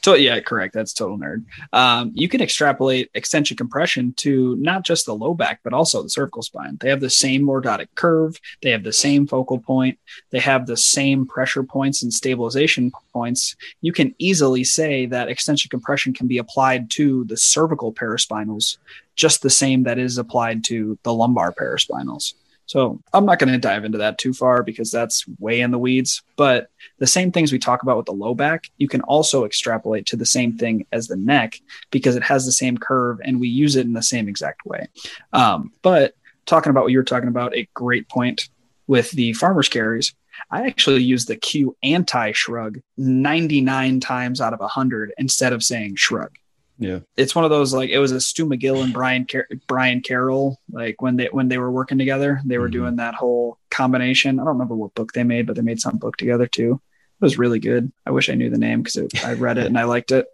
To, 0.04 0.20
yeah, 0.20 0.38
correct. 0.40 0.74
That's 0.74 0.92
total 0.92 1.18
nerd. 1.18 1.44
Um, 1.72 2.12
you 2.14 2.28
can 2.28 2.42
extrapolate 2.42 3.10
extension 3.14 3.56
compression 3.56 4.12
to 4.18 4.54
not 4.56 4.84
just 4.84 5.06
the 5.06 5.14
low 5.14 5.32
back, 5.32 5.60
but 5.64 5.72
also 5.72 6.02
the 6.02 6.10
cervical 6.10 6.42
spine. 6.42 6.76
They 6.78 6.90
have 6.90 7.00
the 7.00 7.08
same 7.08 7.46
lordotic 7.46 7.88
curve. 7.94 8.38
They 8.62 8.68
have 8.70 8.84
the 8.84 8.92
same 8.92 9.26
focal 9.26 9.58
point. 9.58 9.98
They 10.28 10.40
have 10.40 10.66
the 10.66 10.76
same 10.76 11.24
pressure 11.24 11.62
points 11.62 12.02
and 12.02 12.12
stabilization 12.12 12.92
points. 13.14 13.56
You 13.80 13.94
can 13.94 14.14
easily 14.18 14.62
say 14.62 15.06
that 15.06 15.30
extension 15.30 15.70
compression 15.70 16.12
can 16.12 16.26
be 16.26 16.36
applied 16.36 16.90
to 16.90 17.24
the 17.24 17.38
cervical 17.38 17.90
paraspinals, 17.90 18.76
just 19.16 19.40
the 19.40 19.48
same 19.48 19.84
that 19.84 19.98
is 19.98 20.18
applied 20.18 20.64
to 20.64 20.98
the 21.02 21.14
lumbar 21.14 21.50
paraspinals. 21.50 22.34
So 22.66 23.00
I'm 23.12 23.27
not 23.27 23.38
going 23.38 23.53
to 23.53 23.59
dive 23.59 23.85
into 23.85 23.98
that 23.98 24.18
too 24.18 24.33
far 24.33 24.62
because 24.62 24.90
that's 24.90 25.24
way 25.38 25.61
in 25.61 25.70
the 25.70 25.79
weeds. 25.79 26.22
But 26.37 26.68
the 26.98 27.07
same 27.07 27.31
things 27.31 27.53
we 27.53 27.59
talk 27.59 27.83
about 27.83 27.96
with 27.96 28.07
the 28.07 28.12
low 28.12 28.35
back, 28.35 28.64
you 28.79 28.88
can 28.88 29.03
also 29.03 29.44
extrapolate 29.44 30.07
to 30.07 30.16
the 30.16 30.27
same 30.27 30.57
thing 30.57 30.87
as 30.92 31.07
the 31.07 31.16
neck 31.16 31.61
because 31.90 32.16
it 32.16 32.22
has 32.22 32.46
the 32.46 32.53
same 32.53 32.79
curve 32.79 33.18
and 33.24 33.40
we 33.40 33.48
use 33.48 33.77
it 33.77 33.87
in 33.87 33.92
the 33.92 34.03
same 34.03 34.29
exact 34.29 34.64
way. 34.64 34.87
Um, 35.33 35.72
but 35.83 36.14
talking 36.46 36.70
about 36.70 36.85
what 36.85 36.92
you 36.92 36.98
were 36.98 37.05
talking 37.05 37.29
about, 37.29 37.55
a 37.55 37.68
great 37.74 38.09
point 38.09 38.48
with 38.87 39.11
the 39.12 39.33
farmer's 39.35 39.68
carries. 39.68 40.14
I 40.50 40.66
actually 40.66 41.03
use 41.03 41.27
the 41.27 41.37
cue 41.37 41.77
anti 41.83 42.33
shrug 42.33 42.81
99 42.96 44.00
times 44.00 44.40
out 44.40 44.53
of 44.53 44.61
100 44.61 45.12
instead 45.18 45.53
of 45.53 45.62
saying 45.62 45.96
shrug. 45.96 46.37
Yeah. 46.78 47.00
It's 47.16 47.34
one 47.34 47.44
of 47.44 47.50
those 47.50 47.72
like 47.72 47.90
it 47.90 47.98
was 47.98 48.10
a 48.12 48.20
Stu 48.20 48.46
McGill 48.46 48.82
and 48.82 48.92
Brian 48.92 49.26
Car- 49.26 49.48
Brian 49.68 50.00
Carroll 50.00 50.58
like 50.72 51.00
when 51.00 51.16
they 51.16 51.26
when 51.30 51.48
they 51.48 51.58
were 51.58 51.70
working 51.70 51.98
together 51.98 52.40
they 52.44 52.58
were 52.58 52.68
Mhm. 52.68 52.72
doing 52.72 52.96
that 52.96 53.14
whole 53.14 53.58
combination. 53.70 54.38
I 54.40 54.42
don't 54.42 54.54
remember 54.54 54.74
what 54.74 54.94
book 54.94 55.12
they 55.12 55.22
made, 55.24 55.46
but 55.46 55.54
they 55.56 55.62
made 55.62 55.80
some 55.80 55.98
book 55.98 56.16
together 56.16 56.46
too. 56.46 56.80
It 57.20 57.24
was 57.24 57.38
really 57.38 57.60
good. 57.60 57.92
I 58.04 58.10
wish 58.10 58.28
I 58.28 58.34
knew 58.34 58.50
the 58.50 58.58
name 58.58 58.82
because 58.82 59.24
I 59.24 59.34
read 59.34 59.56
it 59.58 59.66
and 59.66 59.78
I 59.78 59.84
liked 59.84 60.10
it. 60.10 60.26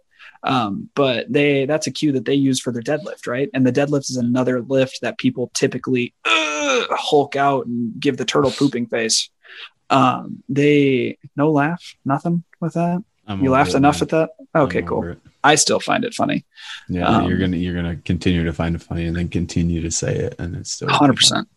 Um, 0.43 0.89
but 0.95 1.31
they 1.31 1.65
that's 1.65 1.85
a 1.85 1.91
cue 1.91 2.11
that 2.13 2.25
they 2.25 2.33
use 2.33 2.59
for 2.59 2.71
their 2.71 2.81
deadlift, 2.81 3.27
right? 3.27 3.49
And 3.53 3.65
the 3.65 3.71
deadlift 3.71 4.09
is 4.09 4.17
another 4.17 4.61
lift 4.61 5.01
that 5.01 5.19
people 5.19 5.51
typically 5.53 6.15
uh, 6.25 6.85
hulk 6.89 7.35
out 7.35 7.67
and 7.67 7.93
give 7.99 8.17
the 8.17 8.25
turtle 8.25 8.49
pooping 8.51 8.87
face. 8.87 9.29
Um, 9.91 10.41
they 10.49 11.17
no 11.35 11.51
laugh, 11.51 11.95
nothing 12.03 12.43
with 12.59 12.73
that. 12.73 13.03
I'm 13.27 13.43
You 13.43 13.51
laughed 13.51 13.75
enough 13.75 13.97
man. 13.97 14.01
at 14.03 14.09
that. 14.09 14.29
Okay, 14.55 14.81
cool. 14.81 15.03
it. 15.07 15.19
I 15.43 15.55
still 15.55 15.79
find 15.79 16.03
it 16.03 16.13
funny. 16.13 16.45
Yeah, 16.87 17.07
Um, 17.07 17.27
you're 17.29 17.37
gonna 17.39 17.57
you're 17.57 17.73
gonna 17.73 17.95
continue 17.97 18.43
to 18.45 18.53
find 18.53 18.75
it 18.75 18.81
funny 18.81 19.05
and 19.07 19.15
then 19.15 19.27
continue 19.27 19.81
to 19.81 19.89
say 19.91 20.15
it, 20.15 20.35
and 20.39 20.55
it's 20.55 20.71
still 20.73 20.89
hundred 20.89 21.15
percent. 21.17 21.47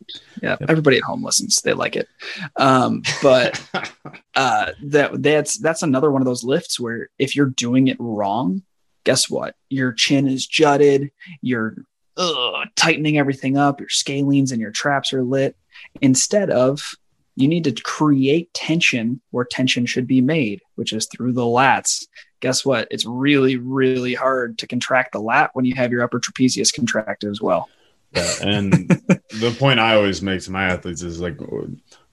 Yeah, 0.43 0.57
Yep. 0.61 0.71
everybody 0.71 0.97
at 0.97 1.03
home 1.03 1.23
listens; 1.23 1.61
they 1.63 1.75
like 1.75 1.97
it. 1.97 2.09
Um, 2.57 3.03
but 3.23 3.61
uh, 4.35 4.73
that 4.85 5.23
that's 5.23 5.59
that's 5.59 5.83
another 5.83 6.11
one 6.11 6.23
of 6.23 6.27
those 6.27 6.45
lifts 6.45 6.81
where 6.81 7.11
if 7.19 7.37
you're 7.37 7.47
doing 7.51 7.89
it 7.89 7.97
wrong, 8.01 8.63
guess 9.05 9.29
what? 9.29 9.55
Your 9.69 9.93
chin 9.93 10.27
is 10.27 10.47
jutted. 10.47 11.11
You're 11.43 11.77
ugh, 12.17 12.67
tightening 12.77 13.19
everything 13.19 13.57
up. 13.59 13.81
Your 13.81 13.89
scalenes 13.91 14.51
and 14.53 14.61
your 14.61 14.71
traps 14.71 15.13
are 15.13 15.23
lit. 15.25 15.57
Instead 16.01 16.51
of 16.51 16.95
you 17.37 17.49
need 17.49 17.65
to 17.65 17.73
create 17.73 18.53
tension 18.55 19.21
where 19.31 19.45
tension 19.45 19.87
should 19.87 20.07
be 20.07 20.21
made, 20.21 20.63
which 20.77 20.93
is 20.93 21.07
through 21.07 21.33
the 21.33 21.43
lats. 21.43 22.07
Guess 22.41 22.65
what? 22.65 22.87
It's 22.91 23.07
really, 23.07 23.57
really 23.57 24.15
hard 24.15 24.59
to 24.59 24.67
contract 24.67 25.13
the 25.13 25.21
lat 25.21 25.51
when 25.55 25.65
you 25.65 25.75
have 25.75 25.91
your 25.91 26.03
upper 26.03 26.21
trapezius 26.21 26.73
contracted 26.73 27.31
as 27.31 27.41
well. 27.41 27.69
Yeah, 28.13 28.31
and 28.43 28.73
the 28.73 29.55
point 29.59 29.81
I 29.81 29.97
always 29.97 30.23
make 30.23 30.43
to 30.43 30.53
my 30.53 30.67
athletes 30.67 31.03
is 31.03 31.21
like, 31.21 31.39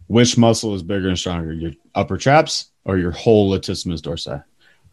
which 0.07 0.37
muscle 0.37 0.73
is 0.73 0.83
bigger 0.83 1.09
and 1.09 1.19
stronger, 1.19 1.53
your 1.53 1.71
upper 1.93 2.17
traps 2.17 2.71
or 2.85 2.97
your 2.97 3.11
whole 3.11 3.51
latissimus 3.51 4.01
dorsi, 4.01 4.43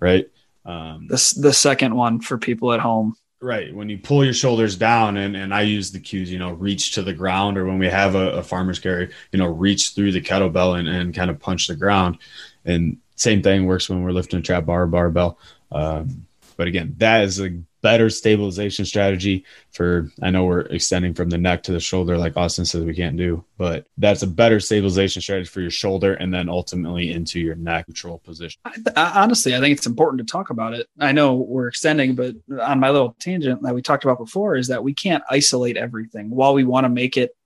right? 0.00 0.28
Um, 0.66 1.06
This 1.08 1.32
the 1.32 1.52
second 1.52 1.94
one 1.94 2.20
for 2.20 2.36
people 2.36 2.72
at 2.72 2.80
home. 2.80 3.16
Right. 3.40 3.74
When 3.74 3.88
you 3.88 3.98
pull 3.98 4.24
your 4.24 4.34
shoulders 4.34 4.76
down, 4.76 5.16
and 5.16 5.36
and 5.36 5.52
I 5.52 5.62
use 5.62 5.90
the 5.90 6.00
cues, 6.00 6.30
you 6.30 6.38
know, 6.38 6.52
reach 6.52 6.92
to 6.92 7.02
the 7.02 7.12
ground, 7.12 7.58
or 7.58 7.66
when 7.66 7.78
we 7.78 7.88
have 7.88 8.14
a, 8.14 8.30
a 8.32 8.42
farmer's 8.42 8.78
carry, 8.78 9.10
you 9.32 9.38
know, 9.38 9.46
reach 9.46 9.90
through 9.90 10.12
the 10.12 10.20
kettlebell 10.20 10.78
and, 10.78 10.88
and 10.88 11.14
kind 11.14 11.30
of 11.30 11.40
punch 11.40 11.66
the 11.66 11.76
ground, 11.76 12.18
and 12.64 12.98
same 13.16 13.42
thing 13.42 13.66
works 13.66 13.88
when 13.88 14.02
we're 14.02 14.12
lifting 14.12 14.38
a 14.38 14.42
trap 14.42 14.66
bar 14.66 14.86
barbell. 14.86 15.38
Um, 15.72 16.27
but 16.58 16.66
again, 16.66 16.94
that 16.98 17.22
is 17.22 17.40
a 17.40 17.50
better 17.80 18.10
stabilization 18.10 18.84
strategy 18.84 19.44
for 19.70 20.10
I 20.20 20.30
know 20.30 20.44
we're 20.44 20.62
extending 20.62 21.14
from 21.14 21.30
the 21.30 21.38
neck 21.38 21.62
to 21.62 21.72
the 21.72 21.78
shoulder 21.78 22.18
like 22.18 22.36
Austin 22.36 22.64
says 22.64 22.84
we 22.84 22.94
can't 22.94 23.16
do, 23.16 23.44
but 23.56 23.86
that's 23.96 24.22
a 24.22 24.26
better 24.26 24.58
stabilization 24.58 25.22
strategy 25.22 25.48
for 25.48 25.60
your 25.60 25.70
shoulder 25.70 26.14
and 26.14 26.34
then 26.34 26.48
ultimately 26.48 27.12
into 27.12 27.38
your 27.38 27.54
neck 27.54 27.86
control 27.86 28.18
position. 28.18 28.60
I, 28.64 28.74
I, 28.96 29.22
honestly, 29.22 29.54
I 29.54 29.60
think 29.60 29.78
it's 29.78 29.86
important 29.86 30.18
to 30.26 30.30
talk 30.30 30.50
about 30.50 30.74
it. 30.74 30.88
I 30.98 31.12
know 31.12 31.36
we're 31.36 31.68
extending, 31.68 32.16
but 32.16 32.34
on 32.60 32.80
my 32.80 32.90
little 32.90 33.16
tangent 33.20 33.62
that 33.62 33.74
we 33.74 33.80
talked 33.80 34.04
about 34.04 34.18
before 34.18 34.56
is 34.56 34.66
that 34.66 34.82
we 34.82 34.92
can't 34.92 35.22
isolate 35.30 35.76
everything. 35.76 36.30
While 36.30 36.54
we 36.54 36.64
want 36.64 36.86
to 36.86 36.90
make 36.90 37.16
it 37.16 37.36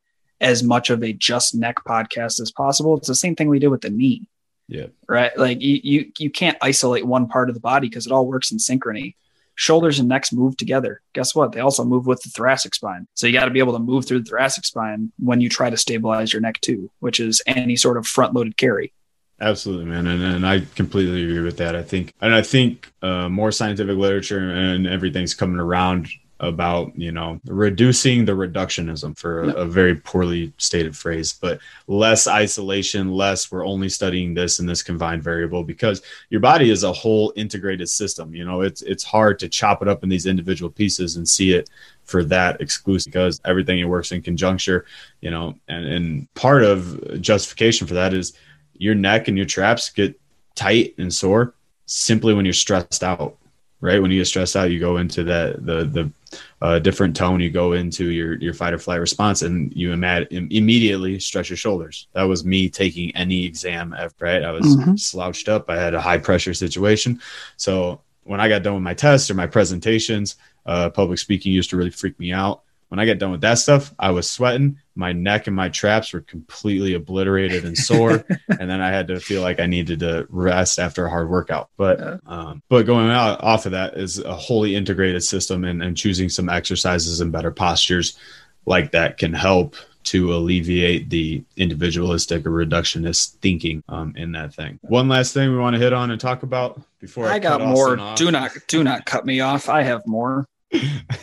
as 0.41 0.63
much 0.63 0.89
of 0.89 1.05
a 1.05 1.13
just 1.13 1.55
neck 1.55 1.77
podcast 1.87 2.41
as 2.41 2.51
possible, 2.51 2.97
it's 2.97 3.09
the 3.09 3.15
same 3.15 3.37
thing 3.37 3.51
we 3.51 3.59
did 3.59 3.69
with 3.69 3.83
the 3.83 3.91
knee. 3.91 4.27
Yeah. 4.69 4.87
Right. 5.09 5.37
Like 5.37 5.61
you 5.61 5.81
you, 5.83 6.13
you 6.19 6.31
can't 6.31 6.57
isolate 6.61 7.07
one 7.07 7.29
part 7.29 7.49
of 7.49 7.55
the 7.55 7.61
body 7.61 7.89
because 7.89 8.07
it 8.07 8.13
all 8.13 8.27
works 8.27 8.53
in 8.53 8.59
synchrony. 8.59 9.15
Shoulders 9.55 9.99
and 9.99 10.09
necks 10.09 10.33
move 10.33 10.57
together. 10.57 11.03
Guess 11.13 11.35
what? 11.35 11.53
They 11.53 11.61
also 11.61 11.85
move 11.85 12.07
with 12.07 12.23
the 12.23 12.31
thoracic 12.31 12.75
spine. 12.75 13.07
So 13.15 13.27
you 13.27 13.35
got 13.35 13.45
to 13.45 13.51
be 13.51 13.59
able 13.59 13.75
to 13.75 13.79
move 13.79 14.07
through 14.07 14.21
the 14.21 14.31
thoracic 14.31 14.65
spine 14.65 15.13
when 15.19 15.43
you 15.43 15.51
try 15.51 15.69
to 15.69 15.77
stabilize 15.77 16.33
your 16.33 16.41
neck 16.41 16.61
too, 16.63 16.91
which 17.01 17.21
is 17.21 17.43
any 17.47 17.77
sort 17.77 17.99
of 17.99 18.07
front 18.07 18.33
loaded 18.33 18.57
carry. 18.57 18.95
Absolutely, 19.41 19.87
man, 19.87 20.07
and, 20.07 20.23
and 20.23 20.47
I 20.47 20.61
completely 20.77 21.25
agree 21.25 21.41
with 21.41 21.57
that. 21.57 21.75
I 21.75 21.83
think, 21.83 22.15
and 22.21 22.33
I 22.33 22.43
think 22.43 22.93
uh, 23.03 23.29
more 23.29 23.51
scientific 23.51 23.97
literature 23.97 24.39
and 24.39 24.87
everything's 24.87 25.35
coming 25.35 25.59
around 25.59 26.09
about 26.43 26.97
you 26.99 27.13
know 27.13 27.41
reducing 27.47 28.25
the 28.25 28.33
reductionism 28.33 29.17
for 29.17 29.45
a, 29.45 29.49
a 29.53 29.65
very 29.65 29.95
poorly 29.95 30.53
stated 30.59 30.97
phrase, 30.97 31.33
but 31.33 31.61
less 31.87 32.27
isolation, 32.27 33.13
less 33.13 33.51
we're 33.51 33.65
only 33.65 33.89
studying 33.89 34.35
this 34.35 34.59
and 34.59 34.69
this 34.69 34.83
confined 34.83 35.23
variable 35.23 35.63
because 35.63 36.03
your 36.31 36.41
body 36.41 36.71
is 36.71 36.83
a 36.83 36.93
whole 36.93 37.33
integrated 37.37 37.89
system. 37.89 38.35
You 38.35 38.45
know, 38.45 38.61
it's 38.63 38.83
it's 38.83 39.05
hard 39.05 39.39
to 39.39 39.49
chop 39.49 39.83
it 39.83 39.89
up 39.89 40.03
in 40.03 40.09
these 40.09 40.27
individual 40.27 40.71
pieces 40.71 41.17
and 41.17 41.27
see 41.27 41.53
it 41.55 41.71
for 42.03 42.25
that 42.25 42.61
exclusive 42.61 43.13
because 43.13 43.41
everything 43.45 43.79
it 43.79 43.85
works 43.85 44.11
in 44.11 44.21
conjuncture. 44.21 44.85
You 45.21 45.31
know, 45.31 45.55
and 45.69 45.87
and 45.87 46.35
part 46.35 46.65
of 46.65 47.21
justification 47.21 47.87
for 47.87 47.95
that 47.95 48.13
is 48.13 48.33
your 48.77 48.97
neck 48.97 49.29
and 49.29 49.37
your 49.37 49.47
traps 49.47 49.91
get 49.91 50.19
tight 50.57 50.95
and 50.99 51.15
sore 51.15 51.55
simply 51.87 52.35
when 52.35 52.45
you're 52.45 52.53
stressed 52.53 53.03
out 53.03 53.37
right 53.81 54.01
when 54.01 54.11
you 54.11 54.21
get 54.21 54.27
stressed 54.27 54.57
out 54.57 54.71
you 54.71 54.79
go 54.79 54.97
into 54.99 55.25
that 55.25 55.65
the 55.65 55.85
the 55.85 56.11
uh, 56.61 56.79
different 56.79 57.15
tone 57.17 57.41
you 57.41 57.51
go 57.51 57.73
into 57.73 58.07
your 58.11 58.35
your 58.39 58.55
fight 58.55 58.73
or 58.75 58.79
flight 58.79 59.01
response 59.01 59.43
and 59.43 59.73
you 59.75 59.93
ima- 59.93 60.27
immediately 60.31 61.19
stretch 61.19 61.51
your 61.51 61.57
shoulders. 61.57 62.07
That 62.13 62.25
was 62.25 62.45
me 62.45 62.69
taking 62.69 63.15
any 63.17 63.45
exam 63.45 63.95
ever 63.99 64.15
right? 64.21 64.43
I 64.43 64.51
was 64.53 64.77
Mhm. 64.77 64.99
slouched 64.99 65.49
up. 65.49 65.69
I 65.69 65.77
had 65.77 65.95
a 65.95 66.01
high 66.01 66.19
pressure 66.19 66.55
situation. 66.55 67.21
So 67.57 68.01
when 68.25 68.41
i 68.41 68.49
got 68.49 68.63
done 68.63 68.75
with 68.75 68.83
my 68.85 68.95
tests 68.95 69.31
or 69.31 69.35
my 69.35 69.49
presentations 69.49 70.37
uh, 70.65 70.89
public 70.91 71.19
speaking 71.19 71.53
used 71.53 71.71
to 71.71 71.77
really 71.77 71.91
freak 71.91 72.17
me 72.21 72.33
out 72.33 72.63
when 72.93 72.99
I 72.99 73.07
get 73.07 73.19
done 73.19 73.31
with 73.31 73.41
that 73.41 73.55
stuff, 73.55 73.95
I 73.99 74.11
was 74.11 74.31
sweating. 74.31 74.77
My 74.95 75.13
neck 75.13 75.47
and 75.47 75.57
my 75.57 75.71
traps 75.71 76.13
were 76.13 76.21
completely 76.21 76.93
obliterated 76.93 77.65
and 77.65 77.75
sore, 77.75 78.23
and 78.61 78.69
then 78.69 78.83
I 78.83 78.91
had 78.91 79.09
to 79.09 79.19
feel 79.19 79.41
like 79.41 79.61
I 79.61 79.65
needed 79.65 80.01
to 80.01 80.27
rest 80.29 80.79
after 80.79 81.07
a 81.07 81.09
hard 81.09 81.31
workout. 81.31 81.71
But 81.79 82.21
um, 82.27 82.63
but 82.69 82.85
going 82.85 83.09
out 83.09 83.43
off 83.43 83.65
of 83.65 83.73
that 83.73 83.97
is 83.97 84.19
a 84.19 84.35
wholly 84.35 84.77
integrated 84.77 85.25
system, 85.25 85.65
and, 85.65 85.83
and 85.83 85.97
choosing 85.97 86.29
some 86.29 86.51
exercises 86.51 87.23
and 87.23 87.33
better 87.33 87.51
postures 87.51 88.19
like 88.67 88.91
that 88.91 89.17
can 89.17 89.33
help 89.33 89.75
to 90.05 90.35
alleviate 90.35 91.09
the 91.09 91.43
individualistic 91.57 92.45
or 92.45 92.51
reductionist 92.51 93.37
thinking 93.37 93.83
um, 93.89 94.13
in 94.19 94.33
that 94.33 94.53
thing. 94.53 94.79
One 94.83 95.09
last 95.09 95.33
thing 95.33 95.51
we 95.51 95.57
want 95.57 95.77
to 95.77 95.81
hit 95.81 95.95
on 95.95 96.11
and 96.11 96.21
talk 96.21 96.43
about 96.43 96.79
before 97.01 97.27
I, 97.27 97.37
I 97.37 97.39
got 97.39 97.63
more. 97.63 97.97
Do 98.17 98.31
not 98.31 98.59
do 98.67 98.85
not 98.85 99.07
cut 99.07 99.25
me 99.25 99.41
off. 99.41 99.71
I 99.71 99.81
have 99.83 100.07
more. 100.07 100.47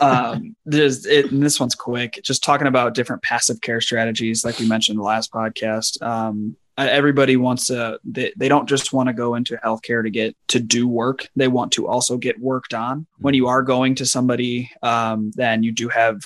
Um, 0.00 0.54
there's 0.64 1.06
it, 1.06 1.32
and 1.32 1.42
this 1.42 1.58
one's 1.58 1.74
quick. 1.74 2.20
Just 2.22 2.44
talking 2.44 2.66
about 2.66 2.94
different 2.94 3.22
passive 3.22 3.60
care 3.60 3.80
strategies, 3.80 4.44
like 4.44 4.58
we 4.58 4.68
mentioned 4.68 4.94
in 4.94 4.98
the 4.98 5.06
last 5.06 5.32
podcast. 5.32 6.00
Um, 6.02 6.56
everybody 6.88 7.36
wants 7.36 7.66
to 7.66 7.98
they, 8.04 8.32
they 8.36 8.48
don't 8.48 8.68
just 8.68 8.92
want 8.92 9.08
to 9.08 9.12
go 9.12 9.34
into 9.34 9.58
healthcare 9.64 10.02
to 10.02 10.10
get 10.10 10.36
to 10.48 10.60
do 10.60 10.88
work 10.88 11.28
they 11.36 11.48
want 11.48 11.72
to 11.72 11.86
also 11.86 12.16
get 12.16 12.40
worked 12.40 12.74
on 12.74 13.06
when 13.18 13.34
you 13.34 13.46
are 13.46 13.62
going 13.62 13.94
to 13.94 14.06
somebody 14.06 14.70
um, 14.82 15.30
then 15.34 15.62
you 15.62 15.72
do 15.72 15.88
have 15.88 16.20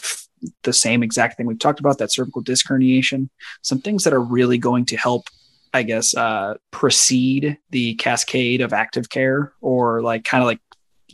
the 0.63 0.73
same 0.73 1.03
exact 1.03 1.37
thing 1.37 1.47
we've 1.47 1.59
talked 1.59 1.81
about 1.81 1.99
that 1.99 2.13
cervical 2.13 2.43
disc 2.43 2.67
herniation 2.69 3.29
some 3.63 3.81
things 3.81 4.05
that 4.05 4.13
are 4.13 4.21
really 4.21 4.59
going 4.59 4.85
to 4.85 4.97
help 4.97 5.29
i 5.73 5.83
guess 5.83 6.15
uh, 6.17 6.55
precede 6.71 7.57
the 7.71 7.95
cascade 7.95 8.61
of 8.61 8.73
active 8.73 9.09
care 9.09 9.53
or 9.61 10.03
like 10.03 10.25
kind 10.25 10.43
of 10.43 10.47
like 10.47 10.61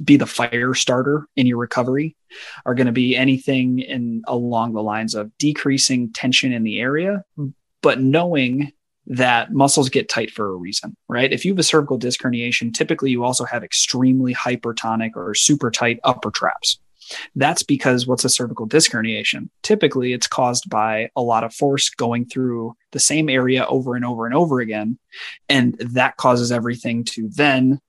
be 0.05 0.17
the 0.17 0.27
fire 0.27 0.75
starter 0.75 1.27
in 1.37 1.47
your 1.47 1.59
recovery 1.59 2.17
are 2.65 2.75
going 2.75 2.87
to 2.87 2.93
be 2.93 3.17
anything 3.17 3.81
in 3.81 4.23
along 4.27 4.73
the 4.73 4.83
lines 4.83 5.15
of 5.15 5.37
decreasing 5.39 6.13
tension 6.13 6.53
in 6.53 6.63
the 6.63 6.81
area 6.81 7.25
but 7.83 8.01
knowing 8.01 8.73
that 9.07 9.53
muscles 9.53 9.89
get 9.89 10.09
tight 10.09 10.31
for 10.31 10.53
a 10.53 10.57
reason, 10.57 10.97
right? 11.09 11.33
If 11.33 11.45
you 11.45 11.53
have 11.53 11.59
a 11.59 11.65
cervical 11.65 11.99
disc 11.99 12.21
herniation, 12.21 12.73
typically 12.73 13.11
you 13.11 13.25
also 13.25 13.45
have 13.45 13.65
extremely 13.65 14.35
hypertonic 14.35 15.13
or 15.17 15.35
super 15.35 15.71
tight 15.71 15.99
upper 16.05 16.31
traps. 16.31 16.79
That's 17.35 17.65
because 17.65 18.07
what's 18.07 18.25
a 18.25 18.29
cervical 18.29 18.67
disc 18.67 18.93
herniation? 18.93 19.49
Typically, 19.63 20.13
it's 20.13 20.29
caused 20.29 20.71
by 20.71 21.11
a 21.17 21.23
lot 21.23 21.43
of 21.43 21.53
force 21.53 21.91
going 21.91 22.27
through 22.27 22.77
the 22.93 23.01
same 23.01 23.29
area 23.29 23.67
over 23.67 23.97
and 23.97 24.05
over 24.05 24.27
and 24.27 24.35
over 24.35 24.61
again. 24.61 24.97
And 25.49 25.75
that 25.79 26.17
causes 26.17 26.53
everything 26.53 27.03
to 27.07 27.29
then 27.31 27.81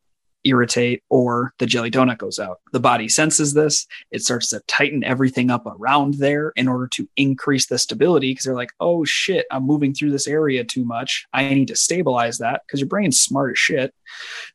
irritate 0.43 1.03
or 1.09 1.53
the 1.59 1.65
jelly 1.65 1.91
donut 1.91 2.17
goes 2.17 2.39
out. 2.39 2.59
The 2.71 2.79
body 2.79 3.09
senses 3.09 3.53
this. 3.53 3.87
It 4.11 4.23
starts 4.23 4.49
to 4.49 4.61
tighten 4.67 5.03
everything 5.03 5.49
up 5.49 5.65
around 5.65 6.15
there 6.15 6.51
in 6.55 6.67
order 6.67 6.87
to 6.89 7.07
increase 7.15 7.67
the 7.67 7.77
stability 7.77 8.31
because 8.31 8.45
they're 8.45 8.55
like, 8.55 8.73
oh 8.79 9.05
shit, 9.05 9.45
I'm 9.51 9.63
moving 9.63 9.93
through 9.93 10.11
this 10.11 10.27
area 10.27 10.63
too 10.63 10.85
much. 10.85 11.25
I 11.33 11.53
need 11.53 11.67
to 11.67 11.75
stabilize 11.75 12.39
that 12.39 12.61
because 12.65 12.79
your 12.79 12.89
brain's 12.89 13.19
smart 13.19 13.51
as 13.51 13.59
shit. 13.59 13.93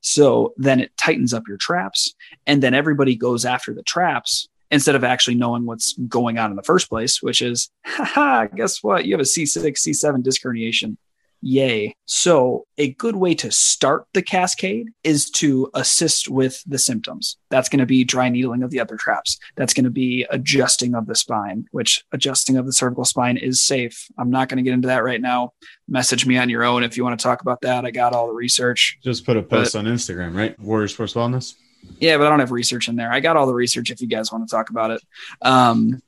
So 0.00 0.54
then 0.56 0.80
it 0.80 0.96
tightens 0.96 1.32
up 1.32 1.44
your 1.48 1.56
traps. 1.56 2.14
And 2.46 2.62
then 2.62 2.74
everybody 2.74 3.16
goes 3.16 3.44
after 3.44 3.72
the 3.72 3.82
traps 3.82 4.48
instead 4.70 4.94
of 4.96 5.04
actually 5.04 5.36
knowing 5.36 5.64
what's 5.64 5.94
going 6.08 6.38
on 6.38 6.50
in 6.50 6.56
the 6.56 6.62
first 6.62 6.88
place, 6.88 7.22
which 7.22 7.40
is, 7.40 7.70
haha, 7.84 8.46
guess 8.46 8.82
what? 8.82 9.04
You 9.04 9.12
have 9.12 9.20
a 9.20 9.24
C6, 9.24 9.64
C7 9.64 10.22
disc 10.22 10.42
herniation. 10.42 10.96
Yay. 11.42 11.94
So, 12.06 12.66
a 12.78 12.92
good 12.94 13.16
way 13.16 13.34
to 13.36 13.50
start 13.50 14.06
the 14.14 14.22
cascade 14.22 14.88
is 15.04 15.30
to 15.30 15.70
assist 15.74 16.28
with 16.28 16.62
the 16.66 16.78
symptoms. 16.78 17.36
That's 17.50 17.68
going 17.68 17.80
to 17.80 17.86
be 17.86 18.04
dry 18.04 18.28
needling 18.28 18.62
of 18.62 18.70
the 18.70 18.80
upper 18.80 18.96
traps. 18.96 19.38
That's 19.56 19.74
going 19.74 19.84
to 19.84 19.90
be 19.90 20.26
adjusting 20.30 20.94
of 20.94 21.06
the 21.06 21.14
spine, 21.14 21.66
which 21.70 22.04
adjusting 22.12 22.56
of 22.56 22.66
the 22.66 22.72
cervical 22.72 23.04
spine 23.04 23.36
is 23.36 23.62
safe. 23.62 24.08
I'm 24.18 24.30
not 24.30 24.48
going 24.48 24.56
to 24.56 24.62
get 24.62 24.74
into 24.74 24.88
that 24.88 25.04
right 25.04 25.20
now. 25.20 25.52
Message 25.88 26.26
me 26.26 26.38
on 26.38 26.48
your 26.48 26.64
own 26.64 26.82
if 26.82 26.96
you 26.96 27.04
want 27.04 27.18
to 27.18 27.22
talk 27.22 27.42
about 27.42 27.60
that. 27.60 27.84
I 27.84 27.90
got 27.90 28.12
all 28.12 28.26
the 28.26 28.34
research. 28.34 28.98
Just 29.02 29.24
put 29.26 29.36
a 29.36 29.42
post 29.42 29.74
but, 29.74 29.80
on 29.80 29.84
Instagram, 29.84 30.34
right? 30.34 30.58
Warriors 30.58 30.94
Sports 30.94 31.14
Wellness. 31.14 31.54
Yeah, 32.00 32.16
but 32.16 32.26
I 32.26 32.30
don't 32.30 32.40
have 32.40 32.50
research 32.50 32.88
in 32.88 32.96
there. 32.96 33.12
I 33.12 33.20
got 33.20 33.36
all 33.36 33.46
the 33.46 33.54
research 33.54 33.90
if 33.90 34.00
you 34.00 34.08
guys 34.08 34.32
want 34.32 34.48
to 34.48 34.54
talk 34.54 34.70
about 34.70 34.90
it. 34.90 35.02
Um, 35.42 36.02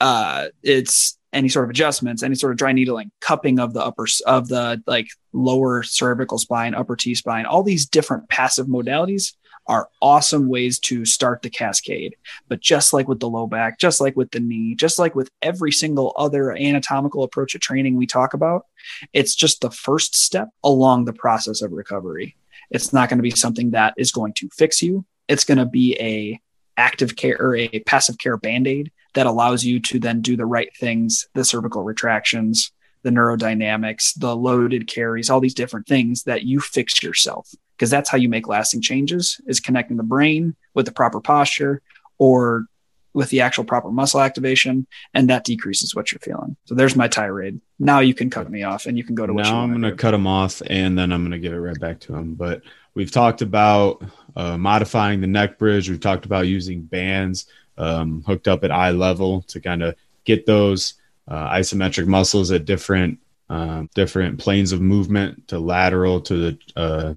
uh, 0.00 0.48
it's 0.62 1.18
any 1.32 1.48
sort 1.48 1.64
of 1.64 1.70
adjustments, 1.70 2.22
any 2.22 2.34
sort 2.34 2.52
of 2.52 2.58
dry 2.58 2.72
needling, 2.72 3.10
cupping 3.20 3.58
of 3.58 3.72
the 3.72 3.84
upper 3.84 4.06
of 4.26 4.48
the 4.48 4.82
like 4.86 5.08
lower 5.32 5.82
cervical 5.82 6.38
spine, 6.38 6.74
upper 6.74 6.96
T 6.96 7.14
spine, 7.14 7.46
all 7.46 7.62
these 7.62 7.86
different 7.86 8.28
passive 8.28 8.66
modalities 8.66 9.34
are 9.66 9.88
awesome 10.02 10.48
ways 10.48 10.80
to 10.80 11.04
start 11.04 11.42
the 11.42 11.50
cascade. 11.50 12.16
But 12.48 12.60
just 12.60 12.92
like 12.92 13.06
with 13.06 13.20
the 13.20 13.28
low 13.28 13.46
back, 13.46 13.78
just 13.78 14.00
like 14.00 14.16
with 14.16 14.32
the 14.32 14.40
knee, 14.40 14.74
just 14.74 14.98
like 14.98 15.14
with 15.14 15.30
every 15.42 15.70
single 15.70 16.12
other 16.16 16.52
anatomical 16.52 17.22
approach 17.22 17.54
of 17.54 17.60
training 17.60 17.96
we 17.96 18.06
talk 18.06 18.34
about, 18.34 18.66
it's 19.12 19.34
just 19.34 19.60
the 19.60 19.70
first 19.70 20.16
step 20.16 20.48
along 20.64 21.04
the 21.04 21.12
process 21.12 21.62
of 21.62 21.70
recovery. 21.70 22.36
It's 22.70 22.92
not 22.92 23.08
going 23.08 23.18
to 23.18 23.22
be 23.22 23.30
something 23.30 23.70
that 23.70 23.94
is 23.96 24.10
going 24.10 24.32
to 24.34 24.48
fix 24.52 24.82
you. 24.82 25.04
It's 25.28 25.44
going 25.44 25.58
to 25.58 25.66
be 25.66 25.96
a 26.00 26.40
active 26.76 27.14
care 27.14 27.36
or 27.40 27.54
a 27.54 27.80
passive 27.80 28.18
care 28.18 28.36
band-aid 28.36 28.90
that 29.14 29.26
allows 29.26 29.64
you 29.64 29.80
to 29.80 29.98
then 29.98 30.20
do 30.20 30.36
the 30.36 30.46
right 30.46 30.74
things, 30.76 31.28
the 31.34 31.44
cervical 31.44 31.82
retractions, 31.82 32.72
the 33.02 33.10
neurodynamics, 33.10 34.18
the 34.18 34.36
loaded 34.36 34.86
carries, 34.86 35.30
all 35.30 35.40
these 35.40 35.54
different 35.54 35.86
things 35.86 36.24
that 36.24 36.42
you 36.42 36.60
fix 36.60 37.02
yourself. 37.02 37.48
Because 37.76 37.90
that's 37.90 38.10
how 38.10 38.18
you 38.18 38.28
make 38.28 38.46
lasting 38.46 38.82
changes 38.82 39.40
is 39.46 39.58
connecting 39.58 39.96
the 39.96 40.02
brain 40.02 40.54
with 40.74 40.84
the 40.84 40.92
proper 40.92 41.20
posture 41.20 41.80
or 42.18 42.66
with 43.12 43.30
the 43.30 43.40
actual 43.40 43.64
proper 43.64 43.90
muscle 43.90 44.20
activation, 44.20 44.86
and 45.14 45.30
that 45.30 45.44
decreases 45.44 45.94
what 45.94 46.12
you're 46.12 46.20
feeling. 46.20 46.56
So 46.66 46.74
there's 46.74 46.94
my 46.94 47.08
tirade. 47.08 47.60
Now 47.78 48.00
you 48.00 48.14
can 48.14 48.30
cut 48.30 48.48
me 48.50 48.62
off 48.62 48.86
and 48.86 48.96
you 48.96 49.02
can 49.02 49.14
go 49.14 49.26
to 49.26 49.32
what 49.32 49.44
now 49.44 49.60
I'm 49.60 49.70
going 49.70 49.82
to 49.82 49.96
cut 49.96 50.14
him 50.14 50.26
off 50.26 50.62
and 50.66 50.96
then 50.96 51.12
I'm 51.12 51.22
going 51.22 51.32
to 51.32 51.38
give 51.38 51.52
it 51.52 51.58
right 51.58 51.78
back 51.80 52.00
to 52.00 52.14
him. 52.14 52.34
But 52.34 52.62
we've 52.94 53.10
talked 53.10 53.42
about 53.42 54.04
uh, 54.36 54.56
modifying 54.56 55.20
the 55.20 55.26
neck 55.26 55.58
bridge. 55.58 55.90
We've 55.90 55.98
talked 55.98 56.24
about 56.24 56.46
using 56.46 56.82
bands 56.82 57.46
um, 57.78 58.22
hooked 58.26 58.48
up 58.48 58.64
at 58.64 58.70
eye 58.70 58.90
level 58.90 59.42
to 59.42 59.60
kind 59.60 59.82
of 59.82 59.94
get 60.24 60.46
those 60.46 60.94
uh, 61.28 61.48
isometric 61.50 62.06
muscles 62.06 62.50
at 62.50 62.64
different 62.64 63.18
uh, 63.48 63.84
different 63.94 64.38
planes 64.38 64.70
of 64.70 64.80
movement 64.80 65.48
to 65.48 65.58
lateral 65.58 66.20
to 66.20 66.36
the 66.36 66.58
uh, 66.76 67.14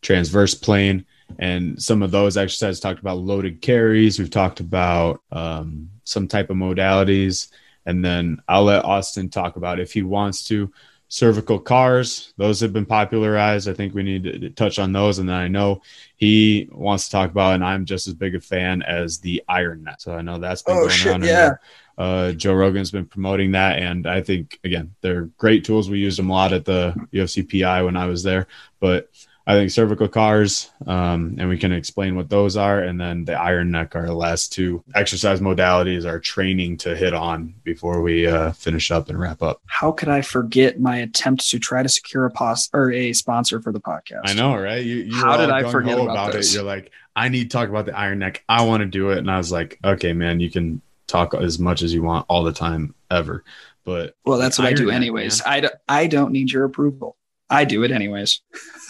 transverse 0.00 0.54
plane. 0.54 1.04
And 1.38 1.82
some 1.82 2.02
of 2.02 2.10
those 2.10 2.36
exercises 2.36 2.80
talked 2.80 3.00
about 3.00 3.18
loaded 3.18 3.60
carries. 3.60 4.18
We've 4.18 4.30
talked 4.30 4.60
about 4.60 5.20
um, 5.30 5.90
some 6.04 6.26
type 6.26 6.48
of 6.48 6.56
modalities. 6.56 7.48
And 7.86 8.02
then 8.02 8.40
I'll 8.48 8.64
let 8.64 8.84
Austin 8.84 9.28
talk 9.28 9.56
about 9.56 9.78
if 9.78 9.92
he 9.92 10.02
wants 10.02 10.44
to 10.44 10.72
cervical 11.08 11.58
CARs. 11.58 12.34
Those 12.36 12.60
have 12.60 12.72
been 12.72 12.86
popularized. 12.86 13.68
I 13.68 13.74
think 13.74 13.94
we 13.94 14.02
need 14.02 14.24
to 14.24 14.50
touch 14.50 14.78
on 14.78 14.92
those. 14.92 15.18
And 15.18 15.28
then 15.28 15.36
I 15.36 15.48
know 15.48 15.82
he 16.16 16.68
wants 16.72 17.06
to 17.06 17.10
talk 17.12 17.30
about, 17.30 17.54
and 17.54 17.64
I'm 17.64 17.84
just 17.84 18.08
as 18.08 18.14
big 18.14 18.34
a 18.34 18.40
fan 18.40 18.82
as 18.82 19.18
the 19.18 19.42
Iron 19.48 19.84
Neck. 19.84 20.00
So 20.00 20.14
I 20.14 20.22
know 20.22 20.38
that's 20.38 20.62
been 20.62 20.76
oh, 20.76 20.80
going 20.80 20.90
shit, 20.90 21.14
on. 21.14 21.22
Yeah. 21.22 21.54
Uh, 21.96 22.32
Joe 22.32 22.54
Rogan's 22.54 22.90
been 22.90 23.06
promoting 23.06 23.52
that, 23.52 23.78
and 23.78 24.08
I 24.08 24.20
think 24.20 24.58
again 24.64 24.92
they're 25.00 25.26
great 25.38 25.64
tools. 25.64 25.88
We 25.88 26.00
used 26.00 26.18
them 26.18 26.28
a 26.28 26.32
lot 26.32 26.52
at 26.52 26.64
the 26.64 26.92
UFC 27.12 27.48
PI 27.48 27.82
when 27.82 27.96
I 27.96 28.06
was 28.06 28.24
there, 28.24 28.48
but 28.80 29.10
I 29.46 29.54
think 29.54 29.70
cervical 29.70 30.08
CARs, 30.08 30.70
um, 30.86 31.36
and 31.38 31.50
we 31.50 31.58
can 31.58 31.70
explain 31.70 32.16
what 32.16 32.30
those 32.30 32.56
are. 32.56 32.80
And 32.80 32.98
then 32.98 33.26
the 33.26 33.34
iron 33.34 33.70
neck 33.70 33.94
are 33.94 34.06
the 34.06 34.14
last 34.14 34.52
two 34.52 34.82
exercise 34.94 35.40
modalities 35.40 36.06
are 36.06 36.18
training 36.18 36.78
to 36.78 36.96
hit 36.96 37.12
on 37.12 37.54
before 37.62 38.00
we 38.00 38.26
uh, 38.26 38.52
finish 38.52 38.90
up 38.90 39.10
and 39.10 39.20
wrap 39.20 39.42
up. 39.42 39.60
How 39.66 39.92
could 39.92 40.08
I 40.08 40.22
forget 40.22 40.80
my 40.80 40.96
attempt 40.96 41.48
to 41.50 41.58
try 41.58 41.82
to 41.82 41.88
secure 41.90 42.24
a 42.24 42.30
pos 42.30 42.70
or 42.72 42.90
a 42.90 43.12
sponsor 43.12 43.60
for 43.60 43.70
the 43.70 43.80
podcast? 43.80 44.22
I 44.24 44.32
know, 44.32 44.56
right? 44.56 44.82
You, 44.82 44.96
you 44.96 45.14
How 45.14 45.36
did 45.36 45.50
I 45.50 45.70
forget 45.70 45.98
about, 45.98 46.30
about 46.30 46.34
it? 46.34 46.54
You're 46.54 46.62
like, 46.62 46.90
I 47.14 47.28
need 47.28 47.50
to 47.50 47.56
talk 47.56 47.68
about 47.68 47.84
the 47.84 47.96
iron 47.96 48.20
neck. 48.20 48.42
I 48.48 48.64
want 48.64 48.80
to 48.80 48.86
do 48.86 49.10
it. 49.10 49.18
And 49.18 49.30
I 49.30 49.36
was 49.36 49.52
like, 49.52 49.78
okay, 49.84 50.14
man, 50.14 50.40
you 50.40 50.50
can 50.50 50.80
talk 51.06 51.34
as 51.34 51.58
much 51.58 51.82
as 51.82 51.92
you 51.92 52.02
want 52.02 52.24
all 52.30 52.44
the 52.44 52.52
time 52.52 52.94
ever. 53.10 53.44
But 53.84 54.16
well, 54.24 54.38
that's 54.38 54.58
what 54.58 54.66
I 54.66 54.72
do 54.72 54.88
anyways. 54.88 55.42
I 55.44 55.60
d- 55.60 55.68
I 55.86 56.06
don't 56.06 56.32
need 56.32 56.50
your 56.50 56.64
approval. 56.64 57.16
I 57.50 57.64
do 57.64 57.84
it 57.84 57.90
anyways. 57.90 58.40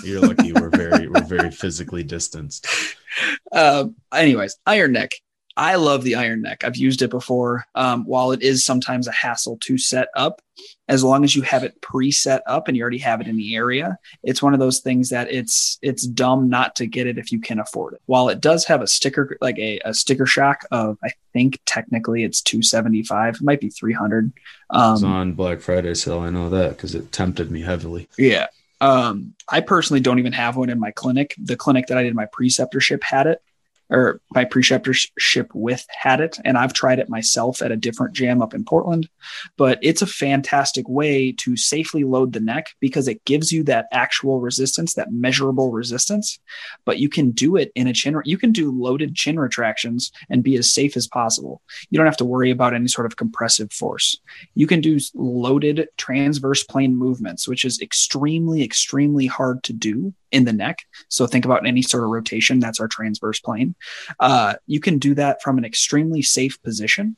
You're 0.04 0.20
lucky 0.20 0.52
we're 0.52 0.70
very 0.70 1.08
we're 1.08 1.24
very 1.24 1.50
physically 1.50 2.02
distanced. 2.04 2.66
Uh, 3.52 3.86
anyways, 4.12 4.56
Iron 4.66 4.90
Neck. 4.90 5.12
I 5.56 5.76
love 5.76 6.02
the 6.02 6.16
Iron 6.16 6.42
Neck. 6.42 6.64
I've 6.64 6.76
used 6.76 7.02
it 7.02 7.10
before. 7.10 7.64
Um, 7.74 8.04
while 8.04 8.32
it 8.32 8.42
is 8.42 8.64
sometimes 8.64 9.06
a 9.06 9.12
hassle 9.12 9.56
to 9.62 9.78
set 9.78 10.08
up, 10.16 10.42
as 10.88 11.04
long 11.04 11.24
as 11.24 11.36
you 11.36 11.42
have 11.42 11.62
it 11.62 11.80
pre-set 11.80 12.42
up 12.46 12.66
and 12.66 12.76
you 12.76 12.82
already 12.82 12.98
have 12.98 13.20
it 13.20 13.28
in 13.28 13.36
the 13.36 13.54
area, 13.54 13.98
it's 14.22 14.42
one 14.42 14.52
of 14.52 14.60
those 14.60 14.80
things 14.80 15.10
that 15.10 15.30
it's 15.30 15.78
it's 15.80 16.06
dumb 16.06 16.48
not 16.48 16.76
to 16.76 16.86
get 16.86 17.06
it 17.06 17.18
if 17.18 17.30
you 17.30 17.40
can 17.40 17.60
afford 17.60 17.94
it. 17.94 18.02
While 18.06 18.28
it 18.28 18.40
does 18.40 18.64
have 18.64 18.82
a 18.82 18.86
sticker 18.86 19.36
like 19.40 19.58
a, 19.58 19.80
a 19.84 19.94
sticker 19.94 20.26
shock 20.26 20.64
of 20.72 20.98
I 21.04 21.10
think 21.32 21.60
technically 21.66 22.24
it's 22.24 22.42
275, 22.42 23.36
it 23.36 23.42
might 23.42 23.60
be 23.60 23.70
300. 23.70 24.32
Um, 24.70 24.94
it's 24.94 25.02
on 25.02 25.32
Black 25.34 25.60
Friday 25.60 25.94
sale. 25.94 26.20
I 26.20 26.30
know 26.30 26.50
that 26.50 26.70
because 26.70 26.94
it 26.94 27.12
tempted 27.12 27.50
me 27.50 27.62
heavily. 27.62 28.08
Yeah. 28.18 28.48
Um, 28.80 29.34
I 29.48 29.60
personally 29.60 30.00
don't 30.00 30.18
even 30.18 30.32
have 30.32 30.56
one 30.56 30.68
in 30.68 30.78
my 30.78 30.90
clinic. 30.90 31.34
The 31.38 31.56
clinic 31.56 31.86
that 31.86 31.96
I 31.96 32.02
did 32.02 32.14
my 32.14 32.26
preceptorship 32.26 33.02
had 33.02 33.26
it, 33.26 33.40
or 33.90 34.20
my 34.34 34.44
preceptorship 34.44 35.48
with 35.54 35.84
had 35.88 36.20
it, 36.20 36.38
and 36.44 36.56
I've 36.56 36.72
tried 36.72 36.98
it 36.98 37.08
myself 37.08 37.62
at 37.62 37.72
a 37.72 37.76
different 37.76 38.14
jam 38.14 38.42
up 38.42 38.54
in 38.54 38.64
Portland. 38.64 39.08
But 39.56 39.78
it's 39.82 40.02
a 40.02 40.06
fantastic 40.06 40.88
way 40.88 41.32
to 41.32 41.56
safely 41.56 42.04
load 42.04 42.32
the 42.32 42.40
neck 42.40 42.68
because 42.80 43.08
it 43.08 43.24
gives 43.24 43.52
you 43.52 43.62
that 43.64 43.86
actual 43.92 44.40
resistance, 44.40 44.94
that 44.94 45.12
measurable 45.12 45.70
resistance. 45.70 46.38
But 46.84 46.98
you 46.98 47.08
can 47.08 47.30
do 47.30 47.56
it 47.56 47.72
in 47.74 47.86
a 47.86 47.92
chin. 47.92 48.20
You 48.24 48.38
can 48.38 48.52
do 48.52 48.70
loaded 48.70 49.14
chin 49.14 49.38
retractions 49.38 50.12
and 50.30 50.42
be 50.42 50.56
as 50.56 50.72
safe 50.72 50.96
as 50.96 51.06
possible. 51.06 51.62
You 51.90 51.98
don't 51.98 52.06
have 52.06 52.16
to 52.18 52.24
worry 52.24 52.50
about 52.50 52.74
any 52.74 52.88
sort 52.88 53.06
of 53.06 53.16
compressive 53.16 53.72
force. 53.72 54.18
You 54.54 54.66
can 54.66 54.80
do 54.80 54.98
loaded 55.14 55.88
transverse 55.96 56.62
plane 56.64 56.96
movements, 56.96 57.46
which 57.48 57.64
is 57.64 57.80
extremely, 57.80 58.62
extremely 58.62 59.26
hard 59.26 59.62
to 59.64 59.72
do 59.72 60.14
in 60.34 60.44
the 60.44 60.52
neck. 60.52 60.84
So 61.08 61.26
think 61.26 61.44
about 61.44 61.64
any 61.64 61.80
sort 61.80 62.02
of 62.02 62.10
rotation. 62.10 62.58
That's 62.58 62.80
our 62.80 62.88
transverse 62.88 63.40
plane. 63.40 63.74
Uh, 64.18 64.54
you 64.66 64.80
can 64.80 64.98
do 64.98 65.14
that 65.14 65.40
from 65.40 65.56
an 65.56 65.64
extremely 65.64 66.22
safe 66.22 66.60
position, 66.62 67.16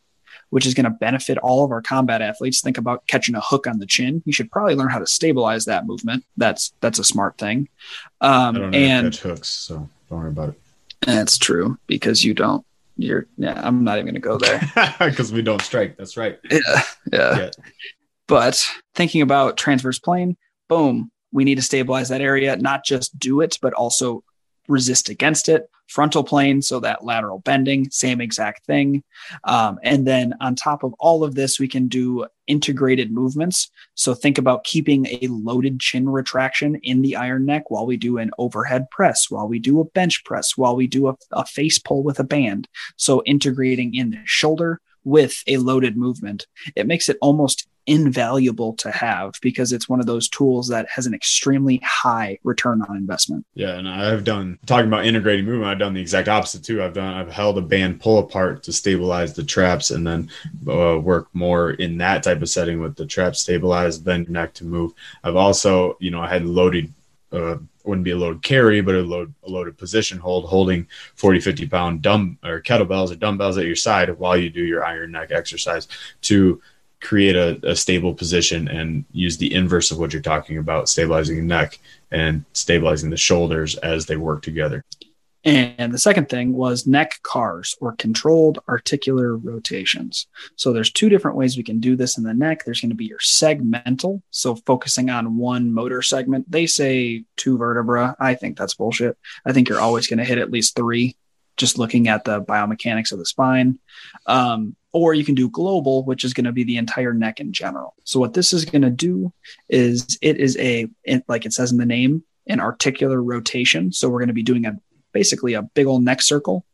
which 0.50 0.66
is 0.66 0.74
going 0.74 0.84
to 0.84 0.90
benefit 0.90 1.38
all 1.38 1.64
of 1.64 1.70
our 1.70 1.80
combat 1.80 2.20
athletes. 2.20 2.60
Think 2.60 2.76
about 2.76 3.06
catching 3.06 3.34
a 3.34 3.40
hook 3.40 3.66
on 3.66 3.78
the 3.78 3.86
chin. 3.86 4.22
You 4.26 4.32
should 4.34 4.50
probably 4.50 4.74
learn 4.74 4.90
how 4.90 4.98
to 4.98 5.06
stabilize 5.06 5.64
that 5.64 5.86
movement. 5.86 6.24
That's 6.36 6.74
that's 6.80 6.98
a 6.98 7.04
smart 7.04 7.38
thing. 7.38 7.68
Um, 8.20 8.74
and 8.74 9.12
catch 9.12 9.20
hooks, 9.20 9.48
so 9.48 9.88
don't 10.10 10.20
worry 10.20 10.28
about 10.28 10.50
it. 10.50 10.60
That's 11.00 11.38
true 11.38 11.78
because 11.86 12.22
you 12.22 12.34
don't. 12.34 12.64
You're 12.98 13.26
yeah. 13.38 13.60
I'm 13.62 13.82
not 13.82 13.98
even 13.98 14.06
going 14.06 14.14
to 14.14 14.20
go 14.20 14.38
there 14.38 14.60
because 14.98 15.32
we 15.32 15.42
don't 15.42 15.62
strike. 15.62 15.96
That's 15.96 16.16
right. 16.16 16.38
Yeah, 16.50 16.60
yeah. 17.12 17.38
yeah. 17.38 17.50
But 18.28 18.62
thinking 18.94 19.22
about 19.22 19.56
transverse 19.56 19.98
plane, 19.98 20.36
boom, 20.68 21.10
we 21.36 21.44
need 21.44 21.56
to 21.56 21.62
stabilize 21.62 22.08
that 22.08 22.22
area, 22.22 22.56
not 22.56 22.82
just 22.82 23.18
do 23.18 23.42
it, 23.42 23.58
but 23.60 23.74
also 23.74 24.24
resist 24.68 25.10
against 25.10 25.50
it. 25.50 25.68
Frontal 25.86 26.24
plane, 26.24 26.62
so 26.62 26.80
that 26.80 27.04
lateral 27.04 27.40
bending, 27.40 27.90
same 27.90 28.22
exact 28.22 28.64
thing. 28.64 29.04
Um, 29.44 29.78
and 29.82 30.06
then 30.06 30.32
on 30.40 30.54
top 30.54 30.82
of 30.82 30.94
all 30.98 31.22
of 31.22 31.34
this, 31.34 31.60
we 31.60 31.68
can 31.68 31.88
do 31.88 32.26
integrated 32.46 33.12
movements. 33.12 33.70
So 33.94 34.14
think 34.14 34.38
about 34.38 34.64
keeping 34.64 35.06
a 35.06 35.28
loaded 35.28 35.78
chin 35.78 36.08
retraction 36.08 36.76
in 36.76 37.02
the 37.02 37.16
iron 37.16 37.44
neck 37.44 37.70
while 37.70 37.86
we 37.86 37.98
do 37.98 38.16
an 38.16 38.30
overhead 38.38 38.88
press, 38.90 39.30
while 39.30 39.46
we 39.46 39.58
do 39.58 39.78
a 39.80 39.84
bench 39.84 40.24
press, 40.24 40.56
while 40.56 40.74
we 40.74 40.86
do 40.86 41.08
a, 41.08 41.16
a 41.32 41.44
face 41.44 41.78
pull 41.78 42.02
with 42.02 42.18
a 42.18 42.24
band. 42.24 42.66
So 42.96 43.22
integrating 43.26 43.94
in 43.94 44.10
the 44.10 44.22
shoulder 44.24 44.80
with 45.04 45.44
a 45.46 45.58
loaded 45.58 45.98
movement, 45.98 46.46
it 46.74 46.86
makes 46.86 47.10
it 47.10 47.18
almost 47.20 47.68
invaluable 47.86 48.72
to 48.74 48.90
have 48.90 49.34
because 49.40 49.72
it's 49.72 49.88
one 49.88 50.00
of 50.00 50.06
those 50.06 50.28
tools 50.28 50.68
that 50.68 50.88
has 50.88 51.06
an 51.06 51.14
extremely 51.14 51.80
high 51.84 52.38
return 52.42 52.82
on 52.82 52.96
investment. 52.96 53.46
Yeah, 53.54 53.76
and 53.76 53.88
I've 53.88 54.24
done 54.24 54.58
talking 54.66 54.88
about 54.88 55.06
integrating 55.06 55.44
movement. 55.44 55.70
I've 55.70 55.78
done 55.78 55.94
the 55.94 56.00
exact 56.00 56.28
opposite 56.28 56.64
too. 56.64 56.82
I've 56.82 56.94
done 56.94 57.14
I've 57.14 57.30
held 57.30 57.58
a 57.58 57.62
band 57.62 58.00
pull 58.00 58.18
apart 58.18 58.62
to 58.64 58.72
stabilize 58.72 59.34
the 59.34 59.44
traps, 59.44 59.90
and 59.90 60.06
then 60.06 60.30
uh, 60.68 60.98
work 60.98 61.28
more 61.32 61.72
in 61.72 61.98
that 61.98 62.22
type 62.22 62.42
of 62.42 62.48
setting 62.48 62.80
with 62.80 62.96
the 62.96 63.06
trap 63.06 63.36
stabilized, 63.36 64.04
then 64.04 64.26
neck 64.28 64.54
to 64.54 64.64
move. 64.64 64.92
I've 65.22 65.36
also 65.36 65.96
you 66.00 66.10
know 66.10 66.20
I 66.20 66.28
had 66.28 66.44
loaded. 66.44 66.92
Uh, 67.32 67.56
wouldn't 67.84 68.04
be 68.04 68.10
a 68.12 68.16
load 68.16 68.42
carry, 68.42 68.80
but 68.80 68.94
a 68.94 69.00
load 69.00 69.32
a 69.44 69.48
loaded 69.48 69.78
position 69.78 70.18
hold, 70.18 70.46
holding 70.46 70.86
40, 71.14 71.40
50 71.40 71.68
pound 71.68 72.02
dumb 72.02 72.38
or 72.44 72.60
kettlebells 72.60 73.12
or 73.12 73.16
dumbbells 73.16 73.58
at 73.58 73.66
your 73.66 73.76
side 73.76 74.10
while 74.18 74.36
you 74.36 74.50
do 74.50 74.64
your 74.64 74.84
iron 74.84 75.12
neck 75.12 75.30
exercise 75.30 75.86
to 76.22 76.60
create 77.00 77.36
a, 77.36 77.60
a, 77.62 77.76
stable 77.76 78.14
position 78.14 78.68
and 78.68 79.04
use 79.12 79.36
the 79.36 79.52
inverse 79.54 79.90
of 79.90 79.98
what 79.98 80.12
you're 80.12 80.22
talking 80.22 80.58
about, 80.58 80.88
stabilizing 80.88 81.36
the 81.36 81.42
neck 81.42 81.78
and 82.10 82.44
stabilizing 82.52 83.10
the 83.10 83.16
shoulders 83.16 83.76
as 83.76 84.06
they 84.06 84.16
work 84.16 84.42
together. 84.42 84.82
And 85.46 85.94
the 85.94 85.98
second 85.98 86.28
thing 86.28 86.54
was 86.54 86.88
neck 86.88 87.20
CARs 87.22 87.76
or 87.80 87.94
controlled 87.94 88.58
articular 88.66 89.36
rotations. 89.36 90.26
So 90.56 90.72
there's 90.72 90.90
two 90.90 91.08
different 91.08 91.36
ways 91.36 91.56
we 91.56 91.62
can 91.62 91.78
do 91.78 91.94
this 91.94 92.18
in 92.18 92.24
the 92.24 92.34
neck. 92.34 92.64
There's 92.64 92.80
going 92.80 92.90
to 92.90 92.96
be 92.96 93.04
your 93.04 93.20
segmental, 93.20 94.22
so 94.30 94.56
focusing 94.56 95.08
on 95.08 95.36
one 95.36 95.72
motor 95.72 96.02
segment. 96.02 96.50
They 96.50 96.66
say 96.66 97.22
two 97.36 97.58
vertebra. 97.58 98.16
I 98.18 98.34
think 98.34 98.58
that's 98.58 98.74
bullshit. 98.74 99.16
I 99.44 99.52
think 99.52 99.68
you're 99.68 99.78
always 99.78 100.08
going 100.08 100.18
to 100.18 100.24
hit 100.24 100.38
at 100.38 100.50
least 100.50 100.74
three 100.74 101.14
just 101.56 101.78
looking 101.78 102.08
at 102.08 102.24
the 102.24 102.42
biomechanics 102.42 103.12
of 103.12 103.18
the 103.18 103.26
spine. 103.26 103.78
Um, 104.26 104.76
or 104.92 105.12
you 105.12 105.24
can 105.24 105.34
do 105.34 105.50
global, 105.50 106.04
which 106.04 106.24
is 106.24 106.32
going 106.32 106.46
to 106.46 106.52
be 106.52 106.64
the 106.64 106.78
entire 106.78 107.12
neck 107.12 107.38
in 107.38 107.52
general. 107.52 107.94
So 108.04 108.18
what 108.18 108.32
this 108.32 108.52
is 108.54 108.64
going 108.64 108.82
to 108.82 108.90
do 108.90 109.32
is 109.68 110.18
it 110.22 110.38
is 110.38 110.56
a, 110.56 110.88
like 111.28 111.44
it 111.44 111.52
says 111.52 111.70
in 111.70 111.78
the 111.78 111.84
name, 111.84 112.24
an 112.46 112.60
articular 112.60 113.22
rotation. 113.22 113.92
So 113.92 114.08
we're 114.08 114.20
going 114.20 114.28
to 114.28 114.34
be 114.34 114.42
doing 114.42 114.64
a 114.64 114.78
basically 115.12 115.54
a 115.54 115.62
big 115.62 115.86
old 115.86 116.02
neck 116.04 116.22
circle 116.22 116.64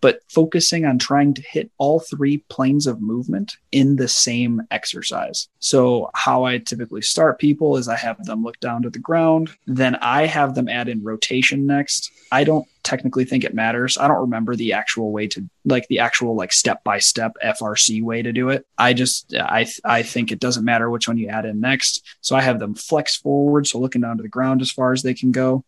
but 0.00 0.20
focusing 0.28 0.84
on 0.84 0.98
trying 0.98 1.34
to 1.34 1.42
hit 1.42 1.70
all 1.78 2.00
three 2.00 2.38
planes 2.48 2.86
of 2.86 3.00
movement 3.00 3.56
in 3.72 3.96
the 3.96 4.08
same 4.08 4.62
exercise. 4.70 5.48
So, 5.58 6.10
how 6.14 6.44
I 6.44 6.58
typically 6.58 7.02
start 7.02 7.38
people 7.38 7.76
is 7.76 7.88
I 7.88 7.96
have 7.96 8.24
them 8.24 8.42
look 8.42 8.58
down 8.60 8.82
to 8.82 8.90
the 8.90 8.98
ground, 8.98 9.50
then 9.66 9.96
I 9.96 10.26
have 10.26 10.54
them 10.54 10.68
add 10.68 10.88
in 10.88 11.02
rotation 11.02 11.66
next. 11.66 12.10
I 12.32 12.44
don't 12.44 12.66
technically 12.82 13.24
think 13.24 13.44
it 13.44 13.54
matters. 13.54 13.98
I 13.98 14.08
don't 14.08 14.20
remember 14.20 14.56
the 14.56 14.72
actual 14.72 15.12
way 15.12 15.26
to 15.28 15.48
like 15.64 15.86
the 15.88 15.98
actual 15.98 16.34
like 16.34 16.52
step 16.52 16.82
by 16.82 16.98
step 16.98 17.36
FRC 17.44 18.02
way 18.02 18.22
to 18.22 18.32
do 18.32 18.48
it. 18.48 18.66
I 18.78 18.92
just 18.92 19.34
I 19.34 19.66
I 19.84 20.02
think 20.02 20.32
it 20.32 20.40
doesn't 20.40 20.64
matter 20.64 20.88
which 20.88 21.08
one 21.08 21.18
you 21.18 21.28
add 21.28 21.44
in 21.44 21.60
next. 21.60 22.04
So 22.20 22.36
I 22.36 22.40
have 22.40 22.58
them 22.58 22.74
flex 22.74 23.16
forward, 23.16 23.66
so 23.66 23.78
looking 23.78 24.00
down 24.00 24.16
to 24.16 24.22
the 24.22 24.28
ground 24.28 24.62
as 24.62 24.70
far 24.70 24.92
as 24.92 25.02
they 25.02 25.14
can 25.14 25.32
go 25.32 25.64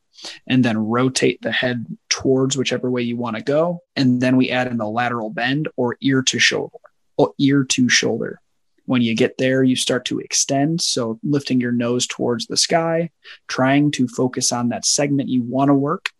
and 0.46 0.64
then 0.64 0.78
rotate 0.78 1.40
the 1.42 1.52
head 1.52 1.86
towards 2.08 2.56
whichever 2.56 2.90
way 2.90 3.02
you 3.02 3.16
want 3.16 3.36
to 3.36 3.42
go. 3.42 3.80
And 3.96 4.20
then 4.20 4.36
we 4.36 4.50
add 4.50 4.68
in 4.68 4.78
the 4.78 4.88
lateral 4.88 5.30
bend 5.30 5.68
or 5.76 5.96
ear 6.00 6.22
to 6.22 6.38
shoulder 6.38 6.76
or 7.16 7.32
ear 7.38 7.64
to 7.64 7.88
shoulder. 7.88 8.40
When 8.86 9.02
you 9.02 9.14
get 9.14 9.38
there, 9.38 9.62
you 9.62 9.76
start 9.76 10.04
to 10.06 10.18
extend. 10.18 10.80
So 10.80 11.18
lifting 11.22 11.60
your 11.60 11.72
nose 11.72 12.06
towards 12.06 12.46
the 12.46 12.56
sky, 12.56 13.10
trying 13.46 13.90
to 13.92 14.08
focus 14.08 14.52
on 14.52 14.70
that 14.70 14.84
segment 14.84 15.28
you 15.28 15.42
want 15.42 15.68
to 15.68 15.74
work 15.74 16.10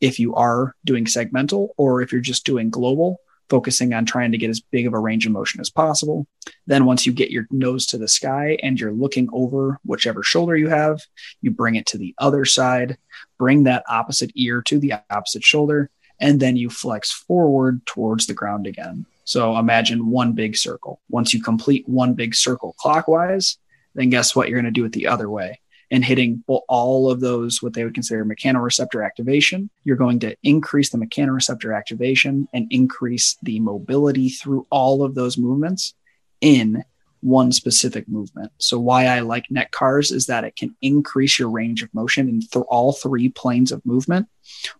if 0.00 0.18
you 0.18 0.34
are 0.34 0.74
doing 0.84 1.04
segmental 1.04 1.68
or 1.76 2.02
if 2.02 2.12
you're 2.12 2.20
just 2.20 2.44
doing 2.44 2.70
global 2.70 3.20
focusing 3.52 3.92
on 3.92 4.06
trying 4.06 4.32
to 4.32 4.38
get 4.38 4.48
as 4.48 4.60
big 4.60 4.86
of 4.86 4.94
a 4.94 4.98
range 4.98 5.26
of 5.26 5.32
motion 5.32 5.60
as 5.60 5.68
possible. 5.68 6.26
Then, 6.66 6.86
once 6.86 7.04
you 7.04 7.12
get 7.12 7.30
your 7.30 7.46
nose 7.50 7.84
to 7.86 7.98
the 7.98 8.08
sky 8.08 8.56
and 8.62 8.80
you're 8.80 8.94
looking 8.94 9.28
over 9.30 9.78
whichever 9.84 10.22
shoulder 10.22 10.56
you 10.56 10.68
have, 10.68 11.02
you 11.42 11.50
bring 11.50 11.74
it 11.74 11.84
to 11.88 11.98
the 11.98 12.14
other 12.16 12.46
side, 12.46 12.96
bring 13.42 13.64
that 13.64 13.82
opposite 13.88 14.30
ear 14.36 14.62
to 14.62 14.78
the 14.78 14.92
opposite 15.10 15.42
shoulder, 15.42 15.90
and 16.20 16.38
then 16.38 16.54
you 16.54 16.70
flex 16.70 17.10
forward 17.10 17.84
towards 17.86 18.28
the 18.28 18.34
ground 18.34 18.68
again. 18.68 19.04
So, 19.24 19.58
imagine 19.58 20.06
one 20.06 20.30
big 20.30 20.56
circle. 20.56 21.00
Once 21.10 21.34
you 21.34 21.42
complete 21.42 21.88
one 21.88 22.14
big 22.14 22.36
circle 22.36 22.76
clockwise, 22.78 23.58
then 23.96 24.10
guess 24.10 24.36
what 24.36 24.48
you're 24.48 24.60
going 24.60 24.72
to 24.72 24.80
do 24.80 24.84
it 24.84 24.92
the 24.92 25.08
other 25.08 25.28
way 25.28 25.58
and 25.90 26.04
hitting 26.04 26.44
all 26.46 27.10
of 27.10 27.18
those, 27.18 27.60
what 27.60 27.72
they 27.74 27.82
would 27.82 27.94
consider 27.94 28.24
mechanoreceptor 28.24 29.04
activation, 29.04 29.68
you're 29.82 29.96
going 29.96 30.20
to 30.20 30.36
increase 30.44 30.90
the 30.90 30.98
mechanoreceptor 30.98 31.76
activation 31.76 32.46
and 32.54 32.68
increase 32.70 33.36
the 33.42 33.58
mobility 33.58 34.28
through 34.28 34.64
all 34.70 35.02
of 35.02 35.16
those 35.16 35.36
movements 35.36 35.94
in 36.40 36.84
one 37.22 37.52
specific 37.52 38.08
movement. 38.08 38.52
So 38.58 38.78
why 38.78 39.06
I 39.06 39.20
like 39.20 39.50
neck 39.50 39.70
CARs 39.70 40.10
is 40.10 40.26
that 40.26 40.44
it 40.44 40.56
can 40.56 40.76
increase 40.82 41.38
your 41.38 41.48
range 41.48 41.82
of 41.82 41.94
motion 41.94 42.28
in 42.28 42.40
th- 42.40 42.64
all 42.68 42.92
three 42.92 43.28
planes 43.28 43.72
of 43.72 43.84
movement 43.86 44.28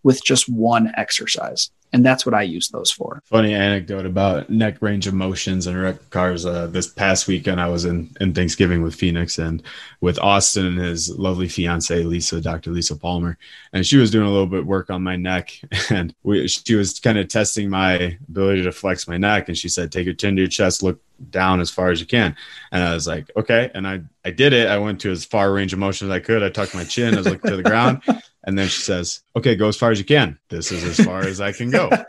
with 0.03 0.25
just 0.25 0.49
one 0.49 0.93
exercise 0.97 1.71
and 1.93 2.05
that's 2.05 2.25
what 2.25 2.35
I 2.35 2.43
use 2.43 2.69
those 2.69 2.91
for. 2.91 3.23
Funny 3.27 3.55
anecdote 3.55 4.07
about 4.07 4.49
neck 4.49 4.81
range 4.81 5.07
of 5.07 5.15
motions 5.15 5.67
and 5.67 5.81
rec 5.81 6.11
cars. 6.11 6.47
Uh, 6.47 6.67
this 6.67 6.87
past 6.87 7.29
weekend, 7.29 7.61
I 7.61 7.69
was 7.69 7.85
in, 7.85 8.09
in 8.21 8.33
Thanksgiving 8.33 8.83
with 8.83 8.95
Phoenix 8.95 9.39
and 9.39 9.63
with 10.01 10.19
Austin 10.19 10.67
and 10.67 10.79
his 10.79 11.11
lovely 11.19 11.49
fiance 11.49 12.03
Lisa, 12.03 12.41
Dr. 12.41 12.71
Lisa 12.71 12.97
Palmer, 12.97 13.37
and 13.73 13.87
she 13.87 13.99
was 13.99 14.11
doing 14.11 14.27
a 14.27 14.31
little 14.31 14.47
bit 14.47 14.65
work 14.65 14.91
on 14.91 15.03
my 15.03 15.17
neck, 15.17 15.53
and 15.91 16.15
we, 16.23 16.49
she 16.49 16.75
was 16.75 16.99
kind 16.99 17.19
of 17.19 17.29
testing 17.29 17.69
my 17.69 18.19
ability 18.29 18.63
to 18.63 18.73
flex 18.73 19.07
my 19.07 19.19
neck, 19.19 19.49
and 19.49 19.59
she 19.59 19.69
said, 19.69 19.93
"Take 19.93 20.07
your 20.07 20.15
chin 20.15 20.37
to 20.37 20.43
your 20.43 20.49
chest, 20.49 20.83
look 20.83 21.01
down 21.31 21.61
as 21.61 21.71
far 21.71 21.91
as 21.91 22.01
you 22.01 22.07
can," 22.07 22.35
and 22.73 22.83
I 22.83 22.95
was 22.95 23.07
like, 23.07 23.31
"Okay," 23.37 23.71
and 23.75 23.87
I 23.87 24.01
I 24.25 24.31
did 24.31 24.53
it. 24.53 24.69
I 24.69 24.79
went 24.79 25.01
to 25.03 25.11
as 25.11 25.25
far 25.25 25.53
range 25.53 25.73
of 25.73 25.79
motion 25.79 26.09
as 26.09 26.13
I 26.13 26.21
could. 26.21 26.43
I 26.43 26.49
tucked 26.49 26.75
my 26.75 26.85
chin. 26.85 27.15
I 27.15 27.19
was 27.19 27.27
looking 27.27 27.51
to 27.51 27.57
the 27.57 27.63
ground. 27.63 28.03
And 28.45 28.59
then 28.59 28.69
she 28.69 28.83
says, 28.83 29.23
"Okay, 29.37 29.55
go 29.55 29.69
as 29.69 29.77
far 29.77 29.91
as 29.91 29.99
you 29.99 30.05
can. 30.05 30.39
This 30.49 30.73
is 30.73 30.99
as 30.99 31.07
far 31.07 31.21
as 31.21 31.41
I 31.41 31.53
can 31.53 31.71
go." 31.71 31.89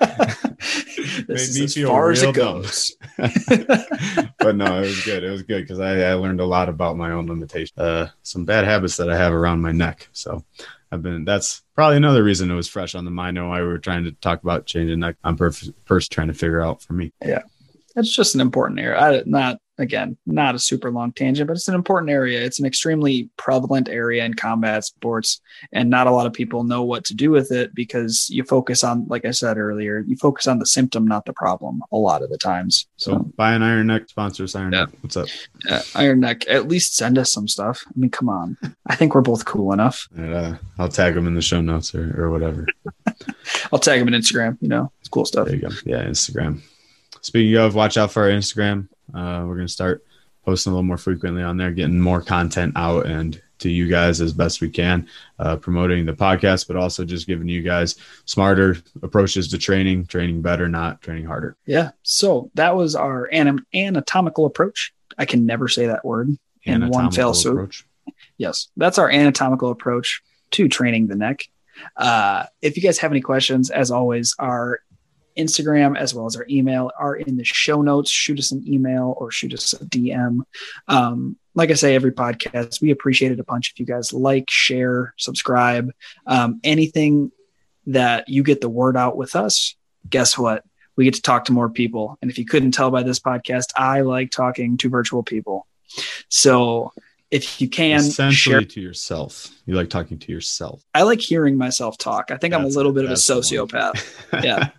this 1.28 1.56
is 1.56 1.78
as 1.78 1.84
far 1.86 2.12
as 2.12 2.24
it 2.24 2.34
goes. 2.34 2.96
but 3.18 4.56
no, 4.56 4.78
it 4.78 4.82
was 4.82 5.06
good. 5.06 5.24
It 5.24 5.30
was 5.30 5.44
good 5.44 5.62
because 5.62 5.80
I, 5.80 6.02
I, 6.02 6.14
learned 6.14 6.40
a 6.40 6.46
lot 6.46 6.70
about 6.70 6.98
my 6.98 7.12
own 7.12 7.28
limitations, 7.28 7.78
uh, 7.78 8.10
some 8.24 8.46
bad 8.46 8.66
habits 8.66 8.98
that 8.98 9.10
I 9.10 9.18
have 9.18 9.34
around 9.34 9.62
my 9.62 9.72
neck. 9.72 10.10
So 10.12 10.44
I've 10.92 11.04
been. 11.04 11.26
That's 11.26 11.62
probably 11.76 11.98
another 11.98 12.24
reason 12.24 12.50
it 12.50 12.56
was 12.56 12.68
fresh 12.68 12.96
on 12.96 13.06
the 13.06 13.12
mind. 13.12 13.38
Why 13.38 13.62
we 13.62 13.68
were 13.68 13.78
trying 13.78 14.04
to 14.06 14.12
talk 14.14 14.42
about 14.42 14.66
changing 14.66 15.00
neck. 15.00 15.16
I'm 15.24 15.38
first 15.38 16.12
trying 16.12 16.28
to 16.28 16.34
figure 16.34 16.62
out 16.62 16.82
for 16.82 16.94
me. 16.94 17.14
Yeah, 17.24 17.44
it's 17.96 18.14
just 18.14 18.36
an 18.36 18.42
important 18.42 18.80
area. 18.80 19.00
I 19.00 19.24
not 19.26 19.60
again, 19.78 20.18
not 20.26 20.56
a 20.56 20.60
super 20.60 20.92
long 20.92 21.12
tangent, 21.12 21.48
but 21.48 21.56
it's 21.56 21.68
an 21.68 21.76
important 21.76 22.12
area. 22.12 22.42
It's 22.42 22.60
an 22.60 22.66
extremely 22.66 23.30
prevalent 23.38 23.90
area 23.90 24.24
in 24.24 24.34
combat 24.34 24.86
sports, 24.86 25.42
and 25.72 25.90
not 25.90 26.08
a 26.08 26.12
lot 26.12 26.28
of 26.28 26.34
people 26.34 26.64
know 26.64 26.84
what 26.84 27.06
to 27.06 27.16
do 27.16 27.32
with 27.32 27.52
it 27.52 27.74
because 27.74 28.30
you 28.30 28.44
focus 28.44 28.84
on, 28.84 29.08
like 29.08 29.26
I 29.26 29.32
said 29.32 29.58
earlier, 29.58 30.04
you 30.08 30.16
focus 30.16 30.48
on 30.48 30.60
the 30.60 30.66
symptom, 30.66 31.08
not 31.08 31.26
the 31.26 31.34
problem, 31.34 31.82
a 31.92 31.98
lot 31.98 32.22
of 32.22 32.30
the 32.30 32.38
times. 32.38 32.88
So, 32.98 33.14
so 33.14 33.20
buy 33.36 33.54
an 33.54 33.64
Iron 33.64 33.88
Neck 33.88 34.10
sponsor 34.10 34.46
Iron 34.56 34.74
yeah. 34.74 34.80
Neck. 34.82 34.90
What's 35.02 35.18
up? 35.18 35.28
Uh, 35.70 35.82
Iron 35.96 36.20
Neck, 36.20 36.48
at 36.48 36.68
least 36.68 36.96
send 36.96 37.18
us 37.18 37.32
some 37.32 37.48
stuff. 37.48 37.84
I 37.88 37.92
mean, 37.96 38.12
come 38.12 38.30
on. 38.30 38.58
I 38.88 38.96
think 38.96 39.16
we're 39.16 39.22
both 39.22 39.46
cool 39.46 39.74
enough. 39.74 40.08
And, 40.16 40.34
uh, 40.34 40.56
I'll 40.78 40.90
tag 40.90 41.16
them 41.16 41.28
in 41.28 41.36
the 41.36 41.42
show 41.42 41.62
notes 41.62 41.96
or, 41.96 42.14
or 42.22 42.30
whatever. 42.32 42.68
I'll 43.72 43.80
tag 43.80 44.00
them 44.00 44.14
in 44.14 44.20
Instagram. 44.20 44.58
You 44.62 44.68
know, 44.68 44.92
it's 45.00 45.10
cool 45.10 45.26
stuff. 45.26 45.48
There 45.48 45.56
you 45.56 45.62
go. 45.62 45.76
Yeah, 45.86 46.04
Instagram. 46.06 46.62
Speaking 47.22 47.56
of, 47.56 47.74
watch 47.74 47.98
out 47.98 48.12
for 48.12 48.24
our 48.24 48.30
Instagram. 48.30 48.90
Uh, 49.14 49.44
we're 49.46 49.56
going 49.56 49.68
to 49.68 49.74
start 49.74 50.04
posting 50.46 50.72
a 50.72 50.76
little 50.76 50.84
more 50.84 50.98
frequently 50.98 51.42
on 51.42 51.58
there, 51.58 51.72
getting 51.72 52.00
more 52.00 52.22
content 52.22 52.74
out 52.76 53.06
and 53.06 53.42
to 53.60 53.70
you 53.70 53.88
guys 53.88 54.20
as 54.20 54.34
best 54.34 54.60
we 54.60 54.70
can, 54.70 55.08
uh, 55.40 55.56
promoting 55.56 56.06
the 56.06 56.14
podcast, 56.14 56.68
but 56.68 56.76
also 56.76 57.06
just 57.06 57.28
giving 57.28 57.48
you 57.48 57.62
guys 57.62 57.96
smarter 58.26 58.78
approaches 59.02 59.48
to 59.48 59.58
training, 59.58 60.06
training 60.06 60.42
better, 60.42 60.68
not 60.68 61.02
training 61.02 61.26
harder. 61.26 61.56
Yeah. 61.66 61.92
So 62.04 62.52
that 62.56 62.76
was 62.76 62.96
our 62.96 63.30
anatomical 63.32 64.46
approach. 64.46 64.94
I 65.18 65.26
can 65.26 65.46
never 65.46 65.68
say 65.68 65.88
that 65.88 66.04
word 66.04 66.38
in 66.64 66.90
one 66.90 67.12
fell 67.12 67.34
swoop. 67.34 67.72
Yes, 68.38 68.68
that's 68.76 68.98
our 68.98 69.10
anatomical 69.10 69.72
approach 69.72 70.22
to 70.52 70.68
training 70.68 71.08
the 71.08 71.16
neck. 71.16 71.48
Uh, 71.96 72.46
if 72.62 72.76
you 72.76 72.84
guys 72.84 72.98
have 73.00 73.12
any 73.12 73.22
questions, 73.22 73.70
as 73.70 73.92
always, 73.92 74.36
our 74.40 74.82
Instagram 75.38 75.98
as 75.98 76.14
well 76.14 76.26
as 76.26 76.36
our 76.36 76.46
email 76.50 76.92
are 76.98 77.16
in 77.16 77.38
the 77.38 77.44
show 77.44 77.82
notes. 77.82 78.10
Shoot 78.10 78.40
us 78.40 78.52
an 78.52 78.64
email 78.68 79.16
or 79.18 79.32
shoot 79.32 79.54
us 79.54 79.74
a 79.74 79.86
DM. 79.86 80.42
Um, 80.88 81.38
like 81.56 81.72
I 81.72 81.76
say, 81.76 81.96
every 81.96 82.12
podcast, 82.12 82.82
we 82.82 82.92
appreciate 82.92 83.32
it 83.32 83.40
a 83.40 83.44
bunch 83.44 83.72
if 83.72 83.80
you 83.80 83.86
guys 83.86 84.14
like, 84.14 84.50
share, 84.50 85.14
subscribe, 85.18 85.92
um, 86.26 86.60
anything 86.64 87.32
that 87.88 88.30
you 88.30 88.44
get 88.44 88.62
the 88.62 88.70
word 88.70 88.98
out 88.98 89.18
with 89.18 89.36
us. 89.36 89.76
Guess 90.10 90.38
what? 90.38 90.64
We 90.96 91.06
get 91.06 91.16
to 91.16 91.22
talk 91.22 91.46
to 91.46 91.54
more 91.54 91.70
people. 91.70 92.18
And 92.22 92.30
if 92.30 92.38
you 92.38 92.46
couldn't 92.46 92.72
tell 92.72 92.92
by 92.92 93.04
this 93.04 93.20
podcast, 93.20 93.70
I 93.76 94.02
like 94.02 94.32
talking 94.32 94.78
to 94.78 94.90
virtual 94.90 95.24
people. 95.24 95.68
So 96.30 96.92
if 97.34 97.60
you 97.60 97.68
can 97.68 98.00
essentially 98.00 98.54
share, 98.54 98.64
to 98.64 98.80
yourself 98.80 99.50
you 99.66 99.74
like 99.74 99.90
talking 99.90 100.20
to 100.20 100.32
yourself 100.32 100.84
i 100.94 101.02
like 101.02 101.20
hearing 101.20 101.58
myself 101.58 101.98
talk 101.98 102.30
i 102.30 102.38
think 102.38 102.52
that's, 102.52 102.62
i'm 102.62 102.66
a 102.66 102.70
little 102.70 102.92
bit 102.92 103.06
of 103.06 103.10
a 103.10 103.16
sociopath 103.16 104.00
yeah 104.44 104.70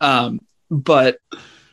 um, 0.00 0.40
but 0.70 1.18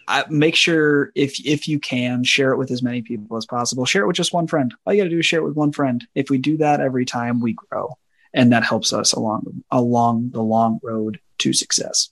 I, 0.07 0.25
make 0.29 0.55
sure 0.55 1.11
if 1.15 1.43
if 1.45 1.67
you 1.67 1.79
can 1.79 2.23
share 2.23 2.51
it 2.51 2.57
with 2.57 2.71
as 2.71 2.83
many 2.83 3.01
people 3.01 3.37
as 3.37 3.45
possible. 3.45 3.85
Share 3.85 4.03
it 4.03 4.07
with 4.07 4.15
just 4.15 4.33
one 4.33 4.47
friend. 4.47 4.73
All 4.85 4.93
you 4.93 5.01
got 5.01 5.05
to 5.05 5.09
do 5.09 5.19
is 5.19 5.25
share 5.25 5.39
it 5.39 5.45
with 5.45 5.55
one 5.55 5.71
friend. 5.71 6.05
If 6.13 6.29
we 6.29 6.37
do 6.37 6.57
that 6.57 6.79
every 6.79 7.05
time, 7.05 7.41
we 7.41 7.53
grow, 7.53 7.97
and 8.33 8.51
that 8.51 8.63
helps 8.63 8.93
us 8.93 9.13
along 9.13 9.63
along 9.71 10.31
the 10.31 10.43
long 10.43 10.79
road 10.83 11.19
to 11.39 11.53
success. 11.53 12.09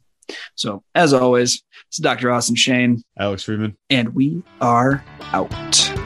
So, 0.55 0.84
as 0.95 1.14
always, 1.14 1.64
it's 1.89 1.97
Dr. 1.97 2.32
Austin 2.32 2.55
Shane, 2.55 3.03
Alex 3.18 3.43
Friedman, 3.43 3.78
and 3.89 4.16
we 4.16 4.41
are 4.61 5.03
out. 5.34 6.03